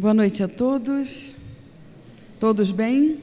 Boa 0.00 0.14
noite 0.14 0.44
a 0.44 0.46
todos. 0.46 1.34
Todos 2.38 2.70
bem? 2.70 3.18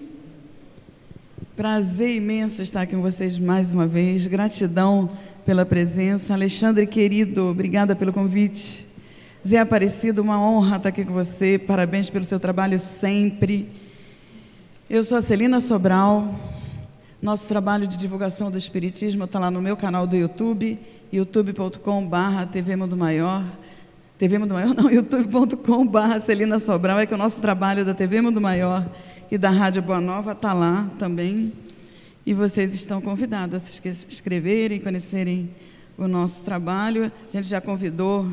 Prazer 1.55 2.13
imenso 2.17 2.61
estar 2.61 2.81
aqui 2.81 2.93
com 2.93 3.01
vocês 3.01 3.39
mais 3.39 3.71
uma 3.71 3.87
vez. 3.87 4.27
Gratidão 4.27 5.09
pela 5.45 5.65
presença. 5.65 6.33
Alexandre, 6.33 6.85
querido, 6.85 7.45
obrigada 7.45 7.95
pelo 7.95 8.11
convite. 8.11 8.85
Zé 9.47 9.59
Aparecido, 9.59 10.21
uma 10.21 10.37
honra 10.37 10.75
estar 10.75 10.89
aqui 10.89 11.05
com 11.05 11.13
você. 11.13 11.57
Parabéns 11.57 12.09
pelo 12.09 12.25
seu 12.25 12.41
trabalho 12.41 12.77
sempre. 12.77 13.71
Eu 14.89 15.01
sou 15.01 15.17
a 15.17 15.21
Celina 15.21 15.61
Sobral. 15.61 16.37
Nosso 17.21 17.47
trabalho 17.47 17.87
de 17.87 17.95
divulgação 17.95 18.51
do 18.51 18.57
Espiritismo 18.57 19.23
está 19.23 19.39
lá 19.39 19.49
no 19.49 19.61
meu 19.61 19.77
canal 19.77 20.05
do 20.05 20.17
YouTube, 20.17 20.77
youtube.com.br 21.13 22.45
TV 22.51 22.75
Mundo 22.75 22.97
Maior. 22.97 23.45
TV 24.17 24.37
Mundo 24.37 24.53
Maior, 24.53 24.73
não, 24.73 24.89
youtube.com.br 24.89 26.19
Celina 26.21 26.57
Sobral, 26.57 26.99
é 26.99 27.05
que 27.05 27.13
o 27.13 27.17
nosso 27.17 27.41
trabalho 27.41 27.83
da 27.83 27.93
TV 27.93 28.21
Mundo 28.21 28.39
Maior 28.39 28.89
e 29.29 29.37
da 29.37 29.49
Rádio 29.49 29.81
Boa 29.81 29.99
Nova 29.99 30.31
está 30.31 30.53
lá 30.53 30.89
também. 30.97 31.51
E 32.25 32.33
vocês 32.33 32.73
estão 32.73 33.01
convidados 33.01 33.57
a 33.57 33.59
se 33.59 34.07
inscreverem, 34.07 34.79
conhecerem 34.79 35.49
o 35.97 36.07
nosso 36.07 36.43
trabalho. 36.43 37.11
A 37.27 37.35
gente 37.35 37.49
já 37.49 37.59
convidou 37.59 38.25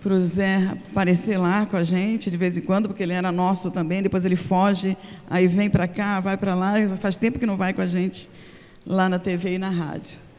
para 0.00 0.14
o 0.14 0.26
Zé 0.28 0.76
aparecer 0.92 1.36
lá 1.36 1.66
com 1.66 1.76
a 1.76 1.82
gente 1.82 2.30
de 2.30 2.36
vez 2.36 2.56
em 2.56 2.60
quando, 2.60 2.88
porque 2.88 3.02
ele 3.02 3.12
era 3.12 3.32
nosso 3.32 3.68
também. 3.72 4.02
Depois 4.02 4.24
ele 4.24 4.36
foge, 4.36 4.96
aí 5.28 5.48
vem 5.48 5.68
para 5.68 5.88
cá, 5.88 6.20
vai 6.20 6.36
para 6.36 6.54
lá. 6.54 6.74
Faz 7.00 7.16
tempo 7.16 7.36
que 7.36 7.46
não 7.46 7.56
vai 7.56 7.74
com 7.74 7.82
a 7.82 7.86
gente 7.86 8.30
lá 8.86 9.08
na 9.08 9.18
TV 9.18 9.54
e 9.54 9.58
na 9.58 9.70
rádio. 9.70 10.29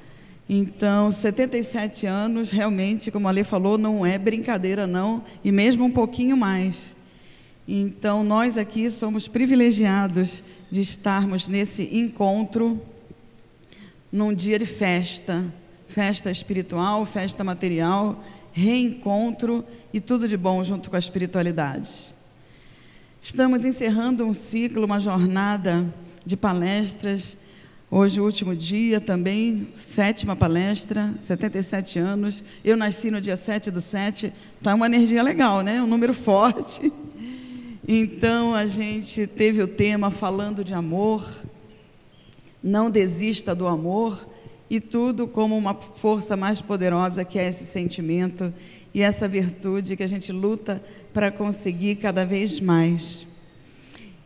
Então, 0.54 1.14
77 1.14 2.06
anos, 2.06 2.52
realmente, 2.52 3.10
como 3.10 3.26
a 3.26 3.32
Lê 3.32 3.42
falou, 3.42 3.78
não 3.78 4.06
é 4.06 4.18
brincadeira, 4.18 4.86
não, 4.86 5.24
e 5.46 5.50
mesmo 5.50 5.86
um 5.86 5.90
pouquinho 5.90 6.36
mais. 6.36 6.94
Então, 7.66 8.22
nós 8.22 8.58
aqui 8.58 8.92
somos 8.92 9.30
privilegiados 9.30 10.44
de 10.70 10.82
estarmos 10.82 11.48
nesse 11.48 11.84
encontro 11.96 12.82
num 14.12 14.34
dia 14.34 14.60
de 14.60 14.66
festa, 14.66 15.42
festa 15.88 16.30
espiritual, 16.30 17.06
festa 17.06 17.46
material, 17.46 18.22
reencontro 18.52 19.64
e 19.94 20.02
tudo 20.02 20.28
de 20.28 20.36
bom 20.36 20.62
junto 20.66 20.90
com 20.90 20.98
a 20.98 21.00
espiritualidade. 21.00 22.14
Estamos 23.22 23.64
encerrando 23.64 24.26
um 24.26 24.34
ciclo, 24.34 24.86
uma 24.86 25.00
jornada 25.00 25.86
de 26.26 26.36
palestras 26.36 27.38
Hoje, 27.94 28.22
o 28.22 28.24
último 28.24 28.56
dia 28.56 29.02
também, 29.02 29.68
sétima 29.76 30.34
palestra, 30.34 31.14
77 31.20 32.00
anos. 32.00 32.42
Eu 32.64 32.78
nasci 32.78 33.12
no 33.12 33.20
dia 33.20 33.36
7 33.36 33.70
do 33.70 33.82
7, 33.82 34.32
está 34.58 34.74
uma 34.74 34.86
energia 34.86 35.22
legal, 35.22 35.60
né? 35.60 35.84
Um 35.84 35.88
número 35.88 36.14
forte. 36.16 36.90
Então, 37.86 38.56
a 38.56 38.66
gente 38.66 39.28
teve 39.28 39.62
o 39.62 39.68
tema 39.68 40.10
falando 40.10 40.64
de 40.64 40.74
amor, 40.74 41.22
não 42.64 42.90
desista 42.90 43.54
do 43.54 43.68
amor, 43.68 44.26
e 44.70 44.80
tudo 44.80 45.28
como 45.28 45.58
uma 45.58 45.74
força 45.74 46.38
mais 46.38 46.62
poderosa 46.62 47.26
que 47.26 47.38
é 47.38 47.50
esse 47.50 47.66
sentimento 47.66 48.54
e 48.94 49.02
essa 49.02 49.28
virtude 49.28 49.98
que 49.98 50.04
a 50.04 50.08
gente 50.08 50.32
luta 50.32 50.82
para 51.14 51.30
conseguir 51.30 51.98
cada 51.98 52.24
vez 52.24 52.62
mais. 52.62 53.28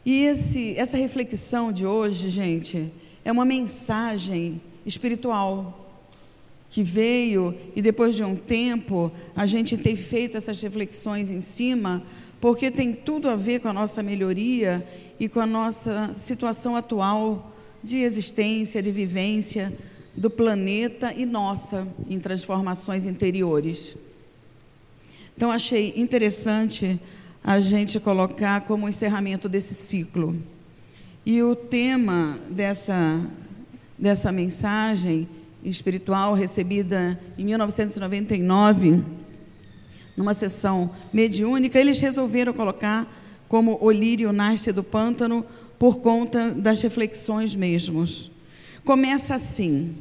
E 0.06 0.22
esse, 0.22 0.78
essa 0.78 0.98
reflexão 0.98 1.72
de 1.72 1.84
hoje, 1.84 2.30
gente 2.30 2.94
é 3.26 3.31
uma 3.31 3.44
mensagem 3.44 4.62
espiritual 4.86 5.81
que 6.70 6.84
veio 6.84 7.58
e 7.76 7.81
depois 7.81 8.16
de 8.16 8.23
um 8.23 8.36
tempo 8.36 9.12
a 9.36 9.48
gente 9.48 9.78
tem 9.78 9.95
feito 9.95 10.38
essas 10.38 10.62
reflexões 10.62 11.31
em 11.31 11.42
cima, 11.42 12.03
porque 12.40 12.70
tem 12.70 12.94
tudo 12.94 13.28
a 13.28 13.36
ver 13.36 13.59
com 13.62 13.68
a 13.68 13.73
nossa 13.73 14.03
melhoria 14.03 14.88
e 15.20 15.28
com 15.28 15.40
a 15.40 15.46
nossa 15.48 16.14
situação 16.14 16.76
atual 16.76 17.52
de 17.84 17.98
existência, 17.98 18.81
de 18.81 18.92
vivência 18.92 19.73
do 20.16 20.30
planeta 20.30 21.12
e 21.12 21.25
nossa 21.25 21.88
em 22.07 22.19
transformações 22.19 23.06
interiores. 23.06 23.97
Então 25.36 25.50
achei 25.50 25.94
interessante 25.96 27.00
a 27.44 27.59
gente 27.59 28.00
colocar 28.00 28.62
como 28.62 28.88
encerramento 28.88 29.50
desse 29.50 29.74
ciclo. 29.74 30.36
E 31.25 31.41
o 31.41 31.56
tema 31.56 32.38
dessa, 32.52 33.19
dessa 33.97 34.31
mensagem 34.31 35.28
espiritual 35.63 36.36
recebida 36.36 37.19
em 37.36 37.46
1999, 37.46 39.03
numa 40.16 40.36
sessão 40.36 40.91
mediúnica, 41.12 41.80
eles 41.80 42.00
resolveram 42.00 42.53
colocar 42.53 43.12
como 43.50 43.80
o 43.81 43.90
lírio 43.90 44.31
nasce 44.31 44.72
do 44.72 44.84
pântano 44.84 45.44
por 45.80 45.97
conta 45.97 46.52
das 46.52 46.84
reflexões 46.84 47.56
mesmos. 47.56 48.30
Começa 48.84 49.34
assim: 49.34 49.96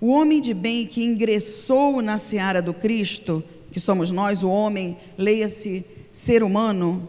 O 0.00 0.08
homem 0.08 0.40
de 0.40 0.52
bem 0.52 0.88
que 0.88 1.04
ingressou 1.04 2.02
na 2.02 2.18
seara 2.18 2.60
do 2.60 2.74
Cristo, 2.74 3.44
que 3.70 3.78
somos 3.78 4.10
nós, 4.10 4.42
o 4.42 4.50
homem, 4.50 4.96
leia-se 5.16 5.86
ser 6.10 6.42
humano, 6.42 7.08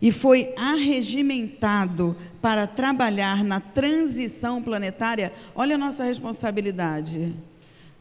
e 0.00 0.12
foi 0.12 0.52
arregimentado 0.56 2.16
para 2.40 2.66
trabalhar 2.66 3.42
na 3.42 3.60
transição 3.60 4.62
planetária, 4.62 5.32
olha 5.54 5.74
a 5.76 5.78
nossa 5.78 6.04
responsabilidade. 6.04 7.34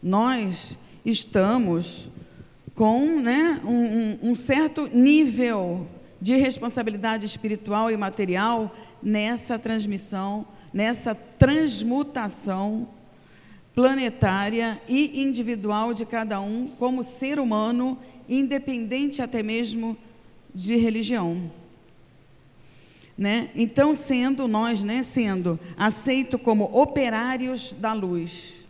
Nós 0.01 0.77
estamos 1.05 2.09
com 2.73 3.21
né, 3.21 3.61
um, 3.63 4.31
um 4.31 4.35
certo 4.35 4.87
nível 4.87 5.87
de 6.21 6.35
responsabilidade 6.35 7.25
espiritual 7.25 7.89
e 7.89 7.97
material 7.97 8.75
nessa 9.01 9.57
transmissão, 9.57 10.45
nessa 10.73 11.15
transmutação 11.15 12.87
planetária 13.73 14.81
e 14.87 15.21
individual 15.21 15.93
de 15.93 16.05
cada 16.05 16.39
um, 16.41 16.67
como 16.79 17.03
ser 17.03 17.39
humano, 17.39 17.97
independente 18.27 19.21
até 19.21 19.43
mesmo 19.43 19.97
de 20.53 20.75
religião. 20.77 21.51
Né? 23.17 23.49
Então, 23.55 23.95
sendo 23.95 24.47
nós, 24.47 24.83
né, 24.83 25.01
sendo 25.01 25.57
aceito 25.77 26.37
como 26.37 26.65
operários 26.65 27.73
da 27.73 27.93
luz, 27.93 28.67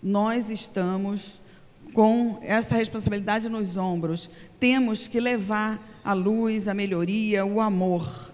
nós 0.00 0.50
estamos 0.50 1.40
com 1.92 2.38
essa 2.42 2.76
responsabilidade 2.76 3.48
nos 3.48 3.76
ombros. 3.76 4.30
Temos 4.60 5.08
que 5.08 5.18
levar 5.18 6.00
a 6.04 6.12
luz, 6.12 6.68
a 6.68 6.74
melhoria, 6.74 7.44
o 7.44 7.60
amor. 7.60 8.32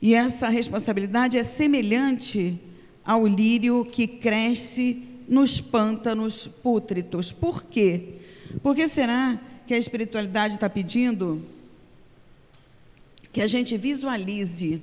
E 0.00 0.14
essa 0.14 0.48
responsabilidade 0.50 1.38
é 1.38 1.42
semelhante 1.42 2.60
ao 3.04 3.26
lírio 3.26 3.84
que 3.90 4.06
cresce 4.06 5.02
nos 5.26 5.60
pântanos 5.60 6.46
pútritos. 6.46 7.32
Por 7.32 7.64
quê? 7.64 8.16
Porque 8.62 8.88
será 8.88 9.40
que 9.66 9.74
a 9.74 9.78
espiritualidade 9.78 10.54
está 10.54 10.68
pedindo 10.68 11.42
que 13.36 13.42
a 13.42 13.46
gente 13.46 13.76
visualize 13.76 14.80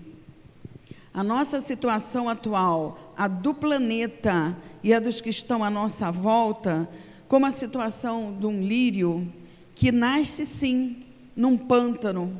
a 1.11 1.23
nossa 1.23 1.59
situação 1.59 2.29
atual, 2.29 3.11
a 3.17 3.27
do 3.27 3.51
planeta 3.51 4.55
e 4.83 4.93
a 4.93 4.99
dos 4.99 5.19
que 5.19 5.31
estão 5.31 5.63
à 5.63 5.71
nossa 5.71 6.11
volta, 6.11 6.87
como 7.27 7.47
a 7.47 7.51
situação 7.51 8.37
de 8.39 8.45
um 8.45 8.61
lírio 8.61 9.27
que 9.73 9.91
nasce 9.91 10.45
sim 10.45 10.97
num 11.35 11.57
pântano 11.57 12.39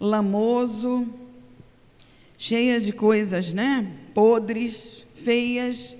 lamoso, 0.00 1.06
cheia 2.38 2.80
de 2.80 2.90
coisas, 2.90 3.52
né? 3.52 3.92
Podres, 4.14 5.04
feias. 5.14 5.94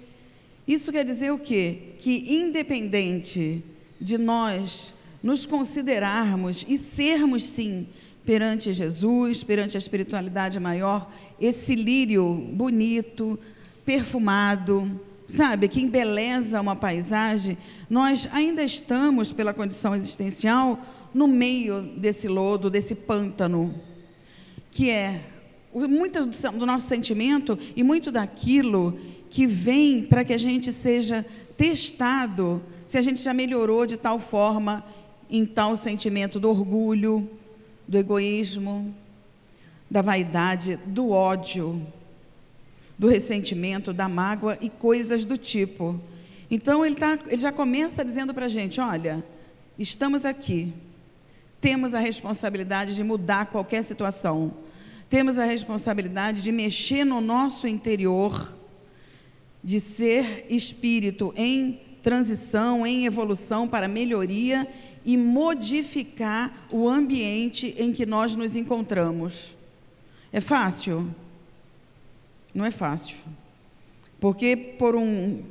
Isso 0.67 0.91
quer 0.91 1.05
dizer 1.05 1.31
o 1.31 1.39
quê? 1.39 1.93
Que 1.99 2.37
independente 2.37 3.63
de 4.01 4.17
nós 4.17 4.95
nos 5.23 5.45
considerarmos 5.45 6.65
e 6.67 6.79
sermos 6.79 7.43
sim 7.43 7.87
perante 8.25 8.73
Jesus, 8.73 9.43
perante 9.43 9.77
a 9.77 9.79
espiritualidade 9.79 10.61
maior, 10.61 11.11
esse 11.41 11.75
lírio 11.75 12.35
bonito, 12.53 13.39
perfumado, 13.85 15.01
sabe, 15.27 15.69
que 15.69 15.81
embeleza 15.81 16.61
uma 16.61 16.77
paisagem, 16.77 17.59
nós 17.89 18.29
ainda 18.33 18.63
estamos, 18.63 19.33
pela 19.33 19.53
condição 19.53 19.95
existencial, 19.95 20.79
no 21.13 21.27
meio 21.27 21.83
desse 21.97 22.29
lodo, 22.29 22.71
desse 22.71 22.95
pântano, 22.95 23.75
que 24.71 24.89
é 24.89 25.25
muito 25.75 26.27
do 26.27 26.67
nosso 26.67 26.87
sentimento 26.87 27.59
e 27.75 27.83
muito 27.83 28.11
daquilo 28.13 28.99
que 29.31 29.47
vem 29.47 30.03
para 30.03 30.25
que 30.25 30.33
a 30.33 30.39
gente 30.39 30.73
seja 30.73 31.25
testado 31.57 32.63
se 32.85 32.99
a 32.99 33.03
gente 33.03 33.23
já 33.23 33.33
melhorou 33.33 33.87
de 33.87 33.97
tal 33.97 34.19
forma 34.19 34.85
em 35.31 35.47
tal 35.47 35.77
sentimento 35.77 36.39
do 36.39 36.51
orgulho, 36.51 37.29
do 37.87 37.99
egoísmo, 37.99 38.95
da 39.91 40.01
vaidade, 40.01 40.79
do 40.87 41.11
ódio, 41.11 41.87
do 42.99 43.09
ressentimento, 43.09 43.93
da 43.93 44.09
mágoa 44.09 44.57
e 44.61 44.71
coisas 44.71 45.25
do 45.25 45.37
tipo. 45.37 46.01
Então 46.51 46.85
ele, 46.85 46.95
tá, 46.95 47.19
ele 47.27 47.39
já 47.39 47.53
começa 47.53 48.05
dizendo 48.05 48.33
para 48.33 48.47
a 48.47 48.49
gente: 48.49 48.81
olha, 48.81 49.25
estamos 49.79 50.25
aqui, 50.25 50.73
temos 51.61 51.95
a 51.95 52.01
responsabilidade 52.01 52.95
de 52.95 53.05
mudar 53.05 53.47
qualquer 53.47 53.83
situação. 53.83 54.55
Temos 55.09 55.39
a 55.39 55.45
responsabilidade 55.45 56.43
de 56.43 56.51
mexer 56.51 57.05
no 57.05 57.21
nosso 57.21 57.67
interior, 57.67 58.57
de 59.63 59.79
ser 59.79 60.47
espírito 60.49 61.35
em 61.37 61.81
transição, 62.03 62.87
em 62.87 63.05
evolução 63.05 63.69
para 63.69 63.87
melhoria 63.87 64.67
e 65.05 65.17
modificar 65.17 66.67
o 66.71 66.89
ambiente 66.89 67.75
em 67.79 67.93
que 67.93 68.07
nós 68.07 68.37
nos 68.37 68.57
encontramos. 68.57 69.57
É 70.33 70.41
fácil? 70.41 71.13
Não 72.55 72.65
é 72.65 72.71
fácil. 72.71 73.17
Porque 74.21 74.57
por 74.57 74.95
um 74.95 75.43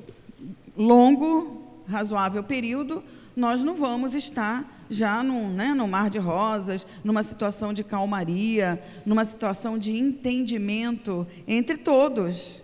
longo, 0.78 1.62
razoável 1.88 2.44
período, 2.44 3.04
nós 3.36 3.64
não 3.64 3.76
vamos 3.76 4.14
estar 4.14 4.86
já 4.90 5.24
num, 5.24 5.50
né, 5.50 5.74
mar 5.74 6.10
de 6.10 6.20
rosas, 6.20 6.86
numa 7.04 7.24
situação 7.24 7.74
de 7.74 7.84
calmaria, 7.84 8.82
numa 9.06 9.24
situação 9.24 9.78
de 9.78 9.98
entendimento 9.98 11.26
entre 11.48 11.78
todos, 11.78 12.62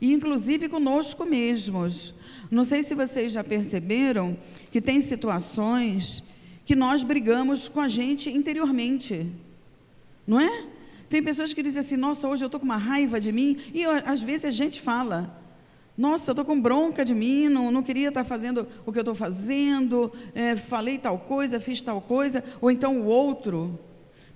e 0.00 0.12
inclusive 0.12 0.68
conosco 0.68 1.24
mesmos. 1.26 2.14
Não 2.50 2.64
sei 2.64 2.82
se 2.82 2.94
vocês 2.94 3.32
já 3.32 3.44
perceberam 3.44 4.36
que 4.70 4.80
tem 4.80 5.00
situações 5.00 6.22
que 6.66 6.74
nós 6.74 7.04
brigamos 7.04 7.68
com 7.68 7.80
a 7.80 7.88
gente 7.88 8.28
interiormente, 8.28 9.32
não 10.26 10.40
é? 10.40 10.66
Tem 11.08 11.22
pessoas 11.22 11.54
que 11.54 11.62
dizem 11.62 11.80
assim: 11.80 11.96
Nossa, 11.96 12.28
hoje 12.28 12.44
eu 12.44 12.46
estou 12.46 12.58
com 12.58 12.66
uma 12.66 12.76
raiva 12.76 13.20
de 13.20 13.30
mim, 13.30 13.56
e 13.72 13.86
às 13.86 14.20
vezes 14.20 14.46
a 14.46 14.50
gente 14.50 14.80
fala. 14.80 15.42
Nossa, 15.96 16.30
eu 16.30 16.32
estou 16.32 16.44
com 16.44 16.60
bronca 16.60 17.06
de 17.06 17.14
mim, 17.14 17.48
não, 17.48 17.70
não 17.70 17.82
queria 17.82 18.08
estar 18.08 18.22
fazendo 18.22 18.68
o 18.84 18.92
que 18.92 18.98
eu 18.98 19.00
estou 19.00 19.14
fazendo, 19.14 20.12
é, 20.34 20.54
falei 20.54 20.98
tal 20.98 21.18
coisa, 21.18 21.58
fiz 21.58 21.80
tal 21.80 22.02
coisa, 22.02 22.44
ou 22.60 22.70
então 22.70 23.00
o 23.00 23.06
outro. 23.06 23.80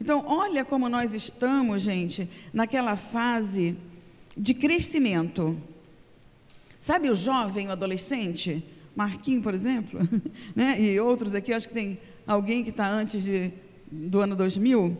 Então, 0.00 0.25
olha 0.27 0.65
como 0.65 0.88
nós 0.88 1.12
estamos, 1.12 1.82
gente, 1.82 2.27
naquela 2.50 2.97
fase 2.97 3.77
de 4.35 4.55
crescimento. 4.55 5.61
Sabe 6.81 7.11
o 7.11 7.15
jovem, 7.15 7.69
o 7.69 7.73
adolescente? 7.73 8.65
Marquinho, 8.95 9.43
por 9.43 9.55
exemplo, 9.55 10.01
né? 10.55 10.81
e 10.81 10.99
outros 11.01 11.35
aqui, 11.35 11.53
acho 11.53 11.69
que 11.69 11.75
tem 11.75 11.99
alguém 12.27 12.63
que 12.63 12.71
está 12.71 12.89
antes 12.89 13.23
de, 13.23 13.53
do 13.91 14.21
ano 14.21 14.37
2000. 14.37 14.97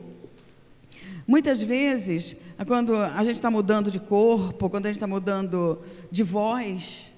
Muitas 1.27 1.63
vezes, 1.63 2.37
quando 2.67 2.97
a 2.97 3.23
gente 3.23 3.37
está 3.37 3.51
mudando 3.51 3.91
de 3.91 4.01
corpo, 4.01 4.69
quando 4.69 4.87
a 4.87 4.89
gente 4.89 4.97
está 4.97 5.07
mudando 5.07 5.81
de 6.11 6.25
voz, 6.25 7.13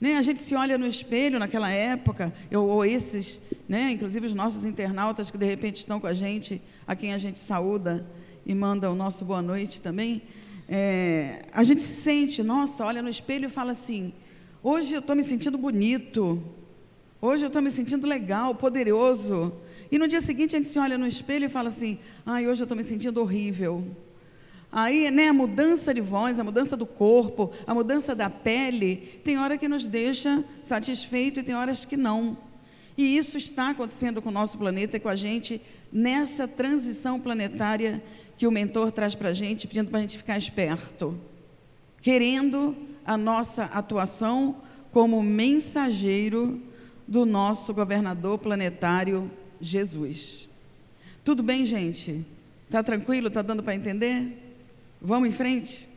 né, 0.00 0.16
a 0.16 0.22
gente 0.22 0.40
se 0.40 0.54
olha 0.54 0.76
no 0.76 0.86
espelho 0.86 1.38
naquela 1.38 1.70
época, 1.70 2.30
eu, 2.50 2.66
ou 2.66 2.84
esses, 2.84 3.40
né, 3.66 3.90
inclusive 3.90 4.26
os 4.26 4.34
nossos 4.34 4.66
internautas 4.66 5.30
que 5.30 5.38
de 5.38 5.46
repente 5.46 5.76
estão 5.76 5.98
com 5.98 6.06
a 6.06 6.12
gente, 6.12 6.60
a 6.86 6.94
quem 6.94 7.14
a 7.14 7.18
gente 7.18 7.40
saúda 7.40 8.06
e 8.44 8.54
manda 8.54 8.90
o 8.90 8.94
nosso 8.94 9.24
boa 9.24 9.40
noite 9.40 9.80
também, 9.80 10.22
é, 10.68 11.46
a 11.52 11.62
gente 11.62 11.80
se 11.80 11.94
sente, 11.94 12.42
nossa, 12.42 12.84
olha 12.84 13.00
no 13.00 13.08
espelho 13.08 13.46
e 13.46 13.50
fala 13.50 13.72
assim: 13.72 14.12
hoje 14.64 14.94
eu 14.94 15.00
estou 15.00 15.14
me 15.14 15.22
sentindo 15.22 15.58
bonito, 15.58 16.42
hoje 17.20 17.44
eu 17.44 17.48
estou 17.48 17.60
me 17.60 17.70
sentindo 17.70 18.06
legal, 18.06 18.54
poderoso. 18.54 19.52
E 19.92 19.98
no 19.98 20.08
dia 20.08 20.22
seguinte 20.22 20.56
a 20.56 20.58
gente 20.58 20.70
se 20.70 20.78
olha 20.78 20.96
no 20.96 21.06
espelho 21.06 21.44
e 21.44 21.50
fala 21.50 21.68
assim: 21.68 21.98
ai, 22.24 22.48
hoje 22.48 22.62
eu 22.62 22.64
estou 22.64 22.76
me 22.76 22.82
sentindo 22.82 23.20
horrível. 23.20 23.84
Aí, 24.72 25.08
né, 25.10 25.28
a 25.28 25.32
mudança 25.32 25.94
de 25.94 26.00
voz, 26.00 26.40
a 26.40 26.44
mudança 26.44 26.76
do 26.76 26.86
corpo, 26.86 27.52
a 27.64 27.72
mudança 27.72 28.12
da 28.12 28.28
pele, 28.28 29.20
tem 29.22 29.38
hora 29.38 29.56
que 29.56 29.68
nos 29.68 29.86
deixa 29.86 30.42
satisfeito 30.62 31.38
e 31.38 31.42
tem 31.44 31.54
horas 31.54 31.84
que 31.84 31.96
não. 31.96 32.36
E 32.96 33.16
isso 33.16 33.36
está 33.36 33.70
acontecendo 33.70 34.20
com 34.22 34.30
o 34.30 34.32
nosso 34.32 34.58
planeta 34.58 34.96
e 34.96 35.00
com 35.00 35.08
a 35.08 35.14
gente 35.14 35.60
nessa 35.92 36.48
transição 36.48 37.20
planetária 37.20 38.02
que 38.36 38.46
o 38.46 38.50
mentor 38.50 38.90
traz 38.90 39.14
para 39.14 39.28
a 39.28 39.32
gente, 39.32 39.68
pedindo 39.68 39.90
para 39.90 39.98
a 39.98 40.02
gente 40.02 40.16
ficar 40.16 40.36
esperto, 40.36 41.16
querendo 42.00 42.76
a 43.04 43.16
nossa 43.16 43.64
atuação 43.64 44.56
como 44.90 45.22
mensageiro 45.22 46.60
do 47.06 47.26
nosso 47.26 47.74
governador 47.74 48.38
planetário 48.38 49.30
Jesus. 49.60 50.48
Tudo 51.24 51.42
bem, 51.42 51.66
gente? 51.66 52.24
Tá 52.70 52.82
tranquilo? 52.82 53.30
Tá 53.30 53.42
dando 53.42 53.62
para 53.62 53.74
entender? 53.74 54.40
Vamos 55.00 55.28
em 55.28 55.32
frente? 55.32 55.88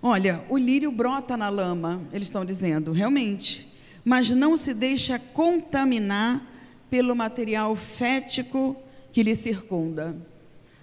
Olha, 0.00 0.44
o 0.48 0.56
lírio 0.56 0.92
brota 0.92 1.36
na 1.36 1.48
lama, 1.48 2.02
eles 2.12 2.28
estão 2.28 2.44
dizendo, 2.44 2.92
realmente, 2.92 3.68
mas 4.04 4.30
não 4.30 4.56
se 4.56 4.72
deixa 4.72 5.18
contaminar 5.18 6.46
pelo 6.88 7.16
material 7.16 7.74
fético 7.74 8.80
que 9.12 9.22
lhe 9.22 9.34
circunda. 9.34 10.16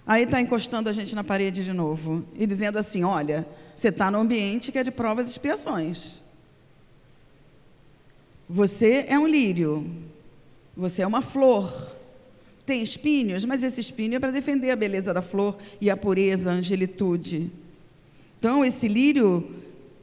Aí 0.06 0.22
está 0.22 0.40
encostando 0.40 0.88
a 0.88 0.92
gente 0.92 1.14
na 1.16 1.24
parede 1.24 1.64
de 1.64 1.72
novo 1.72 2.24
e 2.38 2.46
dizendo 2.46 2.78
assim: 2.78 3.02
olha, 3.02 3.46
você 3.74 3.88
está 3.88 4.10
no 4.10 4.18
ambiente 4.18 4.70
que 4.70 4.78
é 4.78 4.84
de 4.84 4.92
provas 4.92 5.26
e 5.26 5.30
expiações. 5.30 6.22
Você 8.48 9.04
é 9.08 9.18
um 9.18 9.26
lírio, 9.26 9.90
você 10.76 11.02
é 11.02 11.06
uma 11.06 11.20
flor. 11.20 11.96
Tem 12.64 12.82
espinhos, 12.82 13.44
mas 13.44 13.62
esse 13.62 13.80
espinho 13.80 14.16
é 14.16 14.20
para 14.20 14.30
defender 14.30 14.70
a 14.70 14.76
beleza 14.76 15.12
da 15.12 15.22
flor 15.22 15.56
e 15.80 15.90
a 15.90 15.96
pureza, 15.96 16.50
a 16.50 16.54
angelitude. 16.54 17.50
Então, 18.38 18.64
esse 18.64 18.86
lírio 18.86 19.48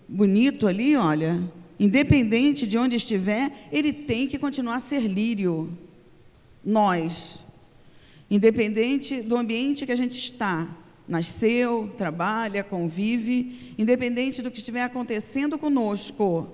bonito 0.08 0.68
ali, 0.68 0.96
olha, 0.96 1.42
independente 1.80 2.68
de 2.68 2.78
onde 2.78 2.98
estiver, 2.98 3.52
ele 3.72 3.94
tem 3.94 4.28
que 4.28 4.38
continuar 4.38 4.76
a 4.76 4.80
ser 4.80 5.02
lírio. 5.02 5.78
Nós, 6.64 7.43
independente 8.34 9.22
do 9.22 9.38
ambiente 9.38 9.86
que 9.86 9.92
a 9.92 9.96
gente 9.96 10.18
está, 10.18 10.68
nasceu, 11.08 11.94
trabalha, 11.96 12.64
convive, 12.64 13.76
independente 13.78 14.42
do 14.42 14.50
que 14.50 14.58
estiver 14.58 14.82
acontecendo 14.82 15.56
conosco, 15.56 16.52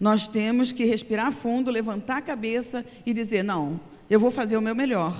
nós 0.00 0.26
temos 0.26 0.72
que 0.72 0.84
respirar 0.84 1.30
fundo, 1.30 1.70
levantar 1.70 2.16
a 2.16 2.22
cabeça 2.22 2.84
e 3.06 3.14
dizer: 3.14 3.44
não, 3.44 3.80
eu 4.10 4.18
vou 4.18 4.32
fazer 4.32 4.56
o 4.56 4.60
meu 4.60 4.74
melhor. 4.74 5.16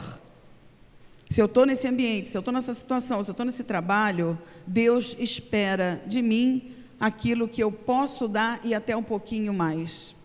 Se 1.31 1.40
eu 1.40 1.46
estou 1.46 1.64
nesse 1.64 1.87
ambiente, 1.87 2.28
se 2.28 2.37
eu 2.37 2.40
estou 2.40 2.52
nessa 2.52 2.75
situação, 2.75 3.23
se 3.23 3.31
eu 3.31 3.32
estou 3.32 3.46
nesse 3.46 3.62
trabalho, 3.62 4.37
Deus 4.66 5.14
espera 5.20 6.02
de 6.05 6.20
mim 6.20 6.73
aquilo 6.99 7.46
que 7.46 7.62
eu 7.62 7.70
posso 7.70 8.26
dar 8.26 8.61
e 8.64 8.75
até 8.75 8.96
um 8.96 9.05
pouquinho 9.05 9.55
mais. 9.55 10.16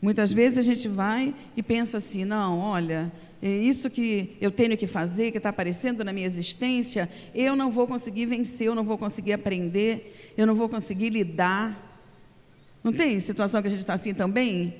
Muitas 0.00 0.32
vezes 0.32 0.56
a 0.56 0.62
gente 0.62 0.88
vai 0.88 1.34
e 1.54 1.62
pensa 1.62 1.98
assim: 1.98 2.24
não, 2.24 2.58
olha, 2.58 3.12
isso 3.42 3.90
que 3.90 4.36
eu 4.40 4.52
tenho 4.52 4.76
que 4.76 4.86
fazer, 4.86 5.32
que 5.32 5.38
está 5.38 5.48
aparecendo 5.48 6.04
na 6.04 6.12
minha 6.12 6.26
existência, 6.26 7.10
eu 7.34 7.56
não 7.56 7.72
vou 7.72 7.88
conseguir 7.88 8.26
vencer, 8.26 8.68
eu 8.68 8.74
não 8.74 8.84
vou 8.84 8.96
conseguir 8.96 9.32
aprender, 9.32 10.32
eu 10.36 10.46
não 10.46 10.54
vou 10.54 10.68
conseguir 10.68 11.10
lidar. 11.10 11.90
Não 12.84 12.92
tem 12.92 13.18
situação 13.18 13.60
que 13.60 13.66
a 13.66 13.70
gente 13.70 13.80
está 13.80 13.94
assim 13.94 14.14
também? 14.14 14.76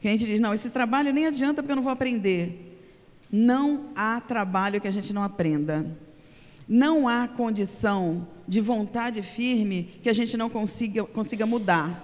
Que 0.00 0.08
a 0.08 0.10
gente 0.10 0.24
diz, 0.24 0.40
não, 0.40 0.54
esse 0.54 0.70
trabalho 0.70 1.12
nem 1.12 1.26
adianta 1.26 1.62
porque 1.62 1.72
eu 1.72 1.76
não 1.76 1.82
vou 1.82 1.92
aprender. 1.92 2.78
Não 3.30 3.90
há 3.94 4.18
trabalho 4.20 4.80
que 4.80 4.88
a 4.88 4.90
gente 4.90 5.12
não 5.12 5.22
aprenda. 5.22 5.84
Não 6.66 7.06
há 7.06 7.28
condição 7.28 8.26
de 8.48 8.62
vontade 8.62 9.20
firme 9.22 9.90
que 10.02 10.08
a 10.08 10.12
gente 10.14 10.38
não 10.38 10.48
consiga, 10.48 11.04
consiga 11.04 11.44
mudar. 11.44 12.02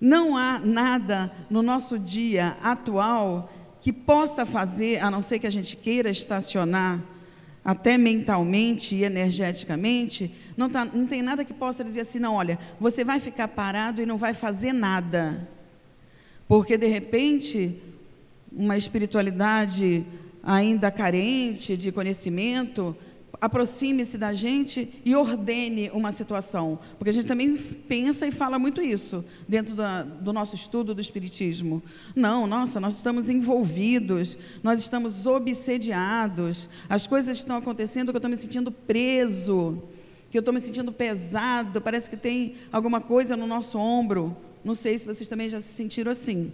Não 0.00 0.36
há 0.36 0.58
nada 0.58 1.32
no 1.48 1.62
nosso 1.62 1.98
dia 1.98 2.56
atual 2.62 3.52
que 3.86 3.92
possa 3.92 4.44
fazer, 4.44 4.98
a 4.98 5.08
não 5.08 5.22
ser 5.22 5.38
que 5.38 5.46
a 5.46 5.50
gente 5.50 5.76
queira 5.76 6.10
estacionar 6.10 7.00
até 7.64 7.96
mentalmente 7.96 8.96
e 8.96 9.04
energeticamente, 9.04 10.34
não, 10.56 10.68
tá, 10.68 10.84
não 10.84 11.06
tem 11.06 11.22
nada 11.22 11.44
que 11.44 11.54
possa 11.54 11.84
dizer 11.84 12.00
assim, 12.00 12.18
não, 12.18 12.34
olha, 12.34 12.58
você 12.80 13.04
vai 13.04 13.20
ficar 13.20 13.46
parado 13.46 14.02
e 14.02 14.06
não 14.06 14.18
vai 14.18 14.34
fazer 14.34 14.72
nada. 14.72 15.48
Porque, 16.48 16.76
de 16.76 16.88
repente, 16.88 17.80
uma 18.52 18.76
espiritualidade 18.76 20.04
ainda 20.42 20.90
carente 20.90 21.76
de 21.76 21.92
conhecimento 21.92 22.96
aproxime-se 23.40 24.18
da 24.18 24.32
gente 24.32 24.88
e 25.04 25.14
ordene 25.14 25.90
uma 25.92 26.12
situação. 26.12 26.78
Porque 26.98 27.10
a 27.10 27.12
gente 27.12 27.26
também 27.26 27.56
pensa 27.56 28.26
e 28.26 28.32
fala 28.32 28.58
muito 28.58 28.80
isso 28.80 29.24
dentro 29.48 29.74
da, 29.74 30.02
do 30.02 30.32
nosso 30.32 30.54
estudo 30.54 30.94
do 30.94 31.00
Espiritismo. 31.00 31.82
Não, 32.14 32.46
nossa, 32.46 32.80
nós 32.80 32.96
estamos 32.96 33.28
envolvidos, 33.28 34.36
nós 34.62 34.80
estamos 34.80 35.26
obsediados, 35.26 36.68
as 36.88 37.06
coisas 37.06 37.36
estão 37.36 37.56
acontecendo 37.56 38.10
que 38.10 38.16
eu 38.16 38.18
estou 38.18 38.30
me 38.30 38.36
sentindo 38.36 38.70
preso, 38.70 39.82
que 40.30 40.38
eu 40.38 40.40
estou 40.40 40.52
me 40.52 40.60
sentindo 40.60 40.92
pesado, 40.92 41.80
parece 41.80 42.10
que 42.10 42.16
tem 42.16 42.56
alguma 42.72 43.00
coisa 43.00 43.36
no 43.36 43.46
nosso 43.46 43.78
ombro. 43.78 44.36
Não 44.64 44.74
sei 44.74 44.98
se 44.98 45.06
vocês 45.06 45.28
também 45.28 45.48
já 45.48 45.60
se 45.60 45.74
sentiram 45.74 46.10
assim. 46.10 46.52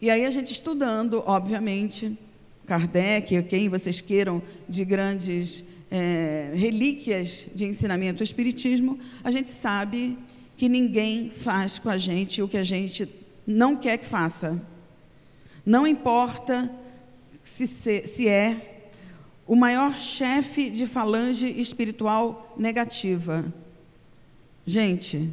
E 0.00 0.10
aí 0.10 0.24
a 0.24 0.30
gente 0.30 0.52
estudando, 0.52 1.22
obviamente, 1.26 2.16
Kardec, 2.68 3.42
quem 3.44 3.70
vocês 3.70 4.02
queiram, 4.02 4.42
de 4.68 4.84
grandes 4.84 5.64
é, 5.90 6.52
relíquias 6.54 7.48
de 7.54 7.64
ensinamento 7.64 8.18
do 8.18 8.24
Espiritismo, 8.24 8.98
a 9.24 9.30
gente 9.30 9.50
sabe 9.50 10.18
que 10.54 10.68
ninguém 10.68 11.30
faz 11.30 11.78
com 11.78 11.88
a 11.88 11.96
gente 11.96 12.42
o 12.42 12.46
que 12.46 12.58
a 12.58 12.64
gente 12.64 13.08
não 13.46 13.74
quer 13.74 13.96
que 13.96 14.04
faça. 14.04 14.60
Não 15.64 15.86
importa 15.86 16.70
se, 17.42 17.66
se 17.66 18.28
é 18.28 18.84
o 19.46 19.56
maior 19.56 19.94
chefe 19.98 20.68
de 20.68 20.86
falange 20.86 21.48
espiritual 21.58 22.54
negativa. 22.58 23.50
Gente, 24.66 25.32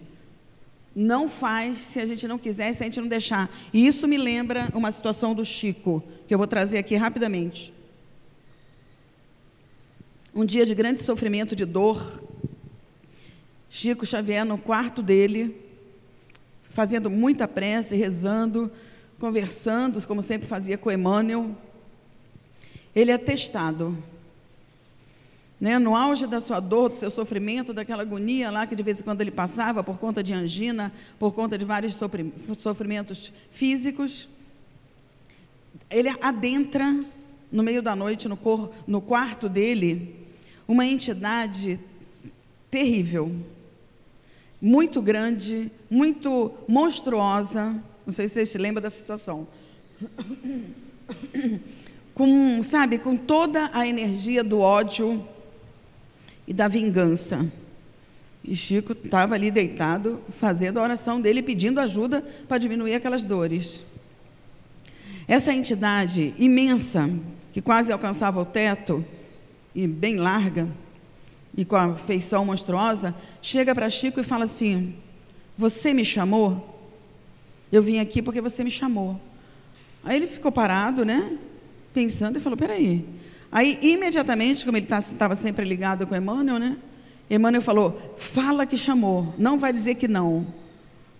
não 0.95 1.27
faz 1.27 1.79
se 1.79 1.99
a 1.99 2.05
gente 2.05 2.25
não 2.25 2.37
quiser, 2.37 2.71
se 2.71 2.81
a 2.81 2.85
gente 2.85 3.01
não 3.01 3.07
deixar. 3.07 3.53
E 3.73 3.85
isso 3.85 4.07
me 4.07 4.17
lembra 4.17 4.69
uma 4.73 4.89
situação 4.91 5.35
do 5.35 5.43
Chico, 5.43 6.01
que 6.25 6.33
eu 6.33 6.37
vou 6.37 6.47
trazer 6.47 6.77
aqui 6.77 6.95
rapidamente. 6.95 7.73
Um 10.33 10.45
dia 10.45 10.65
de 10.65 10.73
grande 10.73 11.01
sofrimento, 11.01 11.55
de 11.55 11.65
dor. 11.65 12.23
Chico 13.69 14.05
Xavier 14.05 14.45
no 14.45 14.57
quarto 14.57 15.03
dele, 15.03 15.61
fazendo 16.69 17.09
muita 17.09 17.45
prece, 17.45 17.97
rezando, 17.97 18.71
conversando, 19.19 20.05
como 20.07 20.21
sempre 20.21 20.47
fazia 20.47 20.77
com 20.77 20.89
Emmanuel. 20.89 21.57
Ele 22.95 23.11
é 23.11 23.17
testado 23.17 23.97
né, 25.59 25.79
no 25.79 25.95
auge 25.95 26.27
da 26.27 26.41
sua 26.41 26.59
dor, 26.59 26.89
do 26.89 26.95
seu 26.95 27.09
sofrimento, 27.09 27.73
daquela 27.73 28.01
agonia 28.01 28.51
lá 28.51 28.67
que 28.67 28.75
de 28.75 28.83
vez 28.83 28.99
em 28.99 29.03
quando 29.03 29.21
ele 29.21 29.31
passava 29.31 29.83
por 29.83 29.97
conta 29.97 30.21
de 30.21 30.33
angina, 30.33 30.91
por 31.17 31.33
conta 31.33 31.57
de 31.57 31.63
vários 31.63 31.99
sofrimentos 32.57 33.31
físicos, 33.49 34.27
ele 35.89 36.09
adentra 36.21 37.03
no 37.51 37.63
meio 37.63 37.81
da 37.81 37.95
noite 37.95 38.27
no, 38.27 38.35
cor, 38.35 38.71
no 38.85 38.99
quarto 38.99 39.47
dele 39.47 40.15
uma 40.67 40.85
entidade 40.85 41.79
terrível, 42.69 43.33
muito 44.61 45.01
grande, 45.01 45.71
muito 45.89 46.51
monstruosa. 46.67 47.81
Não 48.05 48.11
sei 48.11 48.27
se 48.27 48.33
vocês 48.33 48.49
se 48.49 48.57
lembram 48.57 48.81
da 48.81 48.89
situação. 48.89 49.47
Com, 52.13 52.63
sabe, 52.63 52.97
com 52.97 53.17
toda 53.17 53.69
a 53.73 53.85
energia 53.85 54.41
do 54.41 54.61
ódio, 54.61 55.27
e 56.47 56.53
da 56.53 56.67
vingança. 56.67 57.45
E 58.43 58.55
Chico 58.55 58.93
estava 58.93 59.33
ali 59.35 59.49
deitado, 59.49 60.21
fazendo 60.37 60.79
a 60.79 60.83
oração 60.83 61.19
dele, 61.19 61.41
pedindo 61.41 61.79
ajuda 61.79 62.21
para 62.47 62.57
diminuir 62.57 62.93
aquelas 62.93 63.23
dores. 63.23 63.83
Essa 65.27 65.53
entidade 65.53 66.33
imensa, 66.37 67.09
que 67.51 67.61
quase 67.61 67.91
alcançava 67.91 68.39
o 68.39 68.45
teto, 68.45 69.03
e 69.73 69.87
bem 69.87 70.17
larga, 70.17 70.69
e 71.57 71.65
com 71.65 71.75
a 71.75 71.95
feição 71.95 72.45
monstruosa, 72.45 73.15
chega 73.41 73.73
para 73.73 73.89
Chico 73.89 74.19
e 74.19 74.23
fala 74.23 74.45
assim: 74.45 74.95
Você 75.57 75.93
me 75.93 76.05
chamou? 76.05 76.71
Eu 77.71 77.81
vim 77.81 77.99
aqui 77.99 78.21
porque 78.21 78.41
você 78.41 78.63
me 78.63 78.71
chamou. 78.71 79.19
Aí 80.03 80.17
ele 80.17 80.27
ficou 80.27 80.51
parado, 80.51 81.03
né? 81.03 81.37
Pensando 81.93 82.37
e 82.37 82.41
falou: 82.41 82.57
Peraí, 82.57 83.05
Aí, 83.55 83.79
imediatamente, 83.81 84.65
como 84.65 84.75
ele 84.75 84.85
estava 84.85 85.29
tá, 85.29 85.33
sempre 85.33 85.63
ligado 85.63 86.05
com 86.05 86.13
Emmanuel, 86.13 86.59
né? 86.59 86.75
Emmanuel 87.29 87.61
falou: 87.61 88.13
fala 88.17 88.65
que 88.65 88.75
chamou, 88.75 89.33
não 89.37 89.57
vai 89.57 89.71
dizer 89.71 89.95
que 89.95 90.09
não. 90.09 90.45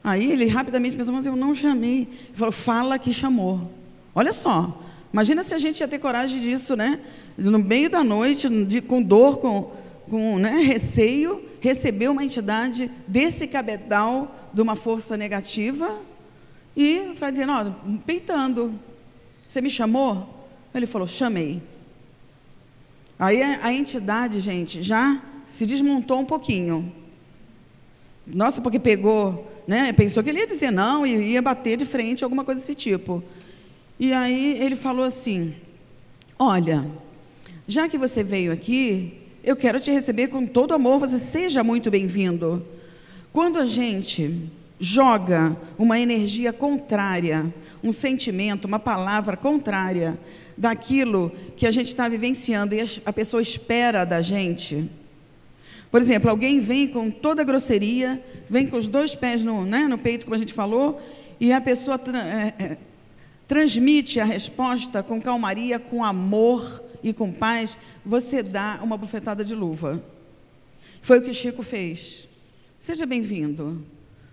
Aí 0.03 0.33
ele 0.33 0.45
rapidamente 0.45 0.97
pensou: 0.97 1.13
mas 1.13 1.25
eu 1.25 1.33
não 1.33 1.55
chamei. 1.55 2.01
Ele 2.01 2.33
falou: 2.33 2.51
fala 2.51 2.99
que 2.99 3.13
chamou. 3.13 3.71
Olha 4.13 4.33
só, 4.33 4.83
imagina 5.13 5.43
se 5.43 5.53
a 5.53 5.57
gente 5.57 5.79
ia 5.79 5.87
ter 5.87 5.97
coragem 5.97 6.41
disso, 6.41 6.75
né? 6.75 6.99
No 7.37 7.57
meio 7.57 7.89
da 7.89 8.03
noite, 8.03 8.49
com 8.85 9.01
dor, 9.01 9.37
com, 9.37 9.71
com 10.09 10.37
né, 10.37 10.59
receio, 10.59 11.41
receber 11.61 12.09
uma 12.09 12.21
entidade 12.21 12.91
desse 13.07 13.47
cabedal 13.47 14.49
de 14.53 14.61
uma 14.61 14.75
força 14.75 15.15
negativa 15.15 16.01
e 16.75 17.13
vai 17.17 17.31
dizendo: 17.31 17.53
ó, 17.53 17.71
peitando. 18.05 18.77
Você 19.47 19.61
me 19.61 19.69
chamou? 19.69 20.45
Ele 20.73 20.85
falou: 20.85 21.07
chamei. 21.07 21.61
Aí 23.17 23.41
a, 23.41 23.65
a 23.65 23.73
entidade, 23.73 24.39
gente, 24.39 24.81
já 24.81 25.21
se 25.45 25.65
desmontou 25.65 26.19
um 26.19 26.25
pouquinho. 26.25 26.91
Nossa, 28.27 28.61
porque 28.61 28.79
pegou, 28.79 29.51
né? 29.67 29.93
Pensou 29.93 30.23
que 30.23 30.29
ele 30.29 30.39
ia 30.39 30.47
dizer 30.47 30.71
não 30.71 31.05
e 31.05 31.31
ia 31.31 31.41
bater 31.41 31.77
de 31.77 31.85
frente, 31.85 32.23
alguma 32.23 32.43
coisa 32.43 32.59
desse 32.59 32.75
tipo. 32.75 33.23
E 33.99 34.11
aí 34.11 34.59
ele 34.61 34.75
falou 34.75 35.05
assim: 35.05 35.53
Olha, 36.37 36.85
já 37.67 37.87
que 37.87 37.97
você 37.97 38.23
veio 38.23 38.51
aqui, 38.51 39.21
eu 39.43 39.55
quero 39.55 39.79
te 39.79 39.91
receber 39.91 40.27
com 40.27 40.45
todo 40.45 40.73
amor, 40.73 40.99
você 40.99 41.17
seja 41.17 41.63
muito 41.63 41.89
bem-vindo. 41.89 42.65
Quando 43.31 43.59
a 43.59 43.65
gente 43.65 44.49
joga 44.79 45.55
uma 45.77 45.99
energia 45.99 46.51
contrária, 46.51 47.53
um 47.83 47.93
sentimento, 47.93 48.65
uma 48.65 48.79
palavra 48.79 49.37
contrária 49.37 50.17
daquilo 50.57 51.31
que 51.55 51.67
a 51.67 51.71
gente 51.71 51.87
está 51.87 52.07
vivenciando 52.07 52.73
e 52.75 52.79
a 53.05 53.13
pessoa 53.13 53.41
espera 53.41 54.05
da 54.05 54.21
gente. 54.21 54.89
Por 55.91 56.01
exemplo, 56.01 56.29
alguém 56.29 56.59
vem 56.59 56.87
com 56.87 57.09
toda 57.09 57.41
a 57.41 57.45
grosseria, 57.45 58.23
vem 58.49 58.67
com 58.67 58.77
os 58.77 58.87
dois 58.87 59.15
pés 59.15 59.43
no, 59.43 59.65
né, 59.65 59.87
no 59.87 59.97
peito, 59.97 60.25
como 60.25 60.35
a 60.35 60.39
gente 60.39 60.53
falou, 60.53 61.01
e 61.39 61.53
a 61.53 61.61
pessoa 61.61 61.97
tra 61.97 62.19
é, 62.19 62.53
é, 62.59 62.77
transmite 63.47 64.19
a 64.19 64.25
resposta 64.25 65.03
com 65.03 65.21
calmaria, 65.21 65.79
com 65.79 66.03
amor 66.03 66.83
e 67.03 67.13
com 67.13 67.31
paz, 67.31 67.77
você 68.05 68.41
dá 68.41 68.79
uma 68.83 68.97
bufetada 68.97 69.43
de 69.45 69.53
luva. 69.53 70.03
Foi 71.01 71.19
o 71.19 71.21
que 71.21 71.33
Chico 71.33 71.61
fez. 71.61 72.27
Seja 72.79 73.05
bem-vindo. 73.05 73.85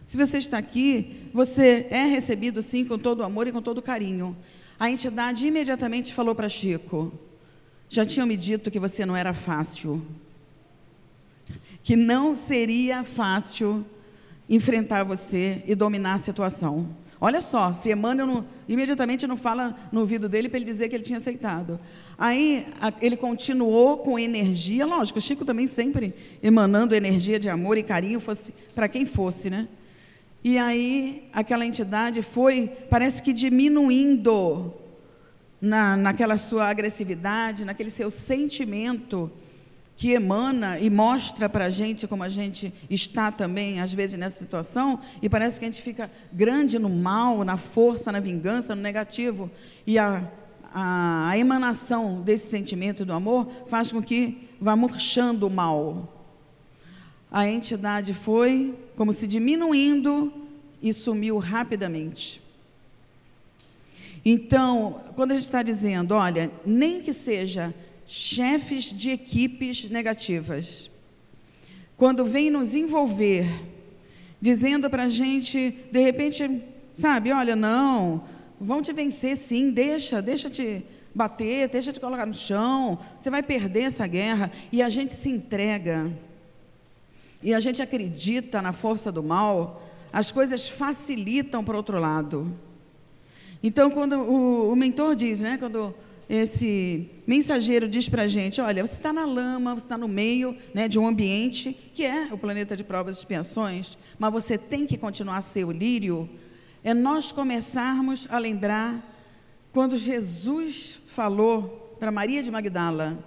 Se 0.07 0.17
você 0.17 0.39
está 0.39 0.59
aqui, 0.59 1.29
você 1.33 1.87
é 1.91 2.05
recebido 2.07 2.61
sim 2.63 2.85
com 2.85 2.99
todo 2.99 3.21
o 3.21 3.25
amor 3.25 3.47
e 3.47 3.53
com 3.53 3.63
todo 3.63 3.79
o 3.79 3.83
carinho. 3.83 4.37
A 4.83 4.91
entidade 4.91 5.47
imediatamente 5.47 6.13
falou 6.13 6.35
para 6.35 6.49
Chico: 6.49 7.13
Já 7.89 8.05
tinham 8.05 8.27
me 8.27 8.37
dito 8.37 8.69
que 8.69 8.81
você 8.81 9.07
não 9.07 9.17
era 9.17 9.33
fácil. 9.33 10.05
Que 11.85 11.95
não 11.95 12.35
seria 12.35 13.05
fácil 13.05 13.87
enfrentar 14.51 15.05
você 15.05 15.63
e 15.69 15.77
dominar 15.77 16.15
a 16.15 16.19
situação. 16.19 16.89
Olha 17.21 17.41
só, 17.41 17.73
se 17.73 17.93
Emmanuel 17.93 18.27
não, 18.27 18.45
imediatamente 18.69 19.25
não 19.25 19.37
fala 19.37 19.73
no 19.93 20.01
ouvido 20.01 20.29
dele 20.29 20.49
para 20.49 20.59
ele 20.59 20.67
dizer 20.67 20.89
que 20.89 20.97
ele 20.97 21.05
tinha 21.05 21.19
aceitado. 21.19 21.79
Aí 22.19 22.67
a, 22.81 22.93
ele 23.01 23.17
continuou 23.17 23.99
com 23.99 24.19
energia, 24.19 24.85
lógico, 24.85 25.21
Chico 25.21 25.45
também 25.45 25.69
sempre 25.69 26.13
emanando 26.43 26.97
energia 26.97 27.39
de 27.39 27.49
amor 27.49 27.79
e 27.79 27.85
carinho, 27.85 28.19
fosse 28.19 28.53
para 28.75 28.89
quem 28.89 29.07
fosse, 29.07 29.49
né? 29.49 29.69
E 30.45 30.59
aí 30.59 31.29
aquela 31.33 31.65
entidade 31.65 32.21
foi, 32.21 32.69
parece 32.91 33.23
que 33.23 33.33
diminuindo 33.33 34.75
na, 35.61 35.97
naquela 35.97 36.37
sua 36.37 36.69
agressividade, 36.69 37.65
naquele 37.65 37.91
seu 37.91 38.11
sentimento 38.11 39.31
que 39.97 40.11
emana 40.11 40.81
e 40.81 40.91
mostra 40.91 41.49
para 41.49 41.67
a 41.67 41.71
gente 41.71 42.09
como 42.09 42.25
a 42.25 42.29
gente 42.29 42.75
está 42.91 43.31
também, 43.31 43.79
às 43.79 43.93
vezes, 43.93 44.19
nessa 44.19 44.37
situação, 44.37 44.99
e 45.21 45.29
parece 45.29 45.61
que 45.61 45.65
a 45.65 45.71
gente 45.71 45.81
fica 45.81 46.11
grande 46.33 46.77
no 46.77 46.89
mal, 46.89 47.45
na 47.45 47.57
força, 47.57 48.11
na 48.11 48.19
vingança, 48.19 48.75
no 48.75 48.83
negativo. 48.83 49.49
E 49.87 50.01
a, 50.01 50.29
a, 50.75 51.29
a 51.29 51.39
emanação 51.39 52.21
desse 52.21 52.49
sentimento 52.49 53.05
do 53.05 53.13
amor 53.13 53.47
faz 53.67 53.93
com 53.93 54.03
que 54.03 54.49
vá 54.61 54.75
murchando 54.75 55.47
o 55.47 55.51
mal 55.51 56.22
a 57.33 57.49
entidade 57.49 58.13
foi 58.13 58.75
como 58.95 59.11
se 59.11 59.27
diminuindo 59.27 60.31
e 60.83 60.93
sumiu 60.93 61.39
rapidamente. 61.39 62.43
Então, 64.23 65.03
quando 65.17 65.33
a 65.33 65.35
gente 65.35 65.45
está 65.45 65.63
dizendo, 65.63 66.15
olha, 66.15 66.53
nem 66.65 67.01
que 67.01 67.15
seja 67.15 67.75
chefes 68.07 68.85
de 68.85 69.11
equipes 69.11 69.89
negativas, 69.89 70.91
quando 71.97 72.27
vem 72.27 72.51
nos 72.51 72.75
envolver, 72.75 73.49
dizendo 74.39 74.91
para 74.91 75.05
a 75.05 75.09
gente, 75.09 75.75
de 75.91 76.01
repente, 76.01 76.63
sabe, 76.93 77.33
olha, 77.33 77.57
não, 77.57 78.25
vão 78.61 78.83
te 78.83 78.93
vencer 78.93 79.39
sim, 79.39 79.71
deixa, 79.71 80.21
deixa 80.21 80.51
te 80.51 80.85
bater, 81.15 81.69
deixa 81.69 81.93
te 81.93 82.01
colocar 82.01 82.27
no 82.27 82.35
chão, 82.35 82.99
você 83.19 83.31
vai 83.31 83.43
perder 83.43 83.85
essa 83.85 84.07
guerra, 84.07 84.53
e 84.71 84.83
a 84.83 84.91
gente 84.91 85.15
se 85.15 85.31
entrega 85.31 86.13
e 87.43 87.53
a 87.55 87.61
gente 87.61 87.83
acredita 87.83 88.63
na 88.63 88.73
força 88.73 89.11
do 89.11 89.23
mal, 89.23 89.83
as 90.13 90.31
coisas 90.31 90.69
facilitam 90.69 91.65
para 91.65 91.77
outro 91.77 91.99
lado. 91.99 92.57
Então, 93.63 93.91
quando 93.91 94.17
o, 94.17 94.73
o 94.73 94.77
mentor 94.77 95.15
diz, 95.15 95.41
né, 95.41 95.57
quando 95.59 95.95
esse 96.29 97.11
mensageiro 97.27 97.89
diz 97.89 98.09
para 98.09 98.23
a 98.23 98.29
gente: 98.29 98.61
olha, 98.61 98.87
você 98.87 98.97
está 98.97 99.13
na 99.13 99.25
lama, 99.25 99.75
você 99.75 99.85
está 99.85 99.99
no 99.99 100.09
meio 100.09 100.57
né, 100.75 100.89
de 100.89 100.99
um 100.99 101.07
ambiente 101.07 101.77
que 101.93 102.05
é 102.05 102.29
o 102.33 102.39
planeta 102.39 102.77
de 102.77 102.85
provas 102.85 103.17
e 103.17 103.19
expiações, 103.19 103.97
mas 104.19 104.33
você 104.33 104.57
tem 104.57 104.87
que 104.87 104.97
continuar 104.97 105.39
a 105.39 105.43
ser 105.43 105.65
o 105.65 105.71
lírio. 105.71 106.29
É 106.85 106.93
nós 106.93 107.31
começarmos 107.31 108.27
a 108.31 108.39
lembrar 108.39 109.09
quando 109.73 109.97
Jesus 109.97 111.01
falou 111.07 111.97
para 111.99 112.11
Maria 112.11 112.43
de 112.43 112.51
Magdala, 112.51 113.19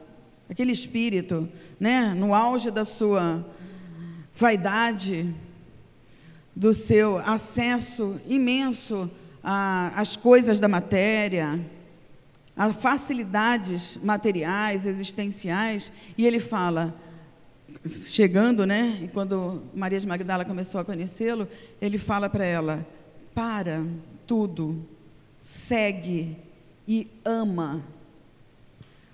aquele 0.50 0.72
espírito, 0.72 1.48
né, 1.79 2.13
no 2.13 2.36
auge 2.36 2.69
da 2.69 2.84
sua 2.84 3.45
vaidade, 4.36 5.34
do 6.56 6.74
seu 6.74 7.18
acesso 7.18 8.20
imenso 8.27 9.10
as 9.44 10.15
coisas 10.15 10.60
da 10.60 10.68
matéria, 10.68 11.60
a 12.58 12.74
facilidades 12.74 14.00
materiais, 14.01 14.86
existenciais, 14.88 15.92
e 16.18 16.25
ele 16.25 16.39
fala, 16.39 16.96
chegando, 17.86 18.65
né? 18.65 19.01
E 19.04 19.08
quando 19.10 19.62
Maria 19.75 20.00
de 20.00 20.08
Magdala 20.08 20.46
começou 20.46 20.82
a 20.82 20.86
conhecê-lo, 20.86 21.48
ele 21.82 21.98
fala 21.98 22.30
para 22.30 22.46
ela: 22.46 22.88
para 23.36 23.86
tudo, 24.25 24.84
segue 25.39 26.38
e 26.88 27.08
ama. 27.24 27.84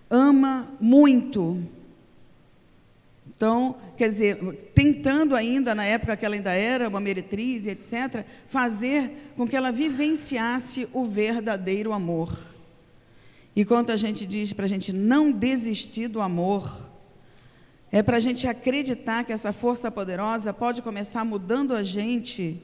Ama 0.09 0.71
muito. 0.79 1.61
Então, 3.41 3.75
quer 3.97 4.07
dizer, 4.07 4.37
tentando 4.75 5.35
ainda, 5.35 5.73
na 5.73 5.83
época 5.83 6.15
que 6.15 6.23
ela 6.23 6.35
ainda 6.35 6.53
era 6.53 6.87
uma 6.87 6.99
meretriz, 6.99 7.65
etc., 7.65 8.23
fazer 8.47 9.31
com 9.35 9.47
que 9.47 9.55
ela 9.55 9.71
vivenciasse 9.71 10.87
o 10.93 11.05
verdadeiro 11.05 11.91
amor. 11.91 12.31
E 13.55 13.65
quando 13.65 13.89
a 13.89 13.97
gente 13.97 14.27
diz 14.27 14.53
para 14.53 14.65
a 14.65 14.67
gente 14.67 14.93
não 14.93 15.31
desistir 15.31 16.07
do 16.07 16.21
amor, 16.21 16.87
é 17.91 18.03
para 18.03 18.17
a 18.17 18.19
gente 18.19 18.45
acreditar 18.45 19.23
que 19.23 19.33
essa 19.33 19.51
força 19.51 19.89
poderosa 19.89 20.53
pode 20.53 20.83
começar 20.83 21.25
mudando 21.25 21.73
a 21.73 21.81
gente 21.81 22.61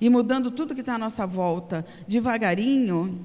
e 0.00 0.10
mudando 0.10 0.50
tudo 0.50 0.74
que 0.74 0.80
está 0.80 0.96
à 0.96 0.98
nossa 0.98 1.28
volta, 1.28 1.86
devagarinho. 2.08 3.24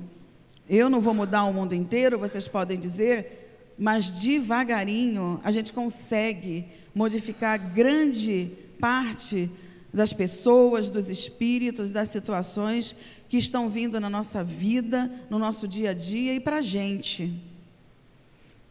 Eu 0.69 0.91
não 0.91 1.01
vou 1.01 1.15
mudar 1.15 1.43
o 1.45 1.53
mundo 1.53 1.73
inteiro, 1.73 2.19
vocês 2.19 2.47
podem 2.47 2.79
dizer, 2.79 3.42
mas 3.77 4.09
devagarinho 4.09 5.39
a 5.43 5.51
gente 5.51 5.73
consegue 5.73 6.65
modificar 6.93 7.57
grande 7.73 8.51
parte 8.79 9.49
das 9.93 10.11
pessoas, 10.11 10.89
dos 10.89 11.09
espíritos, 11.09 11.91
das 11.91 12.09
situações 12.09 12.95
que 13.29 13.37
estão 13.37 13.69
vindo 13.69 13.99
na 13.99 14.09
nossa 14.09 14.43
vida, 14.43 15.11
no 15.29 15.37
nosso 15.37 15.67
dia 15.67 15.91
a 15.91 15.93
dia 15.93 16.35
e 16.35 16.39
para 16.39 16.57
a 16.57 16.61
gente. 16.61 17.33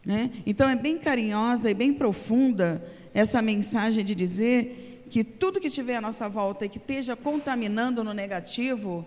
Né? 0.05 0.31
Então 0.45 0.69
é 0.69 0.75
bem 0.75 0.97
carinhosa 0.97 1.69
e 1.71 1.73
bem 1.73 1.93
profunda 1.93 2.85
essa 3.13 3.41
mensagem 3.41 4.03
de 4.03 4.13
dizer 4.13 5.05
que 5.09 5.23
tudo 5.23 5.61
que 5.61 5.69
tiver 5.69 5.97
à 5.97 6.01
nossa 6.01 6.27
volta 6.27 6.65
e 6.65 6.69
que 6.69 6.77
esteja 6.77 7.15
contaminando 7.15 8.03
no 8.03 8.13
negativo 8.13 9.05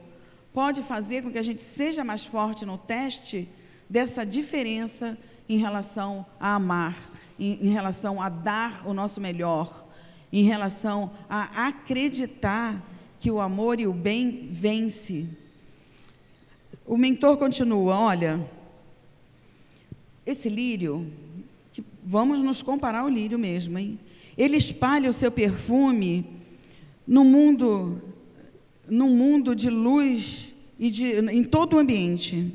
pode 0.54 0.82
fazer 0.82 1.22
com 1.22 1.30
que 1.30 1.38
a 1.38 1.42
gente 1.42 1.60
seja 1.60 2.02
mais 2.02 2.24
forte 2.24 2.64
no 2.64 2.78
teste 2.78 3.48
dessa 3.90 4.24
diferença 4.24 5.18
em 5.48 5.58
relação 5.58 6.26
a 6.40 6.54
amar, 6.54 6.96
em, 7.38 7.66
em 7.66 7.68
relação 7.68 8.20
a 8.20 8.28
dar 8.28 8.86
o 8.86 8.92
nosso 8.92 9.20
melhor, 9.20 9.86
em 10.32 10.42
relação 10.42 11.10
a 11.28 11.68
acreditar 11.68 12.82
que 13.18 13.30
o 13.30 13.40
amor 13.40 13.80
e 13.80 13.86
o 13.86 13.92
bem 13.92 14.48
vence. 14.50 15.28
O 16.84 16.96
mentor 16.96 17.36
continua, 17.36 17.98
olha, 17.98 18.48
esse 20.24 20.48
lírio, 20.48 21.10
vamos 22.04 22.40
nos 22.40 22.62
comparar 22.62 23.00
ao 23.00 23.08
lírio 23.08 23.38
mesmo, 23.38 23.78
hein? 23.78 23.98
Ele 24.36 24.56
espalha 24.56 25.08
o 25.08 25.12
seu 25.12 25.30
perfume 25.30 26.26
no 27.06 27.24
mundo, 27.24 28.02
no 28.88 29.08
mundo 29.08 29.54
de 29.54 29.70
luz 29.70 30.54
e 30.78 30.90
de, 30.90 31.18
em 31.30 31.42
todo 31.42 31.74
o 31.74 31.78
ambiente. 31.78 32.52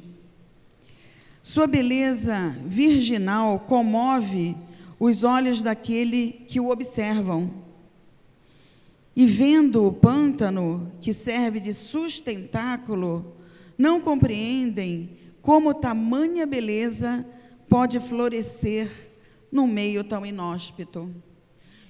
Sua 1.43 1.65
beleza 1.65 2.55
virginal 2.65 3.59
comove 3.61 4.55
os 4.99 5.23
olhos 5.23 5.63
daquele 5.63 6.43
que 6.47 6.59
o 6.59 6.69
observam. 6.69 7.51
E 9.15 9.25
vendo 9.25 9.85
o 9.85 9.91
pântano 9.91 10.91
que 11.01 11.11
serve 11.11 11.59
de 11.59 11.73
sustentáculo, 11.73 13.35
não 13.77 13.99
compreendem 13.99 15.17
como 15.41 15.73
tamanha 15.73 16.45
beleza 16.45 17.25
pode 17.67 17.99
florescer 17.99 19.09
num 19.51 19.65
meio 19.65 20.03
tão 20.03 20.23
inóspito. 20.23 21.09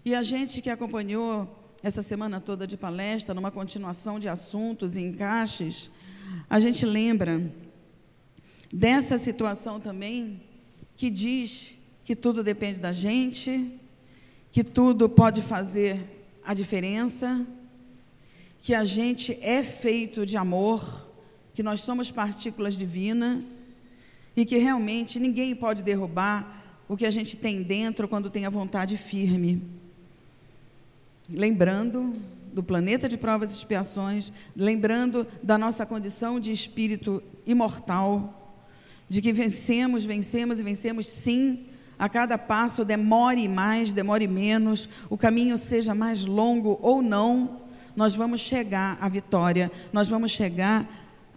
E 0.05 0.15
a 0.15 0.23
gente 0.23 0.61
que 0.61 0.69
acompanhou 0.69 1.59
essa 1.83 2.01
semana 2.01 2.39
toda 2.39 2.65
de 2.65 2.77
palestra, 2.77 3.35
numa 3.35 3.51
continuação 3.51 4.17
de 4.17 4.29
assuntos 4.29 4.95
e 4.95 5.01
encaixes, 5.01 5.91
a 6.49 6.59
gente 6.59 6.85
lembra 6.85 7.51
dessa 8.73 9.17
situação 9.17 9.79
também 9.79 10.41
que 10.95 11.09
diz 11.09 11.75
que 12.03 12.15
tudo 12.15 12.43
depende 12.43 12.79
da 12.79 12.91
gente, 12.91 13.79
que 14.51 14.63
tudo 14.63 15.09
pode 15.09 15.41
fazer 15.41 15.99
a 16.45 16.53
diferença, 16.53 17.45
que 18.61 18.73
a 18.73 18.83
gente 18.83 19.37
é 19.41 19.63
feito 19.63 20.25
de 20.25 20.37
amor, 20.37 21.09
que 21.53 21.63
nós 21.63 21.81
somos 21.81 22.11
partículas 22.11 22.75
divinas 22.75 23.43
e 24.35 24.45
que 24.45 24.57
realmente 24.57 25.19
ninguém 25.19 25.55
pode 25.55 25.83
derrubar 25.83 26.61
o 26.87 26.95
que 26.95 27.05
a 27.05 27.11
gente 27.11 27.37
tem 27.37 27.63
dentro 27.63 28.07
quando 28.07 28.29
tem 28.29 28.45
a 28.45 28.49
vontade 28.49 28.97
firme. 28.97 29.61
Lembrando 31.29 32.15
do 32.53 32.61
planeta 32.61 33.07
de 33.07 33.17
provas 33.17 33.51
e 33.51 33.55
expiações, 33.55 34.31
lembrando 34.55 35.25
da 35.41 35.57
nossa 35.57 35.85
condição 35.85 36.39
de 36.39 36.51
espírito 36.51 37.23
imortal, 37.45 38.40
de 39.11 39.21
que 39.21 39.33
vencemos, 39.33 40.05
vencemos 40.05 40.61
e 40.61 40.63
vencemos 40.63 41.05
sim, 41.05 41.65
a 41.99 42.07
cada 42.07 42.37
passo 42.37 42.85
demore 42.85 43.45
mais, 43.49 43.91
demore 43.91 44.25
menos, 44.25 44.87
o 45.09 45.17
caminho 45.17 45.57
seja 45.57 45.93
mais 45.93 46.25
longo 46.25 46.79
ou 46.81 47.01
não, 47.01 47.59
nós 47.93 48.15
vamos 48.15 48.39
chegar 48.39 48.97
à 49.01 49.09
vitória, 49.09 49.69
nós 49.91 50.07
vamos 50.07 50.31
chegar 50.31 50.87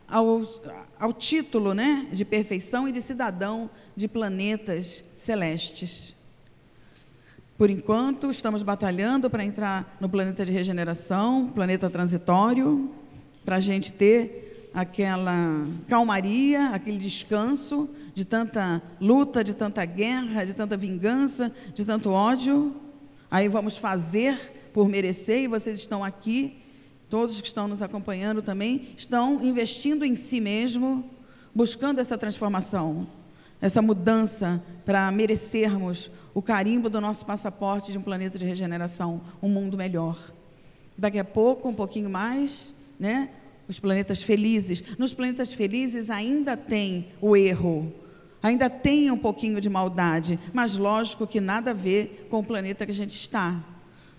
aos, 0.06 0.62
ao 1.00 1.12
título 1.12 1.74
né, 1.74 2.06
de 2.12 2.24
perfeição 2.24 2.86
e 2.86 2.92
de 2.92 3.00
cidadão 3.00 3.68
de 3.96 4.06
planetas 4.06 5.02
celestes. 5.12 6.14
Por 7.58 7.70
enquanto, 7.70 8.30
estamos 8.30 8.62
batalhando 8.62 9.28
para 9.28 9.44
entrar 9.44 9.96
no 10.00 10.08
planeta 10.08 10.46
de 10.46 10.52
regeneração, 10.52 11.48
planeta 11.52 11.90
transitório, 11.90 12.88
para 13.44 13.56
a 13.56 13.60
gente 13.60 13.92
ter 13.92 14.43
aquela 14.74 15.66
calmaria, 15.86 16.70
aquele 16.70 16.98
descanso 16.98 17.88
de 18.12 18.24
tanta 18.24 18.82
luta, 19.00 19.44
de 19.44 19.54
tanta 19.54 19.84
guerra, 19.84 20.44
de 20.44 20.54
tanta 20.54 20.76
vingança, 20.76 21.52
de 21.72 21.84
tanto 21.84 22.10
ódio. 22.10 22.74
Aí 23.30 23.48
vamos 23.48 23.78
fazer 23.78 24.70
por 24.72 24.88
merecer, 24.88 25.42
e 25.42 25.48
vocês 25.48 25.78
estão 25.78 26.02
aqui 26.02 26.60
todos 27.08 27.40
que 27.40 27.46
estão 27.46 27.68
nos 27.68 27.80
acompanhando 27.80 28.42
também, 28.42 28.88
estão 28.96 29.44
investindo 29.44 30.04
em 30.04 30.16
si 30.16 30.40
mesmo, 30.40 31.08
buscando 31.54 32.00
essa 32.00 32.18
transformação, 32.18 33.06
essa 33.60 33.80
mudança 33.80 34.60
para 34.84 35.08
merecermos 35.12 36.10
o 36.34 36.42
carimbo 36.42 36.90
do 36.90 37.00
nosso 37.00 37.24
passaporte 37.24 37.92
de 37.92 37.98
um 37.98 38.02
planeta 38.02 38.36
de 38.36 38.44
regeneração, 38.44 39.20
um 39.40 39.48
mundo 39.48 39.76
melhor. 39.76 40.18
Daqui 40.98 41.20
a 41.20 41.24
pouco, 41.24 41.68
um 41.68 41.74
pouquinho 41.74 42.10
mais, 42.10 42.74
né? 42.98 43.30
Os 43.68 43.78
planetas 43.80 44.22
felizes. 44.22 44.82
Nos 44.98 45.14
planetas 45.14 45.52
felizes 45.52 46.10
ainda 46.10 46.56
tem 46.56 47.08
o 47.20 47.36
erro, 47.36 47.92
ainda 48.42 48.68
tem 48.68 49.10
um 49.10 49.16
pouquinho 49.16 49.60
de 49.60 49.70
maldade, 49.70 50.38
mas 50.52 50.76
lógico 50.76 51.26
que 51.26 51.40
nada 51.40 51.70
a 51.70 51.74
ver 51.74 52.26
com 52.30 52.40
o 52.40 52.44
planeta 52.44 52.84
que 52.84 52.92
a 52.92 52.94
gente 52.94 53.16
está. 53.16 53.64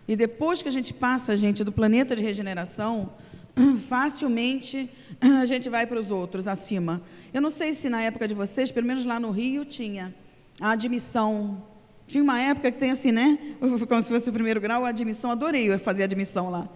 E 0.08 0.16
depois 0.16 0.62
que 0.62 0.70
a 0.70 0.72
gente 0.72 0.94
passa, 0.94 1.36
gente, 1.36 1.64
do 1.64 1.72
planeta 1.72 2.16
de 2.16 2.22
regeneração, 2.22 3.12
facilmente 3.88 4.90
a 5.42 5.46
gente 5.46 5.70
vai 5.70 5.88
para 5.88 6.00
os 6.00 6.12
outros 6.12 6.48
acima. 6.48 7.02
Eu 7.34 7.42
não 7.42 7.50
sei 7.50 7.74
se 7.74 7.90
na 7.90 8.02
época 8.02 8.28
de 8.28 8.34
vocês, 8.34 8.72
pelo 8.72 8.86
menos 8.86 9.06
lá 9.06 9.20
no 9.20 9.32
Rio, 9.32 9.66
tinha 9.66 10.14
a 10.60 10.72
admissão. 10.72 11.64
Tinha 12.08 12.24
uma 12.24 12.40
época 12.40 12.72
que 12.72 12.78
tem 12.78 12.92
assim, 12.92 13.12
né? 13.12 13.38
Como 13.88 14.02
se 14.02 14.10
fosse 14.10 14.30
o 14.30 14.34
primeiro 14.34 14.62
grau, 14.62 14.86
a 14.86 14.90
admissão. 14.90 15.32
Adorei 15.32 15.76
fazer 15.78 16.04
admissão 16.04 16.50
lá. 16.50 16.70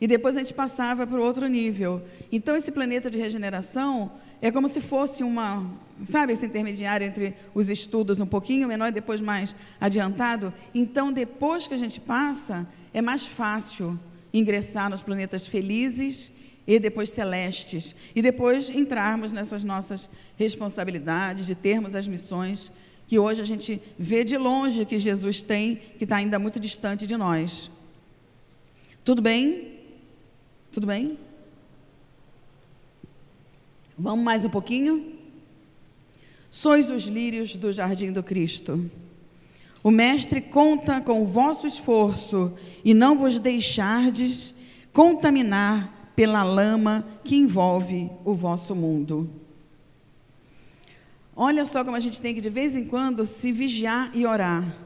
E 0.00 0.06
depois 0.06 0.36
a 0.36 0.40
gente 0.40 0.52
passava 0.52 1.06
para 1.06 1.18
o 1.18 1.22
outro 1.22 1.46
nível. 1.46 2.02
Então, 2.30 2.54
esse 2.54 2.70
planeta 2.70 3.10
de 3.10 3.18
regeneração 3.18 4.12
é 4.42 4.50
como 4.50 4.68
se 4.68 4.80
fosse 4.80 5.22
uma, 5.22 5.70
sabe, 6.04 6.34
esse 6.34 6.44
intermediário 6.44 7.06
entre 7.06 7.34
os 7.54 7.70
estudos 7.70 8.20
um 8.20 8.26
pouquinho 8.26 8.68
menor 8.68 8.88
e 8.88 8.92
depois 8.92 9.20
mais 9.20 9.54
adiantado. 9.80 10.52
Então, 10.74 11.12
depois 11.12 11.66
que 11.66 11.74
a 11.74 11.78
gente 11.78 12.00
passa, 12.00 12.68
é 12.92 13.00
mais 13.00 13.24
fácil 13.26 13.98
ingressar 14.32 14.90
nos 14.90 15.02
planetas 15.02 15.46
felizes 15.46 16.30
e 16.66 16.78
depois 16.78 17.10
celestes. 17.10 17.94
E 18.14 18.20
depois 18.20 18.68
entrarmos 18.68 19.32
nessas 19.32 19.64
nossas 19.64 20.08
responsabilidades 20.36 21.46
de 21.46 21.54
termos 21.54 21.94
as 21.94 22.06
missões 22.06 22.70
que 23.06 23.18
hoje 23.18 23.40
a 23.40 23.44
gente 23.44 23.80
vê 23.96 24.24
de 24.24 24.36
longe 24.36 24.84
que 24.84 24.98
Jesus 24.98 25.40
tem, 25.40 25.76
que 25.96 26.04
está 26.04 26.16
ainda 26.16 26.38
muito 26.38 26.58
distante 26.58 27.06
de 27.06 27.16
nós. 27.16 27.70
Tudo 29.04 29.22
bem? 29.22 29.75
Tudo 30.76 30.88
bem? 30.88 31.18
Vamos 33.96 34.22
mais 34.22 34.44
um 34.44 34.50
pouquinho? 34.50 35.14
Sois 36.50 36.90
os 36.90 37.04
lírios 37.04 37.56
do 37.56 37.72
jardim 37.72 38.12
do 38.12 38.22
Cristo. 38.22 38.90
O 39.82 39.90
Mestre 39.90 40.38
conta 40.38 41.00
com 41.00 41.22
o 41.22 41.26
vosso 41.26 41.66
esforço 41.66 42.52
e 42.84 42.92
não 42.92 43.16
vos 43.16 43.38
deixardes 43.38 44.54
contaminar 44.92 46.12
pela 46.14 46.42
lama 46.42 47.06
que 47.24 47.36
envolve 47.36 48.10
o 48.22 48.34
vosso 48.34 48.74
mundo. 48.74 49.30
Olha 51.34 51.64
só 51.64 51.82
como 51.82 51.96
a 51.96 52.00
gente 52.00 52.20
tem 52.20 52.34
que, 52.34 52.40
de 52.42 52.50
vez 52.50 52.76
em 52.76 52.84
quando, 52.84 53.24
se 53.24 53.50
vigiar 53.50 54.10
e 54.12 54.26
orar. 54.26 54.76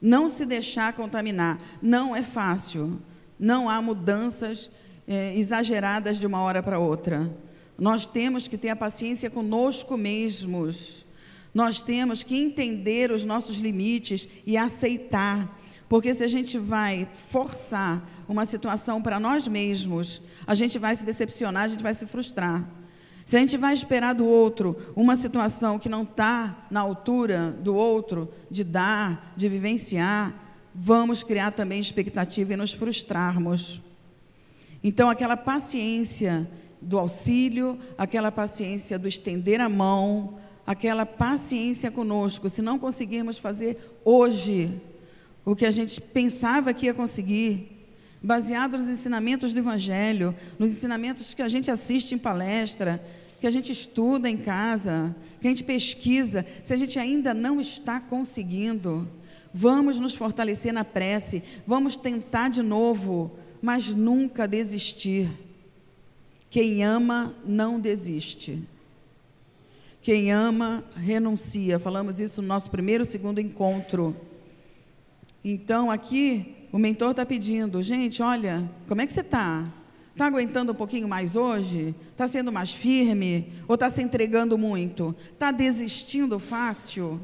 Não 0.00 0.30
se 0.30 0.46
deixar 0.46 0.94
contaminar. 0.94 1.60
Não 1.82 2.16
é 2.16 2.22
fácil. 2.22 3.02
Não 3.38 3.68
há 3.68 3.82
mudanças 3.82 4.70
é, 5.06 5.36
exageradas 5.36 6.18
de 6.18 6.26
uma 6.26 6.40
hora 6.40 6.62
para 6.62 6.78
outra. 6.78 7.30
Nós 7.78 8.06
temos 8.06 8.46
que 8.46 8.56
ter 8.56 8.70
a 8.70 8.76
paciência 8.76 9.28
conosco 9.28 9.96
mesmos. 9.96 11.04
Nós 11.52 11.82
temos 11.82 12.22
que 12.22 12.36
entender 12.36 13.10
os 13.10 13.24
nossos 13.24 13.58
limites 13.58 14.28
e 14.46 14.56
aceitar. 14.56 15.60
Porque 15.88 16.14
se 16.14 16.24
a 16.24 16.28
gente 16.28 16.58
vai 16.58 17.08
forçar 17.14 18.08
uma 18.28 18.46
situação 18.46 19.02
para 19.02 19.20
nós 19.20 19.46
mesmos, 19.46 20.22
a 20.46 20.54
gente 20.54 20.78
vai 20.78 20.96
se 20.96 21.04
decepcionar, 21.04 21.64
a 21.64 21.68
gente 21.68 21.82
vai 21.82 21.94
se 21.94 22.06
frustrar. 22.06 22.68
Se 23.24 23.36
a 23.36 23.40
gente 23.40 23.56
vai 23.56 23.72
esperar 23.72 24.14
do 24.14 24.26
outro 24.26 24.76
uma 24.94 25.16
situação 25.16 25.78
que 25.78 25.88
não 25.88 26.02
está 26.02 26.66
na 26.70 26.80
altura 26.80 27.56
do 27.60 27.74
outro, 27.74 28.30
de 28.50 28.62
dar, 28.62 29.32
de 29.36 29.48
vivenciar, 29.48 30.34
vamos 30.74 31.22
criar 31.22 31.52
também 31.52 31.80
expectativa 31.80 32.52
e 32.52 32.56
nos 32.56 32.72
frustrarmos. 32.72 33.80
Então, 34.86 35.08
aquela 35.08 35.34
paciência 35.34 36.46
do 36.78 36.98
auxílio, 36.98 37.78
aquela 37.96 38.30
paciência 38.30 38.98
do 38.98 39.08
estender 39.08 39.58
a 39.58 39.68
mão, 39.68 40.34
aquela 40.66 41.06
paciência 41.06 41.90
conosco, 41.90 42.50
se 42.50 42.60
não 42.60 42.78
conseguirmos 42.78 43.38
fazer 43.38 43.78
hoje 44.04 44.78
o 45.42 45.56
que 45.56 45.64
a 45.64 45.70
gente 45.70 46.02
pensava 46.02 46.74
que 46.74 46.84
ia 46.84 46.92
conseguir, 46.92 47.88
baseado 48.22 48.76
nos 48.76 48.90
ensinamentos 48.90 49.54
do 49.54 49.60
Evangelho, 49.60 50.34
nos 50.58 50.70
ensinamentos 50.70 51.32
que 51.32 51.42
a 51.42 51.48
gente 51.48 51.70
assiste 51.70 52.14
em 52.14 52.18
palestra, 52.18 53.02
que 53.40 53.46
a 53.46 53.50
gente 53.50 53.72
estuda 53.72 54.28
em 54.28 54.36
casa, 54.36 55.16
que 55.40 55.46
a 55.46 55.50
gente 55.50 55.64
pesquisa, 55.64 56.44
se 56.62 56.74
a 56.74 56.76
gente 56.76 56.98
ainda 56.98 57.32
não 57.32 57.58
está 57.58 58.00
conseguindo, 58.00 59.08
vamos 59.52 59.98
nos 59.98 60.14
fortalecer 60.14 60.74
na 60.74 60.84
prece, 60.84 61.42
vamos 61.66 61.96
tentar 61.96 62.48
de 62.48 62.62
novo, 62.62 63.30
mas 63.64 63.94
nunca 63.94 64.46
desistir. 64.46 65.30
Quem 66.50 66.84
ama 66.84 67.34
não 67.46 67.80
desiste. 67.80 68.62
Quem 70.02 70.30
ama 70.30 70.84
renuncia. 70.94 71.78
Falamos 71.78 72.20
isso 72.20 72.42
no 72.42 72.48
nosso 72.48 72.68
primeiro, 72.68 73.06
segundo 73.06 73.40
encontro. 73.40 74.14
Então, 75.42 75.90
aqui, 75.90 76.54
o 76.70 76.78
mentor 76.78 77.12
está 77.12 77.24
pedindo, 77.24 77.82
gente, 77.82 78.22
olha, 78.22 78.70
como 78.86 79.00
é 79.00 79.06
que 79.06 79.14
você 79.14 79.22
está? 79.22 79.72
Está 80.12 80.26
aguentando 80.26 80.72
um 80.72 80.74
pouquinho 80.74 81.08
mais 81.08 81.34
hoje? 81.34 81.94
Está 82.12 82.28
sendo 82.28 82.52
mais 82.52 82.70
firme? 82.70 83.50
Ou 83.66 83.76
está 83.76 83.88
se 83.88 84.02
entregando 84.02 84.58
muito? 84.58 85.16
Está 85.32 85.50
desistindo 85.50 86.38
fácil? 86.38 87.18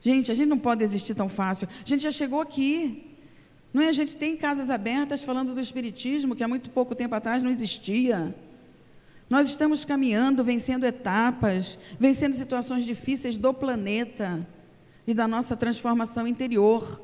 Gente, 0.00 0.30
a 0.30 0.34
gente 0.34 0.48
não 0.48 0.58
pode 0.60 0.78
desistir 0.78 1.16
tão 1.16 1.28
fácil. 1.28 1.68
A 1.84 1.88
gente 1.88 2.04
já 2.04 2.12
chegou 2.12 2.40
aqui. 2.40 3.11
Não 3.72 3.82
é? 3.82 3.88
A 3.88 3.92
gente 3.92 4.16
tem 4.16 4.36
casas 4.36 4.68
abertas 4.68 5.22
falando 5.22 5.54
do 5.54 5.60
Espiritismo, 5.60 6.36
que 6.36 6.44
há 6.44 6.48
muito 6.48 6.70
pouco 6.70 6.94
tempo 6.94 7.14
atrás 7.14 7.42
não 7.42 7.50
existia. 7.50 8.34
Nós 9.30 9.48
estamos 9.48 9.84
caminhando, 9.84 10.44
vencendo 10.44 10.84
etapas, 10.84 11.78
vencendo 11.98 12.34
situações 12.34 12.84
difíceis 12.84 13.38
do 13.38 13.54
planeta 13.54 14.46
e 15.06 15.14
da 15.14 15.26
nossa 15.26 15.56
transformação 15.56 16.26
interior. 16.26 17.02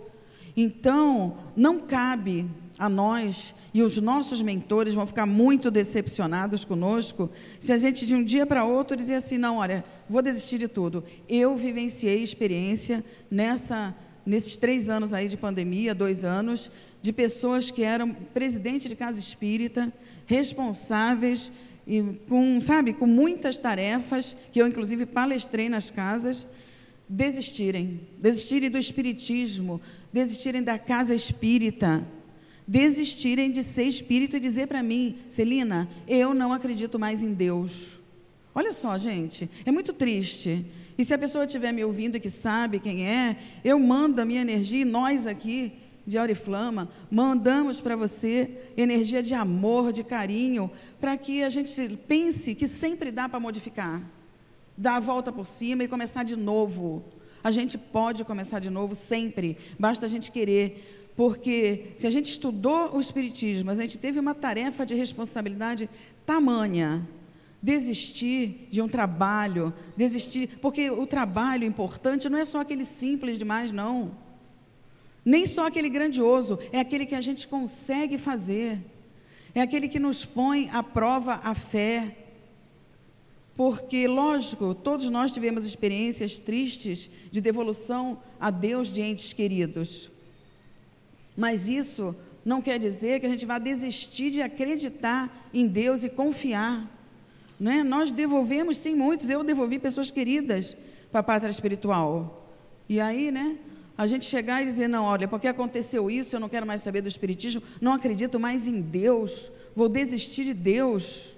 Então, 0.54 1.38
não 1.56 1.80
cabe 1.80 2.46
a 2.78 2.88
nós 2.88 3.54
e 3.72 3.82
os 3.82 3.98
nossos 3.98 4.42
mentores 4.42 4.94
vão 4.94 5.06
ficar 5.06 5.26
muito 5.26 5.70
decepcionados 5.70 6.64
conosco 6.64 7.30
se 7.58 7.72
a 7.72 7.78
gente 7.78 8.06
de 8.06 8.14
um 8.14 8.22
dia 8.22 8.46
para 8.46 8.64
outro 8.64 8.96
dizer 8.96 9.14
assim, 9.14 9.38
não, 9.38 9.56
olha, 9.56 9.84
vou 10.08 10.22
desistir 10.22 10.58
de 10.58 10.68
tudo. 10.68 11.02
Eu 11.28 11.56
vivenciei 11.56 12.22
experiência 12.22 13.04
nessa 13.30 13.94
nesses 14.28 14.56
três 14.56 14.88
anos 14.88 15.14
aí 15.14 15.26
de 15.26 15.36
pandemia, 15.36 15.94
dois 15.94 16.22
anos, 16.22 16.70
de 17.00 17.12
pessoas 17.12 17.70
que 17.70 17.82
eram 17.82 18.12
presidente 18.12 18.88
de 18.88 18.94
casa 18.94 19.18
espírita, 19.18 19.92
responsáveis 20.26 21.50
e 21.86 22.02
com, 22.28 22.60
sabe, 22.60 22.92
com 22.92 23.06
muitas 23.06 23.56
tarefas 23.56 24.36
que 24.52 24.60
eu 24.60 24.66
inclusive 24.66 25.06
palestrei 25.06 25.70
nas 25.70 25.90
casas, 25.90 26.46
desistirem, 27.08 28.02
desistirem 28.18 28.70
do 28.70 28.76
espiritismo, 28.76 29.80
desistirem 30.12 30.62
da 30.62 30.78
casa 30.78 31.14
espírita, 31.14 32.06
desistirem 32.66 33.50
de 33.50 33.62
ser 33.62 33.84
espírito 33.84 34.36
e 34.36 34.40
dizer 34.40 34.66
para 34.66 34.82
mim, 34.82 35.16
Celina, 35.26 35.88
eu 36.06 36.34
não 36.34 36.52
acredito 36.52 36.98
mais 36.98 37.22
em 37.22 37.32
Deus. 37.32 37.98
Olha 38.54 38.74
só, 38.74 38.98
gente, 38.98 39.48
é 39.64 39.70
muito 39.70 39.94
triste. 39.94 40.66
E 40.98 41.04
se 41.04 41.14
a 41.14 41.18
pessoa 41.18 41.44
estiver 41.44 41.72
me 41.72 41.84
ouvindo 41.84 42.16
e 42.16 42.20
que 42.20 42.28
sabe 42.28 42.80
quem 42.80 43.06
é, 43.06 43.36
eu 43.64 43.78
mando 43.78 44.20
a 44.20 44.24
minha 44.24 44.40
energia, 44.40 44.82
e 44.82 44.84
nós 44.84 45.28
aqui 45.28 45.72
de 46.04 46.18
Auriflama, 46.18 46.88
mandamos 47.08 47.80
para 47.80 47.94
você 47.94 48.50
energia 48.76 49.22
de 49.22 49.32
amor, 49.32 49.92
de 49.92 50.02
carinho, 50.02 50.68
para 50.98 51.16
que 51.16 51.44
a 51.44 51.48
gente 51.48 51.70
pense 52.08 52.54
que 52.54 52.66
sempre 52.66 53.12
dá 53.12 53.28
para 53.28 53.38
modificar, 53.38 54.02
dar 54.76 54.96
a 54.96 55.00
volta 55.00 55.30
por 55.30 55.46
cima 55.46 55.84
e 55.84 55.88
começar 55.88 56.24
de 56.24 56.34
novo. 56.34 57.04
A 57.44 57.52
gente 57.52 57.78
pode 57.78 58.24
começar 58.24 58.58
de 58.58 58.68
novo 58.68 58.96
sempre, 58.96 59.56
basta 59.78 60.06
a 60.06 60.08
gente 60.08 60.32
querer. 60.32 60.96
Porque 61.14 61.92
se 61.96 62.06
a 62.06 62.10
gente 62.10 62.26
estudou 62.26 62.96
o 62.96 63.00
Espiritismo, 63.00 63.70
a 63.70 63.74
gente 63.74 63.98
teve 63.98 64.20
uma 64.20 64.36
tarefa 64.36 64.86
de 64.86 64.94
responsabilidade 64.94 65.90
tamanha, 66.24 67.06
desistir 67.62 68.68
de 68.70 68.80
um 68.80 68.88
trabalho, 68.88 69.74
desistir, 69.96 70.58
porque 70.60 70.90
o 70.90 71.06
trabalho 71.06 71.64
importante 71.64 72.28
não 72.28 72.38
é 72.38 72.44
só 72.44 72.60
aquele 72.60 72.84
simples 72.84 73.36
demais, 73.36 73.72
não. 73.72 74.16
Nem 75.24 75.44
só 75.46 75.66
aquele 75.66 75.88
grandioso, 75.88 76.58
é 76.72 76.80
aquele 76.80 77.04
que 77.04 77.14
a 77.14 77.20
gente 77.20 77.46
consegue 77.48 78.16
fazer. 78.16 78.80
É 79.54 79.60
aquele 79.60 79.88
que 79.88 79.98
nos 79.98 80.24
põe 80.24 80.70
à 80.70 80.82
prova 80.82 81.40
a 81.42 81.54
fé, 81.54 82.16
porque, 83.56 84.06
lógico, 84.06 84.72
todos 84.72 85.10
nós 85.10 85.32
tivemos 85.32 85.64
experiências 85.64 86.38
tristes 86.38 87.10
de 87.28 87.40
devolução 87.40 88.22
a 88.38 88.50
Deus 88.52 88.92
de 88.92 89.02
entes 89.02 89.32
queridos. 89.32 90.12
Mas 91.36 91.68
isso 91.68 92.14
não 92.44 92.62
quer 92.62 92.78
dizer 92.78 93.18
que 93.18 93.26
a 93.26 93.28
gente 93.28 93.44
vá 93.44 93.58
desistir 93.58 94.30
de 94.30 94.40
acreditar 94.40 95.50
em 95.52 95.66
Deus 95.66 96.04
e 96.04 96.08
confiar. 96.08 96.88
Não 97.58 97.72
é? 97.72 97.82
Nós 97.82 98.12
devolvemos, 98.12 98.78
sim, 98.78 98.94
muitos. 98.94 99.30
Eu 99.30 99.42
devolvi 99.42 99.78
pessoas 99.78 100.10
queridas 100.10 100.76
para 101.10 101.20
a 101.20 101.22
pátria 101.22 101.50
espiritual. 101.50 102.48
E 102.88 103.00
aí, 103.00 103.30
né? 103.30 103.56
A 103.96 104.06
gente 104.06 104.24
chegar 104.24 104.62
e 104.62 104.64
dizer, 104.64 104.88
não, 104.88 105.04
olha, 105.04 105.26
porque 105.26 105.48
aconteceu 105.48 106.08
isso, 106.08 106.36
eu 106.36 106.38
não 106.38 106.48
quero 106.48 106.64
mais 106.64 106.82
saber 106.82 107.00
do 107.00 107.08
Espiritismo, 107.08 107.60
não 107.80 107.94
acredito 107.94 108.38
mais 108.38 108.68
em 108.68 108.80
Deus, 108.80 109.50
vou 109.74 109.88
desistir 109.88 110.44
de 110.44 110.54
Deus. 110.54 111.36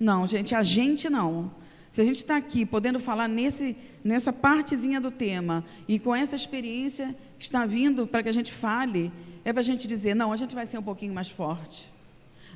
Não, 0.00 0.26
gente, 0.26 0.56
a 0.56 0.62
gente 0.64 1.08
não. 1.08 1.52
Se 1.92 2.00
a 2.00 2.04
gente 2.04 2.16
está 2.16 2.36
aqui 2.36 2.66
podendo 2.66 2.98
falar 2.98 3.28
nesse, 3.28 3.76
nessa 4.02 4.32
partezinha 4.32 5.00
do 5.00 5.12
tema 5.12 5.64
e 5.86 6.00
com 6.00 6.12
essa 6.12 6.34
experiência 6.34 7.14
que 7.38 7.44
está 7.44 7.64
vindo 7.64 8.04
para 8.08 8.24
que 8.24 8.28
a 8.28 8.32
gente 8.32 8.52
fale, 8.52 9.12
é 9.44 9.52
para 9.52 9.60
a 9.60 9.64
gente 9.64 9.86
dizer: 9.86 10.16
não, 10.16 10.32
a 10.32 10.36
gente 10.36 10.56
vai 10.56 10.66
ser 10.66 10.76
um 10.76 10.82
pouquinho 10.82 11.14
mais 11.14 11.28
forte. 11.28 11.93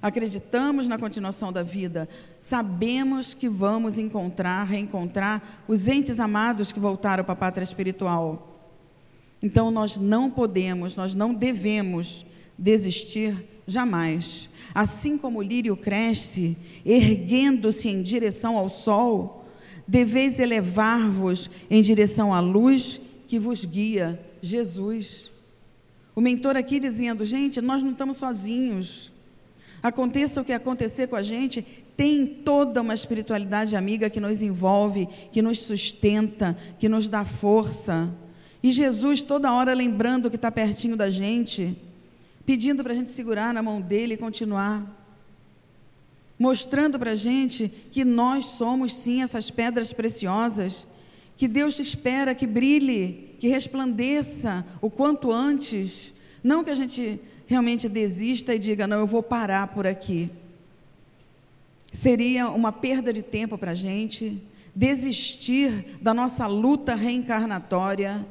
Acreditamos 0.01 0.87
na 0.87 0.99
continuação 0.99 1.53
da 1.53 1.63
vida, 1.63 2.09
sabemos 2.39 3.35
que 3.35 3.49
vamos 3.49 3.99
encontrar, 3.99 4.65
reencontrar 4.65 5.65
os 5.67 5.89
entes 5.89 6.21
amados 6.21 6.71
que 6.71 6.79
voltaram 6.79 7.25
para 7.25 7.33
a 7.33 7.37
pátria 7.37 7.65
espiritual. 7.65 8.49
Então 9.43 9.71
nós 9.71 9.97
não 9.97 10.31
podemos, 10.31 10.97
nós 10.97 11.15
não 11.15 11.35
devemos 11.35 12.27
desistir 12.57 13.45
jamais. 13.67 14.49
Assim 14.75 15.19
como 15.19 15.39
o 15.39 15.43
lírio 15.43 15.77
cresce, 15.77 16.57
erguendo-se 16.85 17.89
em 17.89 18.03
direção 18.03 18.57
ao 18.57 18.69
sol, 18.69 19.47
deveis 19.87 20.39
elevar-vos 20.39 21.51
em 21.71 21.81
direção 21.83 22.35
à 22.35 22.41
luz 22.41 23.01
que 23.27 23.39
vos 23.39 23.65
guia, 23.65 24.21
Jesus. 24.43 25.31
O 26.15 26.21
mentor 26.21 26.57
aqui 26.57 26.81
dizendo, 26.81 27.25
gente, 27.25 27.61
nós 27.61 27.83
não 27.83 27.93
estamos 27.93 28.17
sozinhos. 28.17 29.13
Aconteça 29.83 30.41
o 30.41 30.45
que 30.45 30.53
acontecer 30.53 31.07
com 31.07 31.17
a 31.17 31.23
gente, 31.23 31.63
tem 31.97 32.27
toda 32.27 32.81
uma 32.81 32.95
espiritualidade 32.95 33.77
amiga 33.77 34.11
que 34.11 34.21
nos 34.21 34.43
envolve, 34.43 35.09
que 35.31 35.43
nos 35.43 35.61
sustenta, 35.63 36.57
que 36.79 36.89
nos 36.89 37.09
dá 37.09 37.25
força. 37.25 38.13
E 38.63 38.73
Jesus 38.73 39.23
toda 39.23 39.53
hora 39.53 39.75
lembrando 39.75 40.31
que 40.31 40.37
está 40.37 40.51
pertinho 40.51 40.97
da 40.97 41.09
gente 41.09 41.77
pedindo 42.49 42.83
para 42.83 42.95
a 42.95 42.97
gente 42.97 43.11
segurar 43.11 43.53
na 43.53 43.61
mão 43.61 43.79
dele 43.79 44.15
e 44.15 44.17
continuar. 44.17 44.91
Mostrando 46.39 46.99
para 46.99 47.11
a 47.11 47.15
gente 47.15 47.71
que 47.93 48.07
nós 48.07 48.47
somos 48.47 48.97
sim 48.97 49.21
essas 49.21 49.51
pedras 49.51 49.93
preciosas, 49.93 50.87
que 51.37 51.47
Deus 51.47 51.79
espera 51.79 52.35
que 52.35 52.47
brilhe, 52.47 53.37
que 53.39 53.49
resplandeça 53.49 54.65
o 54.81 54.89
quanto 54.89 55.31
antes. 55.31 56.15
Não 56.43 56.65
que 56.65 56.71
a 56.71 56.75
gente 56.75 57.21
realmente 57.49 57.89
desista 57.89 58.55
e 58.55 58.59
diga, 58.59 58.87
não, 58.87 58.99
eu 58.99 59.07
vou 59.07 59.23
parar 59.23 59.69
por 59.69 59.87
aqui. 59.87 60.31
seria 61.91 62.51
uma 62.51 62.71
perda 62.71 63.11
de 63.11 63.23
tempo 63.23 63.57
para 63.57 63.71
a 63.71 63.75
gente, 63.75 64.41
desistir 64.75 65.97
da 66.03 66.13
nossa 66.13 66.47
luta 66.47 66.95
reencarnatória, 66.95 68.25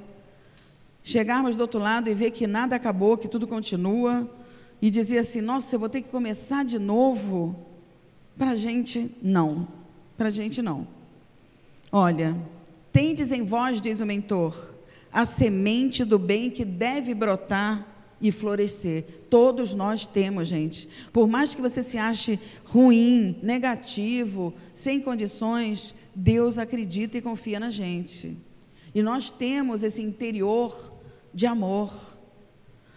chegarmos 1.03 1.55
do 1.55 1.61
outro 1.61 1.79
lado 1.79 2.11
e 2.11 2.13
ver 2.13 2.29
que 2.29 2.45
nada 2.45 2.75
acabou, 2.75 3.17
que 3.17 3.27
tudo 3.27 3.47
continua, 3.47 4.29
e 4.79 4.91
dizer 4.91 5.17
assim: 5.17 5.41
nossa, 5.41 5.75
eu 5.75 5.79
vou 5.79 5.89
ter 5.89 6.03
que 6.03 6.09
começar 6.09 6.63
de 6.63 6.77
novo. 6.77 7.55
Para 8.37 8.51
a 8.51 8.55
gente, 8.55 9.11
não. 9.19 9.67
Para 10.15 10.27
a 10.27 10.31
gente, 10.31 10.61
não. 10.61 10.87
Olha, 11.91 12.37
tendes 12.93 13.31
em 13.31 13.43
vós, 13.43 13.81
diz 13.81 13.99
o 13.99 14.05
mentor, 14.05 14.75
a 15.11 15.25
semente 15.25 16.05
do 16.05 16.19
bem 16.19 16.51
que 16.51 16.63
deve 16.63 17.15
brotar 17.15 17.96
e 18.21 18.31
florescer. 18.31 19.03
Todos 19.29 19.73
nós 19.73 20.07
temos, 20.07 20.47
gente. 20.47 20.87
Por 21.13 21.27
mais 21.27 21.53
que 21.53 21.61
você 21.61 21.83
se 21.83 21.97
ache 21.97 22.39
ruim, 22.65 23.37
negativo, 23.41 24.53
sem 24.73 24.99
condições, 24.99 25.93
Deus 26.15 26.57
acredita 26.57 27.17
e 27.17 27.21
confia 27.21 27.59
na 27.59 27.69
gente. 27.69 28.37
E 28.93 29.01
nós 29.01 29.29
temos 29.29 29.83
esse 29.83 30.01
interior 30.01 30.93
de 31.33 31.45
amor. 31.45 31.93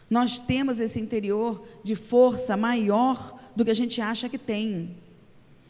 Nós 0.09 0.41
temos 0.41 0.81
esse 0.81 0.99
interior 0.99 1.63
de 1.85 1.95
força 1.95 2.57
maior 2.57 3.39
do 3.55 3.65
que 3.65 3.71
a 3.71 3.75
gente 3.75 4.01
acha 4.01 4.29
que 4.29 4.39
tem. 4.39 4.97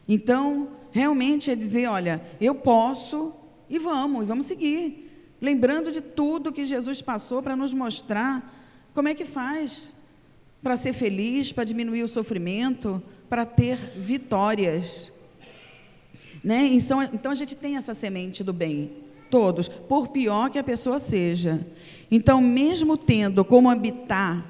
Então, 0.08 0.70
realmente 0.90 1.50
é 1.50 1.54
dizer, 1.54 1.88
olha, 1.88 2.22
eu 2.40 2.54
posso 2.54 3.34
e 3.68 3.78
vamos, 3.78 4.22
e 4.22 4.26
vamos 4.26 4.46
seguir. 4.46 5.34
Lembrando 5.40 5.90
de 5.90 6.00
tudo 6.00 6.52
que 6.52 6.64
Jesus 6.64 7.00
passou 7.00 7.42
para 7.42 7.56
nos 7.56 7.72
mostrar 7.72 8.59
como 8.94 9.08
é 9.08 9.14
que 9.14 9.24
faz 9.24 9.94
para 10.62 10.76
ser 10.76 10.92
feliz, 10.92 11.52
para 11.52 11.64
diminuir 11.64 12.02
o 12.02 12.08
sofrimento, 12.08 13.02
para 13.28 13.46
ter 13.46 13.76
vitórias. 13.96 15.12
Né? 16.42 16.66
Então, 16.66 17.02
então 17.02 17.32
a 17.32 17.34
gente 17.34 17.56
tem 17.56 17.76
essa 17.76 17.94
semente 17.94 18.44
do 18.44 18.52
bem, 18.52 18.92
todos, 19.30 19.68
por 19.68 20.08
pior 20.08 20.50
que 20.50 20.58
a 20.58 20.64
pessoa 20.64 20.98
seja. 20.98 21.66
Então, 22.10 22.40
mesmo 22.40 22.96
tendo 22.96 23.44
como 23.44 23.70
habitar 23.70 24.44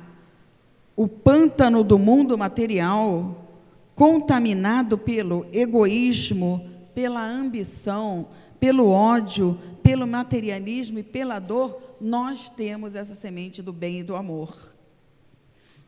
o 0.96 1.06
pântano 1.06 1.84
do 1.84 1.98
mundo 1.98 2.36
material, 2.36 3.48
contaminado 3.94 4.98
pelo 4.98 5.46
egoísmo, 5.52 6.68
pela 6.94 7.24
ambição, 7.24 8.28
pelo 8.60 8.88
ódio, 8.90 9.58
pelo 9.82 10.06
materialismo 10.06 10.98
e 10.98 11.02
pela 11.02 11.38
dor, 11.40 11.82
nós 12.00 12.50
temos 12.50 12.94
essa 12.94 13.14
semente 13.14 13.62
do 13.62 13.72
bem 13.72 14.00
e 14.00 14.04
do 14.04 14.14
amor. 14.14 14.54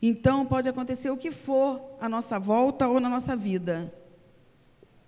Então, 0.01 0.45
pode 0.45 0.67
acontecer 0.67 1.09
o 1.09 1.15
que 1.15 1.31
for 1.31 1.79
à 2.01 2.09
nossa 2.09 2.37
volta 2.39 2.87
ou 2.87 2.99
na 2.99 3.07
nossa 3.07 3.37
vida. 3.37 3.93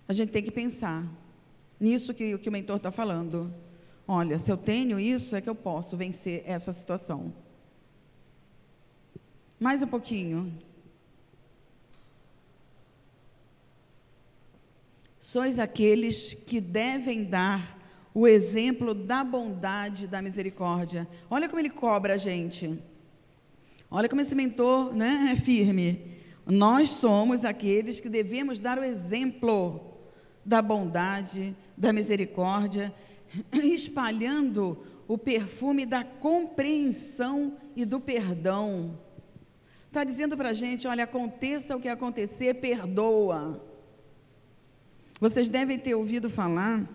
A 0.07 0.13
gente 0.13 0.29
tem 0.29 0.43
que 0.43 0.51
pensar 0.51 1.05
nisso 1.79 2.13
que, 2.13 2.37
que 2.37 2.47
o 2.47 2.51
mentor 2.51 2.77
está 2.77 2.91
falando. 2.91 3.53
Olha, 4.07 4.37
se 4.37 4.51
eu 4.51 4.55
tenho 4.55 4.99
isso, 4.99 5.35
é 5.35 5.41
que 5.41 5.49
eu 5.49 5.55
posso 5.55 5.97
vencer 5.97 6.43
essa 6.45 6.71
situação. 6.71 7.33
Mais 9.59 9.81
um 9.81 9.87
pouquinho. 9.87 10.55
Sois 15.27 15.57
aqueles 15.57 16.35
que 16.35 16.61
devem 16.61 17.23
dar 17.23 17.79
o 18.13 18.27
exemplo 18.27 18.93
da 18.93 19.23
bondade, 19.23 20.05
da 20.05 20.21
misericórdia. 20.21 21.07
Olha 21.27 21.49
como 21.49 21.59
ele 21.59 21.71
cobra 21.71 22.13
a 22.13 22.17
gente. 22.17 22.79
Olha 23.89 24.07
como 24.07 24.21
esse 24.21 24.35
mentor 24.35 24.93
né, 24.93 25.31
é 25.31 25.35
firme. 25.35 26.19
Nós 26.45 26.91
somos 26.91 27.43
aqueles 27.43 27.99
que 27.99 28.07
devemos 28.07 28.59
dar 28.59 28.77
o 28.77 28.83
exemplo 28.83 29.97
da 30.45 30.61
bondade, 30.61 31.57
da 31.75 31.91
misericórdia, 31.91 32.93
espalhando 33.51 34.77
o 35.07 35.17
perfume 35.17 35.87
da 35.87 36.03
compreensão 36.03 37.57
e 37.75 37.83
do 37.83 37.99
perdão. 37.99 38.99
Está 39.87 40.03
dizendo 40.03 40.37
para 40.37 40.49
a 40.49 40.53
gente: 40.53 40.87
olha, 40.87 41.05
aconteça 41.05 41.75
o 41.75 41.81
que 41.81 41.89
acontecer, 41.89 42.53
perdoa. 42.61 43.73
Vocês 45.19 45.47
devem 45.47 45.79
ter 45.79 45.95
ouvido 45.95 46.29
falar 46.29 46.85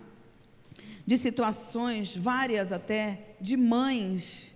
de 1.06 1.16
situações, 1.16 2.14
várias 2.14 2.70
até, 2.70 3.35
de 3.40 3.56
mães 3.56 4.54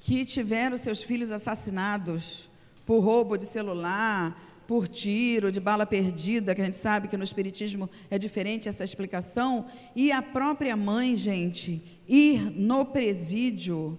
que 0.00 0.24
tiveram 0.24 0.76
seus 0.76 1.02
filhos 1.02 1.32
assassinados 1.32 2.50
por 2.84 3.00
roubo 3.00 3.38
de 3.38 3.46
celular, 3.46 4.38
por 4.66 4.86
tiro, 4.86 5.50
de 5.50 5.58
bala 5.60 5.86
perdida, 5.86 6.54
que 6.54 6.60
a 6.60 6.64
gente 6.64 6.76
sabe 6.76 7.08
que 7.08 7.16
no 7.16 7.24
Espiritismo 7.24 7.88
é 8.10 8.18
diferente 8.18 8.68
essa 8.68 8.84
explicação, 8.84 9.64
e 9.96 10.12
a 10.12 10.20
própria 10.20 10.76
mãe, 10.76 11.16
gente, 11.16 11.82
ir 12.06 12.50
no 12.50 12.84
presídio, 12.84 13.98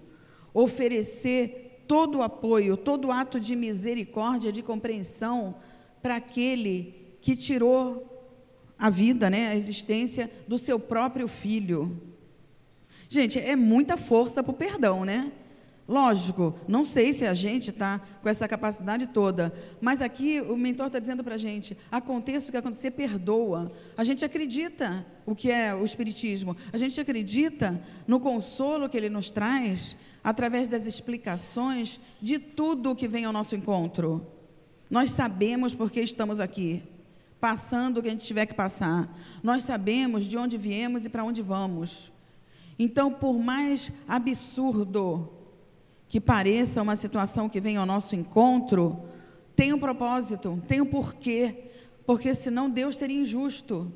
oferecer 0.54 1.84
todo 1.88 2.20
o 2.20 2.22
apoio, 2.22 2.78
todo 2.78 3.12
ato 3.12 3.40
de 3.40 3.56
misericórdia, 3.56 4.52
de 4.52 4.62
compreensão 4.62 5.56
para 6.04 6.18
aquele 6.18 7.18
que 7.20 7.36
tirou 7.36 8.19
a 8.80 8.90
vida, 8.90 9.30
né, 9.30 9.50
a 9.50 9.56
existência 9.56 10.32
do 10.48 10.58
seu 10.58 10.80
próprio 10.80 11.28
filho. 11.28 12.02
Gente, 13.10 13.38
é 13.40 13.56
muita 13.56 13.98
força 13.98 14.42
para 14.42 14.52
o 14.52 14.56
perdão, 14.56 15.04
né? 15.04 15.32
Lógico, 15.90 16.54
não 16.68 16.86
sei 16.86 17.12
se 17.12 17.26
a 17.26 17.34
gente 17.34 17.72
está 17.72 18.00
com 18.22 18.30
essa 18.30 18.48
capacidade 18.48 19.08
toda, 19.08 19.52
mas 19.82 20.04
aqui 20.04 20.40
o 20.40 20.56
mentor 20.56 20.86
está 20.86 21.00
dizendo 21.00 21.24
para 21.24 21.34
a 21.34 21.38
gente: 21.38 21.76
aconteça 21.92 22.48
o 22.48 22.52
que 22.52 22.58
acontecer, 22.58 22.92
perdoa. 22.92 23.72
A 23.98 24.04
gente 24.04 24.24
acredita 24.24 25.04
o 25.26 25.34
que 25.36 25.52
é 25.52 25.74
o 25.74 25.84
Espiritismo, 25.84 26.56
a 26.72 26.78
gente 26.78 27.02
acredita 27.02 27.84
no 28.08 28.20
consolo 28.20 28.88
que 28.88 28.98
ele 28.98 29.10
nos 29.10 29.32
traz 29.32 29.98
através 30.24 30.68
das 30.68 30.86
explicações 30.86 32.00
de 32.22 32.38
tudo 32.38 32.92
o 32.92 32.96
que 32.96 33.08
vem 33.08 33.26
ao 33.26 33.34
nosso 33.34 33.56
encontro. 33.56 34.28
Nós 34.92 35.10
sabemos 35.10 35.74
porque 35.74 36.02
estamos 36.02 36.40
aqui 36.40 36.84
passando 37.40 37.98
o 37.98 38.02
que 38.02 38.08
a 38.08 38.12
gente 38.12 38.26
tiver 38.26 38.46
que 38.46 38.54
passar. 38.54 39.10
Nós 39.42 39.64
sabemos 39.64 40.26
de 40.26 40.38
onde 40.38 40.58
viemos 40.58 41.06
e 41.06 41.10
para 41.10 41.24
onde 41.24 41.42
vamos. 41.42 42.12
Então, 42.78 43.12
por 43.12 43.38
mais 43.38 43.92
absurdo 44.08 45.32
que 46.08 46.20
pareça 46.20 46.82
uma 46.82 46.96
situação 46.96 47.48
que 47.48 47.62
vem 47.62 47.78
ao 47.78 47.86
nosso 47.86 48.16
encontro, 48.16 49.00
tem 49.56 49.74
um 49.74 49.80
propósito, 49.80 50.62
tem 50.68 50.82
um 50.82 50.86
porquê, 50.86 51.72
porque 52.06 52.34
senão 52.34 52.70
Deus 52.70 52.98
seria 52.98 53.22
injusto. 53.22 53.92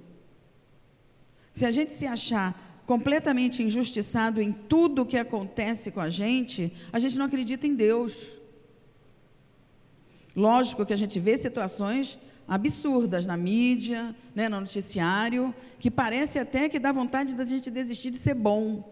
Se 1.54 1.66
a 1.66 1.72
gente 1.72 1.94
se 1.94 2.06
achar 2.06 2.82
completamente 2.86 3.64
injustiçado 3.64 4.42
em 4.42 4.52
tudo 4.52 5.02
o 5.02 5.06
que 5.06 5.18
acontece 5.18 5.92
com 5.92 6.02
a 6.02 6.10
gente, 6.10 6.74
a 6.92 7.00
gente 7.00 7.18
não 7.18 7.26
acredita 7.26 7.66
em 7.66 7.76
Deus. 7.76 8.42
Lógico 10.36 10.86
que 10.86 10.94
a 10.94 10.98
gente 10.98 11.20
vê 11.20 11.38
situações 11.38 12.20
absurdas 12.48 13.26
na 13.26 13.38
mídia, 13.38 14.16
né, 14.36 14.50
no 14.50 14.60
noticiário, 14.60 15.54
que 15.80 15.90
parece 15.90 16.40
até 16.40 16.68
que 16.68 16.80
dá 16.80 16.92
vontade 16.92 17.36
da 17.36 17.46
gente 17.46 17.72
desistir 17.72 18.12
de 18.12 18.18
ser 18.18 18.34
bom. 18.34 18.84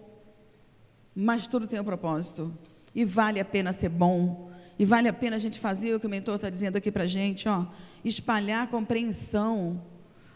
Mas 1.16 1.48
tudo 1.48 1.68
tem 1.68 1.80
um 1.80 1.84
propósito. 1.84 2.54
E 2.96 3.06
vale 3.06 3.40
a 3.40 3.46
pena 3.46 3.74
ser 3.74 3.90
bom. 3.90 4.52
E 4.78 4.86
vale 4.86 5.08
a 5.08 5.14
pena 5.14 5.36
a 5.36 5.40
gente 5.40 5.60
fazer 5.60 5.94
o 5.94 6.00
que 6.00 6.08
o 6.08 6.10
mentor 6.10 6.36
está 6.36 6.50
dizendo 6.50 6.78
aqui 6.78 6.92
para 6.92 7.04
a 7.04 7.08
gente, 7.08 7.48
ó, 7.48 7.66
espalhar 8.04 8.68
compreensão. 8.68 9.82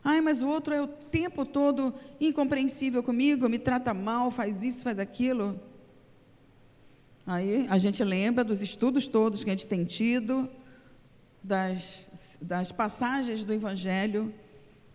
Ai, 0.03 0.21
mas 0.21 0.41
o 0.41 0.47
outro 0.47 0.73
é 0.73 0.81
o 0.81 0.87
tempo 0.87 1.43
todo 1.45 1.93
incompreensível 2.21 3.01
comigo, 3.01 3.49
me 3.49 3.57
trata 3.57 3.93
mal, 3.93 4.29
faz 4.29 4.63
isso, 4.63 4.83
faz 4.83 4.99
aquilo. 4.99 5.59
Aí 7.25 7.65
a 7.71 7.77
gente 7.79 8.03
lembra 8.03 8.43
dos 8.43 8.61
estudos 8.61 9.07
todos 9.07 9.43
que 9.43 9.49
a 9.49 9.53
gente 9.53 9.65
tem 9.65 9.83
tido, 9.83 10.47
das, 11.45 12.09
das 12.41 12.71
passagens 12.71 13.45
do 13.45 13.53
Evangelho 13.53 14.33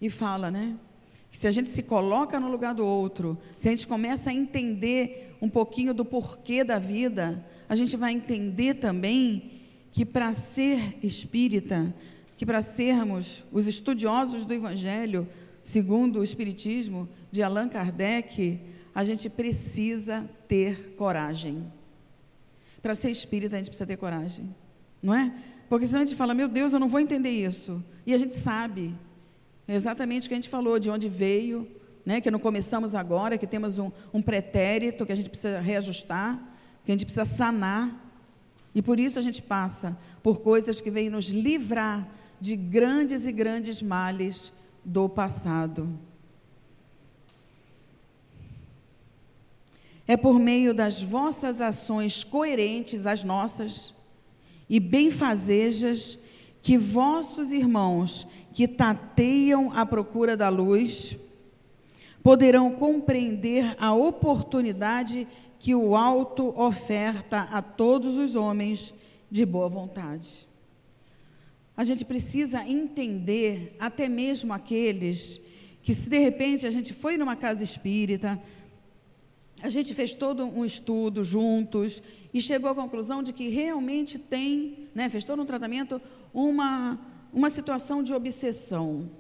e 0.01 0.11
fala, 0.11 0.51
né? 0.51 0.77
Se 1.31 1.47
a 1.47 1.53
gente 1.53 1.69
se 1.69 1.85
coloca 1.85 2.41
no 2.41 2.51
lugar 2.51 2.75
do 2.75 2.85
outro, 2.85 3.39
se 3.57 3.69
a 3.69 3.71
gente 3.71 3.87
começa 3.87 4.31
a 4.31 4.35
entender 4.35 5.37
um 5.41 5.49
pouquinho 5.49 5.95
do 5.95 6.05
porquê 6.05 6.65
da 6.65 6.79
vida, 6.79 7.45
a 7.69 7.77
gente 7.77 7.97
vai 7.97 8.13
entender 8.13 8.75
também 8.75 9.53
que 9.93 10.05
para 10.05 10.35
ser 10.35 10.99
espírita, 11.05 11.95
que 12.37 12.45
para 12.45 12.61
sermos 12.61 13.45
os 13.53 13.69
estudiosos 13.69 14.45
do 14.45 14.53
Evangelho, 14.53 15.29
segundo 15.63 16.19
o 16.19 16.25
Espiritismo 16.25 17.09
de 17.31 17.45
Allan 17.45 17.69
Kardec, 17.69 18.61
a 18.93 19.05
gente 19.05 19.31
precisa 19.31 20.29
ter 20.49 20.95
coragem. 20.97 21.73
Para 22.83 22.97
ser 22.97 23.11
espírita, 23.11 23.55
a 23.55 23.59
gente 23.59 23.69
precisa 23.69 23.87
ter 23.87 23.97
coragem, 23.97 24.53
não 25.01 25.15
é? 25.15 25.33
Porque 25.71 25.87
senão 25.87 26.03
a 26.03 26.05
gente 26.05 26.17
fala, 26.17 26.35
meu 26.35 26.49
Deus, 26.49 26.73
eu 26.73 26.81
não 26.81 26.89
vou 26.89 26.99
entender 26.99 27.31
isso. 27.31 27.81
E 28.05 28.13
a 28.13 28.19
gente 28.19 28.35
sabe 28.35 28.93
exatamente 29.69 30.27
o 30.27 30.29
que 30.29 30.35
a 30.35 30.37
gente 30.37 30.49
falou, 30.49 30.81
de 30.81 30.91
onde 30.91 31.09
veio, 31.09 31.65
né? 32.05 32.21
que 32.21 32.29
não 32.29 32.41
começamos 32.41 32.93
agora, 32.93 33.39
que 33.39 33.47
temos 33.47 33.79
um, 33.79 33.89
um 34.13 34.21
pretérito 34.21 35.07
que 35.07 35.13
a 35.13 35.15
gente 35.15 35.31
precisa 35.31 35.61
reajustar, 35.61 36.43
que 36.85 36.91
a 36.91 36.95
gente 36.95 37.05
precisa 37.05 37.25
sanar. 37.25 38.05
E 38.75 38.83
por 38.83 38.99
isso 38.99 39.17
a 39.17 39.23
gente 39.23 39.41
passa 39.41 39.97
por 40.25 40.41
coisas 40.41 40.81
que 40.81 40.91
vêm 40.91 41.09
nos 41.09 41.27
livrar 41.27 42.09
de 42.41 42.57
grandes 42.57 43.29
e 43.29 43.31
grandes 43.31 43.81
males 43.81 44.53
do 44.85 45.09
passado. 45.09 45.89
É 50.09 50.17
por 50.17 50.37
meio 50.41 50.75
das 50.75 51.01
vossas 51.01 51.61
ações 51.61 52.25
coerentes 52.25 53.07
às 53.07 53.23
nossas 53.23 53.95
e 54.71 54.79
benfazejas 54.79 56.17
que 56.63 56.79
vossos 56.79 57.53
irmãos 57.53 58.29
que 58.55 58.69
tateiam 58.69 59.73
à 59.73 59.85
procura 59.85 60.37
da 60.37 60.49
luz 60.49 61.19
poderão 62.23 62.71
compreender 62.71 63.75
a 63.79 63.93
oportunidade 63.93 65.27
que 65.59 65.75
o 65.75 65.97
alto 65.97 66.59
oferta 66.59 67.49
a 67.51 67.61
todos 67.61 68.17
os 68.17 68.37
homens 68.37 68.95
de 69.29 69.45
boa 69.45 69.69
vontade. 69.69 70.47
A 71.77 71.83
gente 71.83 72.05
precisa 72.05 72.65
entender, 72.65 73.75
até 73.81 74.09
mesmo 74.09 74.53
aqueles 74.53 75.41
que, 75.83 75.95
se 75.95 76.09
de 76.09 76.19
repente 76.19 76.67
a 76.67 76.71
gente 76.71 76.93
foi 76.93 77.17
numa 77.17 77.35
casa 77.35 77.65
espírita, 77.65 78.41
a 79.63 79.69
gente 79.69 79.95
fez 79.95 80.15
todo 80.15 80.45
um 80.45 80.65
estudo 80.65 81.23
juntos 81.23 82.03
e 82.33 82.41
chegou 82.41 82.71
à 82.71 82.75
conclusão 82.75 83.23
de 83.23 83.33
que 83.33 83.49
realmente 83.49 84.19
tem, 84.19 84.89
né, 84.95 85.09
fez 85.09 85.25
todo 85.25 85.43
um 85.43 85.47
tratamento, 85.47 86.01
uma, 86.33 86.99
uma 87.33 87.51
situação 87.51 88.03
de 88.03 88.15
obsessão. 88.15 89.11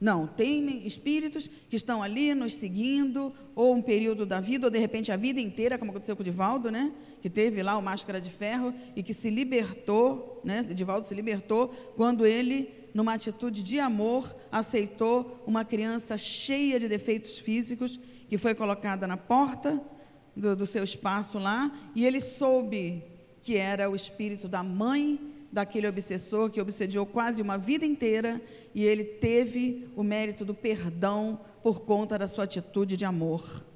Não, 0.00 0.26
tem 0.26 0.86
espíritos 0.86 1.48
que 1.70 1.76
estão 1.76 2.02
ali 2.02 2.34
nos 2.34 2.54
seguindo, 2.56 3.32
ou 3.54 3.74
um 3.74 3.80
período 3.80 4.26
da 4.26 4.40
vida, 4.40 4.66
ou 4.66 4.70
de 4.70 4.78
repente 4.78 5.10
a 5.10 5.16
vida 5.16 5.40
inteira, 5.40 5.78
como 5.78 5.90
aconteceu 5.90 6.14
com 6.16 6.20
o 6.20 6.24
Divaldo, 6.24 6.70
né? 6.70 6.92
Que 7.22 7.30
teve 7.30 7.62
lá 7.62 7.78
o 7.78 7.82
Máscara 7.82 8.20
de 8.20 8.28
Ferro 8.28 8.74
e 8.94 9.02
que 9.02 9.14
se 9.14 9.30
libertou, 9.30 10.42
né? 10.44 10.62
Divaldo 10.62 11.06
se 11.06 11.14
libertou 11.14 11.68
quando 11.96 12.26
ele, 12.26 12.68
numa 12.92 13.14
atitude 13.14 13.62
de 13.62 13.80
amor, 13.80 14.36
aceitou 14.52 15.42
uma 15.46 15.64
criança 15.64 16.18
cheia 16.18 16.78
de 16.78 16.86
defeitos 16.86 17.38
físicos 17.38 17.98
que 18.34 18.38
foi 18.38 18.52
colocada 18.52 19.06
na 19.06 19.16
porta 19.16 19.80
do, 20.34 20.56
do 20.56 20.66
seu 20.66 20.82
espaço 20.82 21.38
lá, 21.38 21.70
e 21.94 22.04
ele 22.04 22.20
soube 22.20 23.04
que 23.40 23.56
era 23.56 23.88
o 23.88 23.94
espírito 23.94 24.48
da 24.48 24.60
mãe 24.60 25.20
daquele 25.52 25.86
obsessor 25.86 26.50
que 26.50 26.60
obsediou 26.60 27.06
quase 27.06 27.40
uma 27.40 27.56
vida 27.56 27.86
inteira 27.86 28.42
e 28.74 28.82
ele 28.82 29.04
teve 29.04 29.88
o 29.94 30.02
mérito 30.02 30.44
do 30.44 30.52
perdão 30.52 31.38
por 31.62 31.82
conta 31.82 32.18
da 32.18 32.26
sua 32.26 32.42
atitude 32.42 32.96
de 32.96 33.04
amor. 33.04 33.68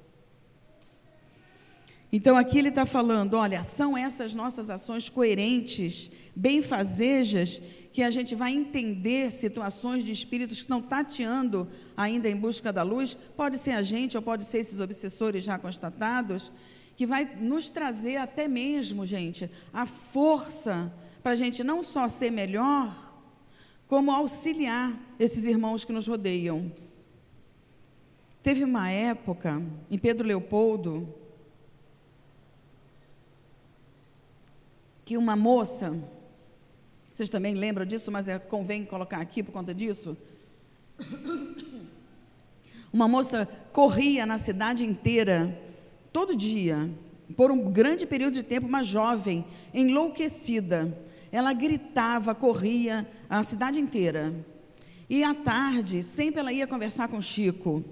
Então 2.11 2.35
aqui 2.35 2.59
ele 2.59 2.67
está 2.67 2.85
falando: 2.85 3.35
olha, 3.35 3.63
são 3.63 3.97
essas 3.97 4.35
nossas 4.35 4.69
ações 4.69 5.07
coerentes, 5.07 6.11
benfazejas, 6.35 7.61
que 7.91 8.03
a 8.03 8.09
gente 8.09 8.35
vai 8.35 8.53
entender 8.53 9.31
situações 9.31 10.03
de 10.03 10.11
espíritos 10.11 10.57
que 10.57 10.63
estão 10.63 10.81
tateando 10.81 11.67
ainda 11.97 12.29
em 12.29 12.35
busca 12.35 12.71
da 12.71 12.83
luz. 12.83 13.17
Pode 13.35 13.57
ser 13.57 13.71
a 13.71 13.81
gente 13.81 14.15
ou 14.15 14.23
pode 14.23 14.45
ser 14.45 14.59
esses 14.59 14.79
obsessores 14.79 15.43
já 15.43 15.57
constatados, 15.57 16.51
que 16.95 17.07
vai 17.07 17.25
nos 17.39 17.69
trazer 17.69 18.17
até 18.17 18.47
mesmo, 18.47 19.05
gente, 19.05 19.49
a 19.73 19.85
força 19.85 20.93
para 21.23 21.31
a 21.31 21.35
gente 21.35 21.63
não 21.63 21.83
só 21.83 22.07
ser 22.07 22.31
melhor, 22.31 23.07
como 23.87 24.11
auxiliar 24.11 24.97
esses 25.17 25.47
irmãos 25.47 25.83
que 25.83 25.91
nos 25.91 26.07
rodeiam. 26.07 26.71
Teve 28.43 28.63
uma 28.63 28.89
época 28.89 29.61
em 29.89 29.97
Pedro 29.97 30.27
Leopoldo 30.27 31.13
que 35.03 35.17
uma 35.17 35.35
moça, 35.35 35.99
vocês 37.19 37.29
também 37.29 37.53
lembram 37.53 37.85
disso, 37.85 38.09
mas 38.09 38.29
é, 38.29 38.39
convém 38.39 38.85
colocar 38.85 39.17
aqui 39.17 39.43
por 39.43 39.51
conta 39.51 39.73
disso. 39.73 40.15
Uma 42.93 43.09
moça 43.09 43.45
corria 43.73 44.25
na 44.25 44.37
cidade 44.37 44.85
inteira, 44.85 45.61
todo 46.13 46.33
dia, 46.33 46.89
por 47.35 47.51
um 47.51 47.69
grande 47.69 48.07
período 48.07 48.35
de 48.35 48.43
tempo, 48.43 48.67
uma 48.67 48.83
jovem, 48.83 49.43
enlouquecida, 49.73 50.97
ela 51.29 51.51
gritava, 51.51 52.33
corria 52.33 53.05
a 53.29 53.43
cidade 53.43 53.81
inteira. 53.81 54.33
E 55.09 55.21
à 55.21 55.35
tarde, 55.35 56.01
sempre 56.01 56.39
ela 56.39 56.53
ia 56.53 56.67
conversar 56.67 57.09
com 57.09 57.21
Chico. 57.21 57.83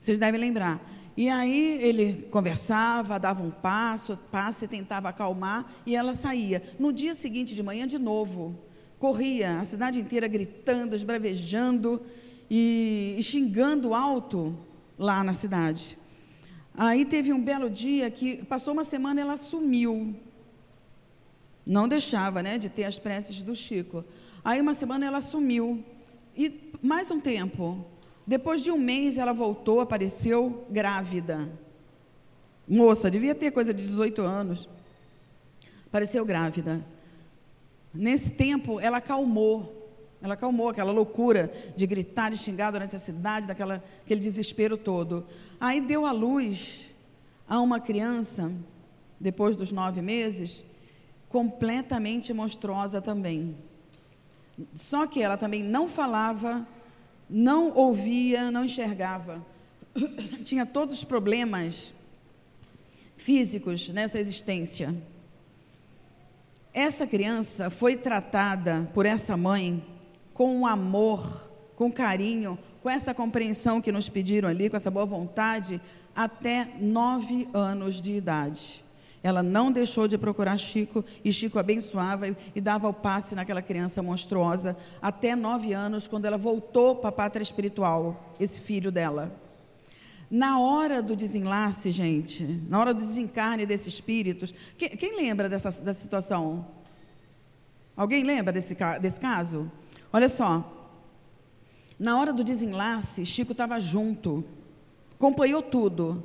Vocês 0.00 0.18
devem 0.18 0.40
lembrar. 0.40 0.84
E 1.16 1.30
aí 1.30 1.78
ele 1.80 2.22
conversava, 2.30 3.18
dava 3.18 3.42
um 3.42 3.50
passo, 3.50 4.18
passo 4.30 4.66
e 4.66 4.68
tentava 4.68 5.08
acalmar, 5.08 5.72
e 5.86 5.96
ela 5.96 6.12
saía. 6.12 6.62
No 6.78 6.92
dia 6.92 7.14
seguinte 7.14 7.54
de 7.54 7.62
manhã, 7.62 7.86
de 7.86 7.98
novo, 7.98 8.58
corria 8.98 9.58
a 9.58 9.64
cidade 9.64 9.98
inteira 9.98 10.28
gritando, 10.28 10.94
esbravejando 10.94 12.02
e, 12.50 13.16
e 13.18 13.22
xingando 13.22 13.94
alto 13.94 14.56
lá 14.98 15.24
na 15.24 15.32
cidade. 15.32 15.96
Aí 16.76 17.06
teve 17.06 17.32
um 17.32 17.42
belo 17.42 17.70
dia 17.70 18.10
que 18.10 18.44
passou 18.44 18.74
uma 18.74 18.84
semana 18.84 19.20
ela 19.20 19.38
sumiu. 19.38 20.14
Não 21.64 21.88
deixava, 21.88 22.42
né, 22.42 22.58
de 22.58 22.68
ter 22.68 22.84
as 22.84 22.98
preces 22.98 23.42
do 23.42 23.56
Chico. 23.56 24.04
Aí 24.44 24.60
uma 24.60 24.74
semana 24.74 25.06
ela 25.06 25.22
sumiu. 25.22 25.82
E 26.36 26.70
mais 26.82 27.10
um 27.10 27.18
tempo. 27.18 27.84
Depois 28.26 28.60
de 28.60 28.70
um 28.70 28.78
mês 28.78 29.18
ela 29.18 29.32
voltou, 29.32 29.80
apareceu 29.80 30.66
grávida. 30.68 31.48
Moça, 32.66 33.10
devia 33.10 33.34
ter 33.34 33.52
coisa 33.52 33.72
de 33.72 33.82
18 33.82 34.20
anos. 34.22 34.68
Apareceu 35.86 36.24
grávida. 36.26 36.84
Nesse 37.94 38.30
tempo 38.30 38.80
ela 38.80 38.98
acalmou. 38.98 39.74
Ela 40.20 40.34
acalmou 40.34 40.68
aquela 40.68 40.90
loucura 40.90 41.52
de 41.76 41.86
gritar 41.86 42.32
e 42.32 42.36
xingar 42.36 42.72
durante 42.72 42.96
a 42.96 42.98
cidade, 42.98 43.46
daquela, 43.46 43.84
aquele 44.02 44.18
desespero 44.18 44.76
todo. 44.76 45.24
Aí 45.60 45.80
deu 45.80 46.04
à 46.04 46.10
luz 46.10 46.88
a 47.48 47.60
uma 47.60 47.78
criança, 47.78 48.50
depois 49.20 49.54
dos 49.54 49.70
nove 49.70 50.02
meses, 50.02 50.64
completamente 51.28 52.32
monstruosa 52.32 53.00
também. 53.00 53.56
Só 54.74 55.06
que 55.06 55.22
ela 55.22 55.36
também 55.36 55.62
não 55.62 55.88
falava, 55.88 56.66
não 57.28 57.74
ouvia, 57.74 58.50
não 58.50 58.64
enxergava. 58.64 59.44
Tinha 60.44 60.64
todos 60.64 60.94
os 60.94 61.04
problemas 61.04 61.92
físicos 63.16 63.88
nessa 63.88 64.18
existência. 64.18 64.94
Essa 66.72 67.06
criança 67.06 67.70
foi 67.70 67.96
tratada 67.96 68.88
por 68.92 69.06
essa 69.06 69.36
mãe 69.36 69.82
com 70.34 70.66
amor, 70.66 71.50
com 71.74 71.90
carinho, 71.90 72.58
com 72.82 72.90
essa 72.90 73.14
compreensão 73.14 73.80
que 73.80 73.90
nos 73.90 74.08
pediram 74.08 74.48
ali, 74.48 74.68
com 74.68 74.76
essa 74.76 74.90
boa 74.90 75.06
vontade, 75.06 75.80
até 76.14 76.68
nove 76.78 77.48
anos 77.52 78.00
de 78.00 78.12
idade. 78.12 78.84
Ela 79.26 79.42
não 79.42 79.72
deixou 79.72 80.06
de 80.06 80.16
procurar 80.16 80.56
Chico 80.56 81.04
e 81.24 81.32
Chico 81.32 81.58
abençoava 81.58 82.28
e 82.54 82.60
dava 82.60 82.88
o 82.88 82.92
passe 82.92 83.34
naquela 83.34 83.60
criança 83.60 84.00
monstruosa 84.00 84.76
até 85.02 85.34
nove 85.34 85.72
anos, 85.72 86.06
quando 86.06 86.26
ela 86.26 86.38
voltou 86.38 86.94
para 86.94 87.08
a 87.08 87.12
pátria 87.12 87.42
espiritual, 87.42 88.36
esse 88.38 88.60
filho 88.60 88.92
dela. 88.92 89.36
Na 90.30 90.60
hora 90.60 91.02
do 91.02 91.16
desenlace, 91.16 91.90
gente, 91.90 92.44
na 92.68 92.78
hora 92.78 92.94
do 92.94 93.00
desencarne 93.00 93.66
desses 93.66 93.94
espíritos, 93.94 94.54
quem, 94.78 94.90
quem 94.90 95.16
lembra 95.16 95.48
dessa, 95.48 95.70
dessa 95.82 96.00
situação? 96.00 96.64
Alguém 97.96 98.22
lembra 98.22 98.52
desse, 98.52 98.76
desse 99.00 99.20
caso? 99.20 99.68
Olha 100.12 100.28
só, 100.28 100.94
na 101.98 102.16
hora 102.16 102.32
do 102.32 102.44
desenlace, 102.44 103.26
Chico 103.26 103.50
estava 103.50 103.80
junto, 103.80 104.44
acompanhou 105.16 105.62
tudo. 105.62 106.24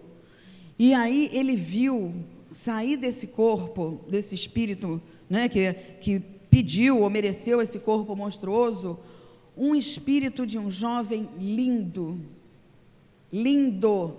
E 0.77 0.93
aí 0.93 1.31
ele 1.33 1.55
viu 1.55 2.13
sair 2.51 2.97
desse 2.97 3.27
corpo, 3.27 4.01
desse 4.07 4.35
espírito 4.35 5.01
né, 5.29 5.47
que, 5.47 5.73
que 6.01 6.19
pediu 6.49 6.99
ou 6.99 7.09
mereceu 7.09 7.61
esse 7.61 7.79
corpo 7.79 8.15
monstruoso, 8.15 8.99
um 9.55 9.75
espírito 9.75 10.45
de 10.45 10.59
um 10.59 10.69
jovem 10.69 11.29
lindo, 11.37 12.19
lindo, 13.31 14.15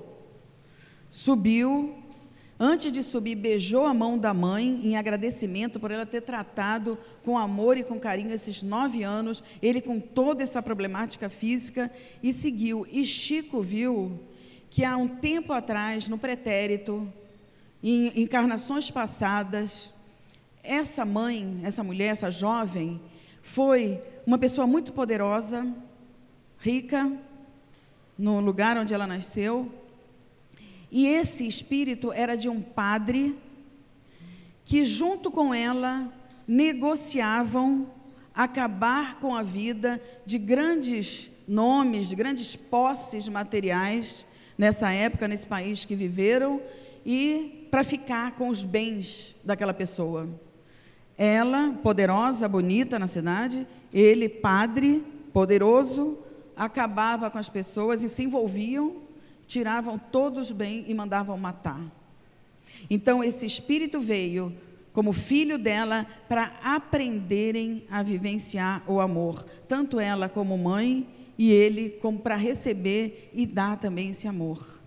subiu, 1.08 1.94
antes 2.58 2.92
de 2.92 3.02
subir, 3.02 3.34
beijou 3.34 3.84
a 3.84 3.92
mão 3.92 4.16
da 4.16 4.32
mãe 4.32 4.80
em 4.84 4.96
agradecimento 4.96 5.80
por 5.80 5.90
ela 5.90 6.06
ter 6.06 6.22
tratado 6.22 6.96
com 7.24 7.36
amor 7.36 7.76
e 7.76 7.84
com 7.84 7.98
carinho 7.98 8.32
esses 8.32 8.62
nove 8.62 9.02
anos, 9.02 9.42
ele 9.60 9.80
com 9.80 10.00
toda 10.00 10.42
essa 10.42 10.62
problemática 10.62 11.28
física, 11.28 11.90
e 12.22 12.32
seguiu. 12.32 12.86
E 12.90 13.04
Chico 13.04 13.60
viu 13.60 14.18
que 14.70 14.84
há 14.84 14.96
um 14.96 15.08
tempo 15.08 15.52
atrás, 15.52 16.08
no 16.08 16.16
pretérito, 16.16 17.12
em 17.82 18.22
encarnações 18.22 18.90
passadas, 18.90 19.92
essa 20.62 21.04
mãe, 21.04 21.60
essa 21.64 21.82
mulher, 21.82 22.08
essa 22.08 22.30
jovem, 22.30 23.00
foi 23.42 24.00
uma 24.24 24.38
pessoa 24.38 24.66
muito 24.66 24.92
poderosa, 24.92 25.66
rica, 26.60 27.12
no 28.16 28.40
lugar 28.40 28.78
onde 28.78 28.94
ela 28.94 29.06
nasceu. 29.06 29.72
E 30.90 31.06
esse 31.06 31.46
espírito 31.46 32.12
era 32.12 32.36
de 32.36 32.48
um 32.48 32.62
padre 32.62 33.36
que, 34.64 34.84
junto 34.84 35.30
com 35.30 35.52
ela, 35.52 36.12
negociavam 36.46 37.90
acabar 38.34 39.16
com 39.16 39.34
a 39.34 39.42
vida 39.42 40.00
de 40.24 40.38
grandes 40.38 41.30
nomes, 41.48 42.08
de 42.08 42.14
grandes 42.14 42.54
posses 42.56 43.28
materiais 43.28 44.24
nessa 44.56 44.92
época, 44.92 45.26
nesse 45.26 45.46
país 45.46 45.84
que 45.84 45.94
viveram, 45.94 46.62
e 47.04 47.66
para 47.70 47.82
ficar 47.82 48.32
com 48.32 48.48
os 48.48 48.64
bens 48.64 49.34
daquela 49.44 49.74
pessoa. 49.74 50.28
Ela, 51.16 51.78
poderosa, 51.82 52.48
bonita 52.48 52.98
na 52.98 53.06
cidade, 53.06 53.66
ele, 53.92 54.28
padre, 54.28 55.04
poderoso, 55.32 56.18
acabava 56.56 57.30
com 57.30 57.38
as 57.38 57.48
pessoas 57.48 58.02
e 58.02 58.08
se 58.08 58.22
envolviam, 58.22 59.02
tiravam 59.46 59.98
todos 59.98 60.48
os 60.48 60.52
bens 60.52 60.84
e 60.88 60.94
mandavam 60.94 61.36
matar. 61.36 61.80
Então, 62.90 63.22
esse 63.22 63.46
espírito 63.46 64.00
veio 64.00 64.54
como 64.92 65.12
filho 65.12 65.58
dela 65.58 66.06
para 66.28 66.52
aprenderem 66.62 67.84
a 67.90 68.02
vivenciar 68.02 68.82
o 68.86 69.00
amor, 69.00 69.42
tanto 69.66 69.98
ela 69.98 70.28
como 70.28 70.56
mãe 70.58 71.06
e 71.38 71.50
ele 71.50 71.90
como 71.90 72.18
para 72.18 72.36
receber 72.36 73.30
e 73.32 73.46
dar 73.46 73.78
também 73.78 74.10
esse 74.10 74.28
amor. 74.28 74.81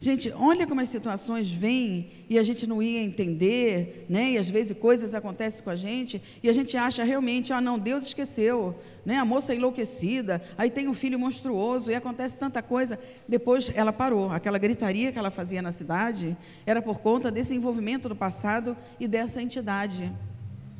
Gente, 0.00 0.30
olha 0.30 0.64
como 0.64 0.80
as 0.80 0.88
situações 0.90 1.50
vêm 1.50 2.10
e 2.30 2.38
a 2.38 2.42
gente 2.44 2.68
não 2.68 2.80
ia 2.80 3.02
entender, 3.02 4.06
né? 4.08 4.30
E 4.32 4.38
às 4.38 4.48
vezes 4.48 4.76
coisas 4.78 5.12
acontecem 5.12 5.64
com 5.64 5.70
a 5.70 5.74
gente 5.74 6.22
e 6.40 6.48
a 6.48 6.52
gente 6.52 6.76
acha 6.76 7.02
realmente, 7.02 7.52
ah, 7.52 7.60
não, 7.60 7.76
Deus 7.76 8.06
esqueceu, 8.06 8.76
né? 9.04 9.16
A 9.16 9.24
moça 9.24 9.52
enlouquecida, 9.52 10.40
aí 10.56 10.70
tem 10.70 10.86
um 10.86 10.94
filho 10.94 11.18
monstruoso 11.18 11.90
e 11.90 11.96
acontece 11.96 12.38
tanta 12.38 12.62
coisa. 12.62 12.96
Depois 13.26 13.72
ela 13.74 13.92
parou. 13.92 14.30
Aquela 14.30 14.56
gritaria 14.56 15.10
que 15.10 15.18
ela 15.18 15.32
fazia 15.32 15.60
na 15.60 15.72
cidade 15.72 16.36
era 16.64 16.80
por 16.80 17.00
conta 17.00 17.28
desse 17.28 17.56
envolvimento 17.56 18.08
do 18.08 18.14
passado 18.14 18.76
e 19.00 19.08
dessa 19.08 19.42
entidade 19.42 20.12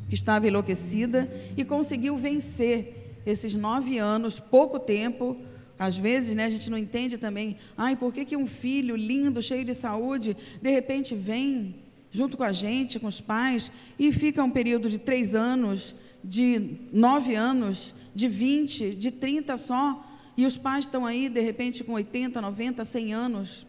que 0.08 0.14
estava 0.14 0.46
enlouquecida 0.46 1.28
e 1.56 1.64
conseguiu 1.64 2.16
vencer 2.16 3.20
esses 3.26 3.56
nove 3.56 3.98
anos, 3.98 4.38
pouco 4.38 4.78
tempo, 4.78 5.36
às 5.78 5.96
vezes, 5.96 6.34
né, 6.34 6.44
a 6.44 6.50
gente 6.50 6.70
não 6.70 6.76
entende 6.76 7.16
também, 7.16 7.56
ai, 7.76 7.94
por 7.94 8.12
que, 8.12 8.24
que 8.24 8.36
um 8.36 8.46
filho 8.46 8.96
lindo, 8.96 9.40
cheio 9.40 9.64
de 9.64 9.74
saúde, 9.74 10.36
de 10.60 10.70
repente 10.70 11.14
vem 11.14 11.76
junto 12.10 12.36
com 12.36 12.42
a 12.42 12.52
gente, 12.52 12.98
com 12.98 13.06
os 13.06 13.20
pais, 13.20 13.70
e 13.98 14.10
fica 14.10 14.42
um 14.42 14.50
período 14.50 14.90
de 14.90 14.98
três 14.98 15.34
anos, 15.34 15.94
de 16.24 16.78
nove 16.92 17.34
anos, 17.34 17.94
de 18.14 18.28
vinte, 18.28 18.94
de 18.94 19.10
trinta 19.10 19.56
só, 19.56 20.04
e 20.36 20.46
os 20.46 20.56
pais 20.56 20.84
estão 20.84 21.06
aí, 21.06 21.28
de 21.28 21.40
repente, 21.40 21.84
com 21.84 21.92
80, 21.92 22.40
90, 22.40 22.84
100 22.84 23.14
anos. 23.14 23.66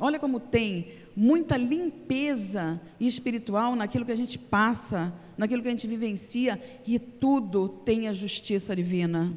Olha 0.00 0.18
como 0.18 0.38
tem 0.38 0.88
muita 1.16 1.56
limpeza 1.56 2.80
espiritual 3.00 3.74
naquilo 3.74 4.04
que 4.04 4.12
a 4.12 4.16
gente 4.16 4.38
passa, 4.38 5.12
naquilo 5.36 5.62
que 5.62 5.68
a 5.68 5.72
gente 5.72 5.88
vivencia, 5.88 6.60
e 6.86 6.98
tudo 6.98 7.68
tem 7.68 8.06
a 8.06 8.12
justiça 8.12 8.76
divina. 8.76 9.32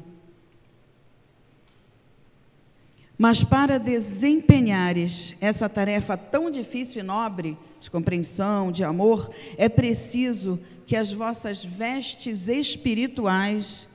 Mas 3.22 3.44
para 3.44 3.78
desempenhares 3.78 5.36
essa 5.40 5.68
tarefa 5.68 6.16
tão 6.16 6.50
difícil 6.50 6.98
e 6.98 7.04
nobre, 7.04 7.56
de 7.78 7.88
compreensão, 7.88 8.72
de 8.72 8.82
amor, 8.82 9.30
é 9.56 9.68
preciso 9.68 10.58
que 10.84 10.96
as 10.96 11.12
vossas 11.12 11.64
vestes 11.64 12.48
espirituais 12.48 13.88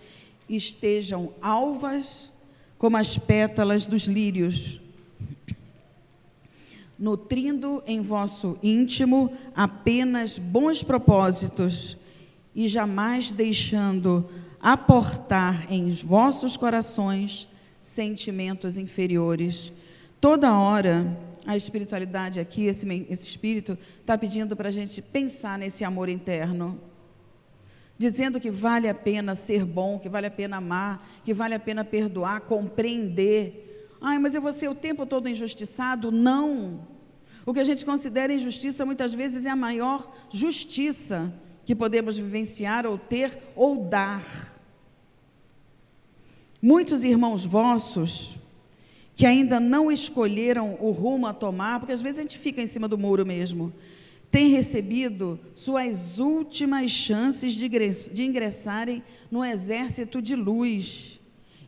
estejam 0.47 1.33
alvas 1.41 2.31
como 2.77 2.95
as 2.95 3.17
pétalas 3.17 3.85
dos 3.85 4.03
lírios, 4.03 4.79
nutrindo 6.97 7.83
em 7.85 8.01
vosso 8.01 8.57
íntimo 8.63 9.29
apenas 9.53 10.39
bons 10.39 10.83
propósitos 10.83 11.97
e 12.55 12.65
jamais 12.69 13.29
deixando 13.33 14.29
aportar 14.61 15.69
em 15.69 15.91
vossos 15.91 16.55
corações 16.55 17.49
sentimentos 17.87 18.77
inferiores. 18.77 19.71
Toda 20.19 20.57
hora, 20.57 21.17
a 21.45 21.55
espiritualidade 21.55 22.39
aqui, 22.39 22.65
esse, 22.65 22.85
esse 23.09 23.25
espírito, 23.25 23.77
está 24.01 24.17
pedindo 24.17 24.55
para 24.55 24.67
a 24.67 24.71
gente 24.71 25.01
pensar 25.01 25.57
nesse 25.57 25.83
amor 25.83 26.09
interno. 26.09 26.79
Dizendo 27.97 28.39
que 28.39 28.51
vale 28.51 28.89
a 28.89 28.93
pena 28.93 29.33
ser 29.35 29.63
bom, 29.63 29.97
que 29.97 30.09
vale 30.09 30.27
a 30.27 30.31
pena 30.31 30.57
amar, 30.57 31.07
que 31.23 31.33
vale 31.33 31.55
a 31.55 31.59
pena 31.59 31.83
perdoar, 31.83 32.41
compreender. 32.41 33.89
Ai, 34.01 34.19
mas 34.19 34.35
eu 34.35 34.41
vou 34.41 34.51
ser 34.51 34.67
o 34.67 34.75
tempo 34.75 35.05
todo 35.05 35.29
injustiçado? 35.29 36.11
Não. 36.11 36.85
O 37.45 37.53
que 37.53 37.59
a 37.59 37.63
gente 37.63 37.85
considera 37.85 38.33
injustiça 38.33 38.85
muitas 38.85 39.13
vezes 39.13 39.45
é 39.45 39.49
a 39.49 39.55
maior 39.55 40.13
justiça 40.29 41.33
que 41.65 41.73
podemos 41.73 42.17
vivenciar 42.17 42.85
ou 42.85 42.97
ter 42.97 43.37
ou 43.55 43.85
dar. 43.85 44.56
Muitos 46.61 47.03
irmãos 47.03 47.45
vossos 47.45 48.35
que 49.15 49.25
ainda 49.25 49.59
não 49.59 49.91
escolheram 49.91 50.77
o 50.79 50.91
rumo 50.91 51.27
a 51.27 51.33
tomar, 51.33 51.79
porque 51.79 51.91
às 51.91 52.01
vezes 52.01 52.19
a 52.19 52.21
gente 52.21 52.37
fica 52.37 52.61
em 52.61 52.67
cima 52.67 52.87
do 52.87 52.97
muro 52.97 53.25
mesmo, 53.25 53.73
têm 54.29 54.49
recebido 54.49 55.39
suas 55.53 56.19
últimas 56.19 56.91
chances 56.91 57.55
de 57.55 58.23
ingressarem 58.23 59.03
no 59.31 59.43
exército 59.43 60.21
de 60.21 60.35
luz. 60.35 61.19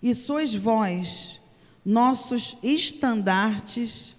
E 0.02 0.14
sois 0.14 0.54
vós, 0.54 1.42
nossos 1.84 2.58
estandartes, 2.62 4.16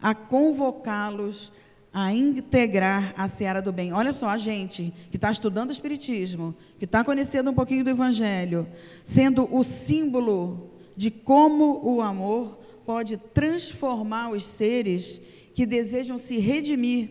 a 0.00 0.14
convocá-los 0.14 1.52
a 1.94 2.12
integrar 2.12 3.14
a 3.16 3.28
seara 3.28 3.62
do 3.62 3.72
bem. 3.72 3.92
Olha 3.92 4.12
só, 4.12 4.28
a 4.28 4.36
gente 4.36 4.92
que 5.12 5.16
está 5.16 5.30
estudando 5.30 5.68
o 5.68 5.72
Espiritismo, 5.72 6.52
que 6.76 6.86
está 6.86 7.04
conhecendo 7.04 7.50
um 7.50 7.54
pouquinho 7.54 7.84
do 7.84 7.90
Evangelho, 7.90 8.66
sendo 9.04 9.48
o 9.54 9.62
símbolo 9.62 10.72
de 10.96 11.08
como 11.08 11.80
o 11.84 12.02
amor 12.02 12.58
pode 12.84 13.16
transformar 13.16 14.32
os 14.32 14.44
seres 14.44 15.22
que 15.54 15.64
desejam 15.64 16.18
se 16.18 16.36
redimir 16.38 17.10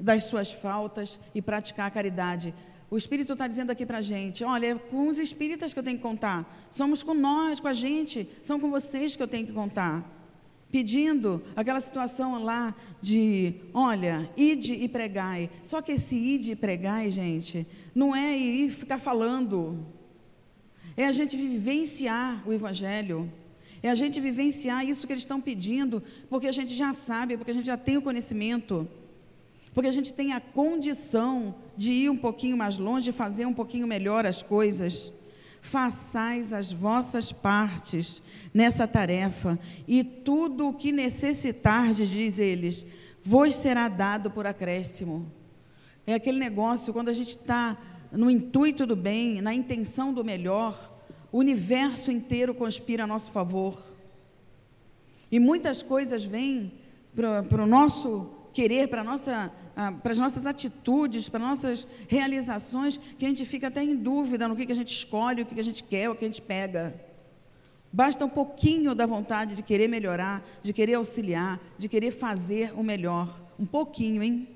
das 0.00 0.24
suas 0.24 0.50
faltas 0.50 1.20
e 1.32 1.40
praticar 1.40 1.86
a 1.86 1.90
caridade. 1.90 2.52
O 2.90 2.96
Espírito 2.96 3.34
está 3.34 3.46
dizendo 3.46 3.70
aqui 3.70 3.86
para 3.86 3.98
a 3.98 4.02
gente: 4.02 4.42
olha, 4.42 4.66
é 4.66 4.74
com 4.74 5.06
os 5.06 5.18
espíritas 5.18 5.72
que 5.72 5.78
eu 5.78 5.84
tenho 5.84 5.96
que 5.96 6.02
contar, 6.02 6.66
somos 6.68 7.04
com 7.04 7.14
nós, 7.14 7.60
com 7.60 7.68
a 7.68 7.72
gente, 7.72 8.28
são 8.42 8.58
com 8.58 8.68
vocês 8.68 9.14
que 9.14 9.22
eu 9.22 9.28
tenho 9.28 9.46
que 9.46 9.52
contar 9.52 10.17
pedindo 10.70 11.42
aquela 11.56 11.80
situação 11.80 12.42
lá 12.42 12.74
de, 13.00 13.54
olha, 13.72 14.30
ide 14.36 14.74
e 14.74 14.88
pregai. 14.88 15.50
Só 15.62 15.80
que 15.80 15.92
esse 15.92 16.16
ide 16.16 16.52
e 16.52 16.56
pregai, 16.56 17.10
gente, 17.10 17.66
não 17.94 18.14
é 18.14 18.36
ir 18.36 18.70
ficar 18.70 18.98
falando. 18.98 19.86
É 20.96 21.06
a 21.06 21.12
gente 21.12 21.36
vivenciar 21.36 22.42
o 22.46 22.52
evangelho. 22.52 23.32
É 23.82 23.90
a 23.90 23.94
gente 23.94 24.20
vivenciar 24.20 24.84
isso 24.84 25.06
que 25.06 25.12
eles 25.12 25.22
estão 25.22 25.40
pedindo, 25.40 26.02
porque 26.28 26.48
a 26.48 26.52
gente 26.52 26.74
já 26.74 26.92
sabe, 26.92 27.36
porque 27.36 27.52
a 27.52 27.54
gente 27.54 27.66
já 27.66 27.76
tem 27.76 27.96
o 27.96 28.02
conhecimento. 28.02 28.88
Porque 29.72 29.88
a 29.88 29.92
gente 29.92 30.12
tem 30.12 30.32
a 30.32 30.40
condição 30.40 31.54
de 31.76 31.92
ir 31.92 32.10
um 32.10 32.16
pouquinho 32.16 32.56
mais 32.56 32.78
longe, 32.78 33.12
fazer 33.12 33.46
um 33.46 33.54
pouquinho 33.54 33.86
melhor 33.86 34.26
as 34.26 34.42
coisas 34.42 35.12
façais 35.60 36.52
as 36.52 36.72
vossas 36.72 37.32
partes 37.32 38.22
nessa 38.52 38.86
tarefa, 38.86 39.58
e 39.86 40.02
tudo 40.02 40.68
o 40.68 40.74
que 40.74 40.90
necessitardes, 40.92 42.08
diz 42.08 42.38
eles, 42.38 42.86
vos 43.22 43.54
será 43.54 43.88
dado 43.88 44.30
por 44.30 44.46
acréscimo. 44.46 45.30
É 46.06 46.14
aquele 46.14 46.38
negócio, 46.38 46.92
quando 46.92 47.08
a 47.08 47.12
gente 47.12 47.30
está 47.30 47.76
no 48.10 48.30
intuito 48.30 48.86
do 48.86 48.96
bem, 48.96 49.42
na 49.42 49.52
intenção 49.52 50.14
do 50.14 50.24
melhor, 50.24 50.94
o 51.30 51.38
universo 51.38 52.10
inteiro 52.10 52.54
conspira 52.54 53.04
a 53.04 53.06
nosso 53.06 53.30
favor. 53.30 53.78
E 55.30 55.38
muitas 55.38 55.82
coisas 55.82 56.24
vêm 56.24 56.72
para 57.14 57.62
o 57.62 57.66
nosso 57.66 58.30
querer, 58.54 58.88
para 58.88 59.04
nossa 59.04 59.52
ah, 59.80 59.92
para 59.92 60.10
as 60.10 60.18
nossas 60.18 60.44
atitudes, 60.44 61.28
para 61.28 61.38
nossas 61.38 61.86
realizações, 62.08 62.98
que 63.16 63.24
a 63.24 63.28
gente 63.28 63.44
fica 63.44 63.68
até 63.68 63.80
em 63.80 63.94
dúvida 63.94 64.48
no 64.48 64.56
que, 64.56 64.66
que 64.66 64.72
a 64.72 64.74
gente 64.74 64.92
escolhe, 64.92 65.42
o 65.42 65.46
que, 65.46 65.54
que 65.54 65.60
a 65.60 65.64
gente 65.64 65.84
quer, 65.84 66.10
o 66.10 66.16
que 66.16 66.24
a 66.24 66.28
gente 66.28 66.42
pega. 66.42 67.00
Basta 67.92 68.24
um 68.24 68.28
pouquinho 68.28 68.92
da 68.92 69.06
vontade 69.06 69.54
de 69.54 69.62
querer 69.62 69.86
melhorar, 69.86 70.44
de 70.60 70.72
querer 70.72 70.94
auxiliar, 70.94 71.60
de 71.78 71.88
querer 71.88 72.10
fazer 72.10 72.72
o 72.74 72.82
melhor. 72.82 73.40
Um 73.56 73.64
pouquinho, 73.64 74.20
hein? 74.20 74.48